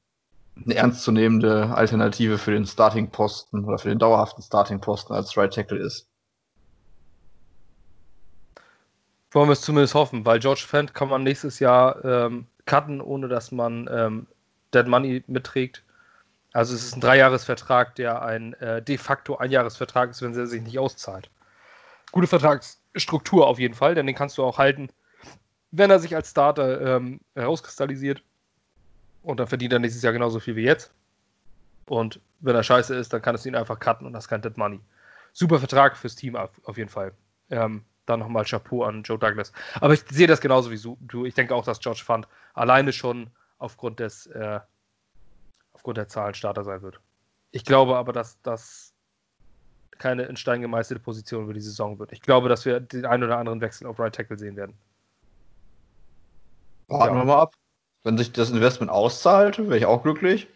[0.65, 6.08] eine ernstzunehmende Alternative für den Starting-Posten oder für den dauerhaften Starting-Posten als Right Tackle ist.
[9.31, 13.27] Wollen wir es zumindest hoffen, weil George Fent kann man nächstes Jahr ähm, cutten, ohne
[13.27, 14.27] dass man ähm,
[14.73, 15.83] Dead Money mitträgt.
[16.51, 20.61] Also es ist ein Dreijahresvertrag, der ein äh, de facto Einjahresvertrag ist, wenn er sich
[20.61, 21.29] nicht auszahlt.
[22.11, 24.89] Gute Vertragsstruktur auf jeden Fall, denn den kannst du auch halten,
[25.71, 28.23] wenn er sich als Starter ähm, herauskristallisiert.
[29.21, 30.91] Und dann verdient er nächstes Jahr genauso viel wie jetzt.
[31.85, 34.41] Und wenn er scheiße ist, dann kann es ihn einfach cutten und das ist kein
[34.41, 34.79] Dead Money.
[35.33, 37.11] Super Vertrag fürs Team auf, auf jeden Fall.
[37.51, 39.51] Ähm, dann nochmal Chapeau an Joe Douglas.
[39.79, 41.25] Aber ich sehe das genauso wie du.
[41.25, 44.59] Ich denke auch, dass George Fund alleine schon aufgrund des äh,
[45.73, 46.99] aufgrund der Zahlen Starter sein wird.
[47.51, 48.93] Ich glaube aber, dass das
[49.97, 52.11] keine in Stein gemeißelte Position über die Saison wird.
[52.11, 54.73] Ich glaube, dass wir den einen oder anderen Wechsel auf Right Tackle sehen werden.
[56.87, 57.21] Warten ja.
[57.21, 57.53] wir mal ab.
[58.03, 60.47] Wenn sich das Investment auszahlt, wäre ich auch glücklich.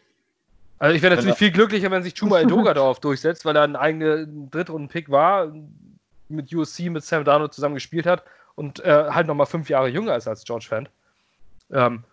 [0.80, 3.76] Also ich wäre natürlich viel glücklicher, wenn sich Chuma Edoga darauf durchsetzt, weil er ein
[3.76, 5.54] eigener Drittrunden-Pick war,
[6.30, 8.24] mit USC, mit Sam Darnold zusammen gespielt hat
[8.56, 10.90] und äh, halt nochmal fünf Jahre jünger ist als George Fant.
[11.72, 12.04] Ähm,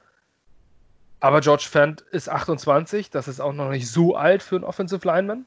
[1.20, 5.06] aber George Fant ist 28, das ist auch noch nicht so alt für einen Offensive
[5.06, 5.44] Lineman.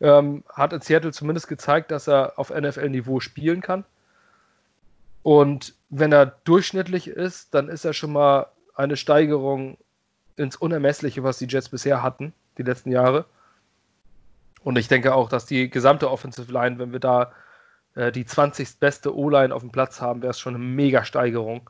[0.00, 3.84] Ähm, hat in Seattle zumindest gezeigt, dass er auf NFL-Niveau spielen kann.
[5.22, 9.78] Und wenn er durchschnittlich ist, dann ist er schon mal eine Steigerung
[10.34, 13.26] ins Unermessliche, was die Jets bisher hatten, die letzten Jahre.
[14.64, 17.32] Und ich denke auch, dass die gesamte Offensive Line, wenn wir da
[17.94, 18.78] äh, die 20.
[18.78, 21.68] beste O-Line auf dem Platz haben, wäre es schon eine mega Steigerung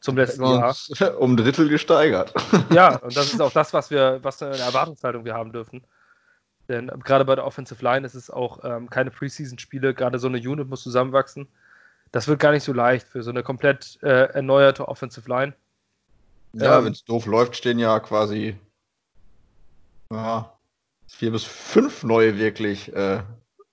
[0.00, 0.74] zum letzten Jahr.
[1.18, 2.32] Um Drittel gesteigert.
[2.70, 5.82] Ja, und das ist auch das, was wir, was eine Erwartungshaltung wir haben dürfen.
[6.68, 10.38] Denn gerade bei der Offensive Line ist es auch ähm, keine Preseason-Spiele, gerade so eine
[10.38, 11.48] Unit muss zusammenwachsen.
[12.12, 15.54] Das wird gar nicht so leicht für so eine komplett äh, erneuerte Offensive Line.
[16.52, 18.56] Ja, ähm, wenn es doof läuft, stehen ja quasi
[20.12, 20.52] ja,
[21.06, 23.22] vier bis fünf neue wirklich äh,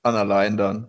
[0.04, 0.88] an allein dann.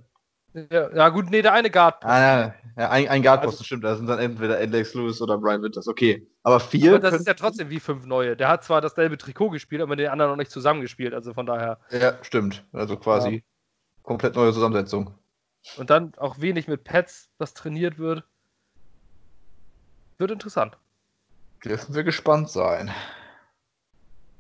[0.55, 2.05] Ja, ja, gut, nee, der eine Guard.
[2.05, 3.85] Ah, ja, ein, ein Guardposten, also, stimmt.
[3.85, 5.87] Da sind dann entweder Alex Lewis oder Brian Winters.
[5.87, 6.27] Okay.
[6.43, 6.93] Aber vier.
[6.93, 8.37] Aber das ist ja trotzdem wie fünf neue.
[8.37, 11.13] Der hat zwar dasselbe Trikot gespielt, aber den anderen noch nicht zusammengespielt.
[11.13, 11.79] Also von daher.
[11.91, 12.65] Ja, stimmt.
[12.73, 13.41] Also quasi ja.
[14.03, 15.15] komplett neue Zusammensetzung.
[15.77, 18.25] Und dann auch wenig mit Pets, was trainiert wird.
[20.17, 20.79] Wird interessant.
[21.65, 22.91] Dürfen wir gespannt sein.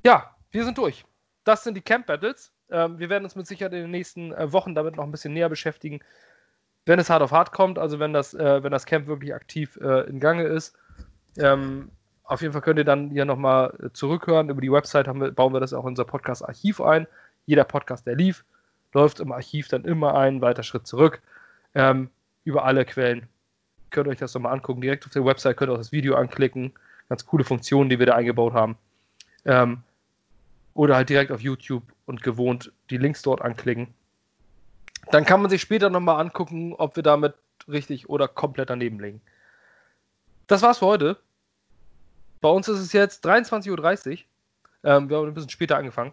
[0.05, 1.05] Ja, wir sind durch.
[1.45, 2.53] Das sind die Camp Battles.
[2.71, 5.33] Ähm, wir werden uns mit Sicherheit in den nächsten äh, Wochen damit noch ein bisschen
[5.33, 6.01] näher beschäftigen,
[6.87, 9.79] wenn es hart auf hart kommt, also wenn das, äh, wenn das Camp wirklich aktiv
[9.83, 10.77] äh, in Gange ist.
[11.37, 11.91] Ähm,
[12.25, 14.51] auf jeden Fall könnt ihr dann hier nochmal äh, zurückhören.
[14.51, 17.07] Über die Website wir, bauen wir das auch in unser Podcast-Archiv ein.
[17.47, 18.45] Jeder Podcast, der lief,
[18.93, 21.23] läuft im Archiv dann immer ein, weiter Schritt zurück.
[21.75, 22.11] Ähm,
[22.45, 23.29] über alle Quellen.
[23.91, 24.83] Könnt ihr euch das nochmal angucken.
[24.83, 26.73] Direkt auf der Website könnt ihr auch das Video anklicken.
[27.09, 28.77] Ganz coole Funktionen, die wir da eingebaut haben.
[29.47, 29.83] Ähm,
[30.79, 33.93] oder halt direkt auf YouTube und gewohnt die Links dort anklicken.
[35.11, 37.35] Dann kann man sich später nochmal angucken, ob wir damit
[37.67, 39.21] richtig oder komplett daneben liegen.
[40.47, 41.17] Das war's für heute.
[42.41, 44.19] Bei uns ist es jetzt 23.30 Uhr.
[44.85, 46.13] Ähm, wir haben ein bisschen später angefangen.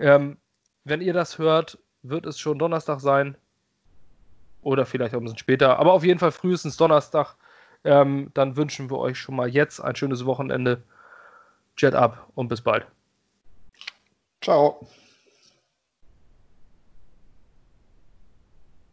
[0.00, 0.38] Ähm,
[0.82, 3.36] wenn ihr das hört, wird es schon Donnerstag sein.
[4.62, 5.78] Oder vielleicht auch ein bisschen später.
[5.78, 7.36] Aber auf jeden Fall frühestens Donnerstag.
[7.84, 10.82] Ähm, dann wünschen wir euch schon mal jetzt ein schönes Wochenende.
[11.78, 12.88] Jet ab und bis bald.
[14.40, 14.86] Ciao.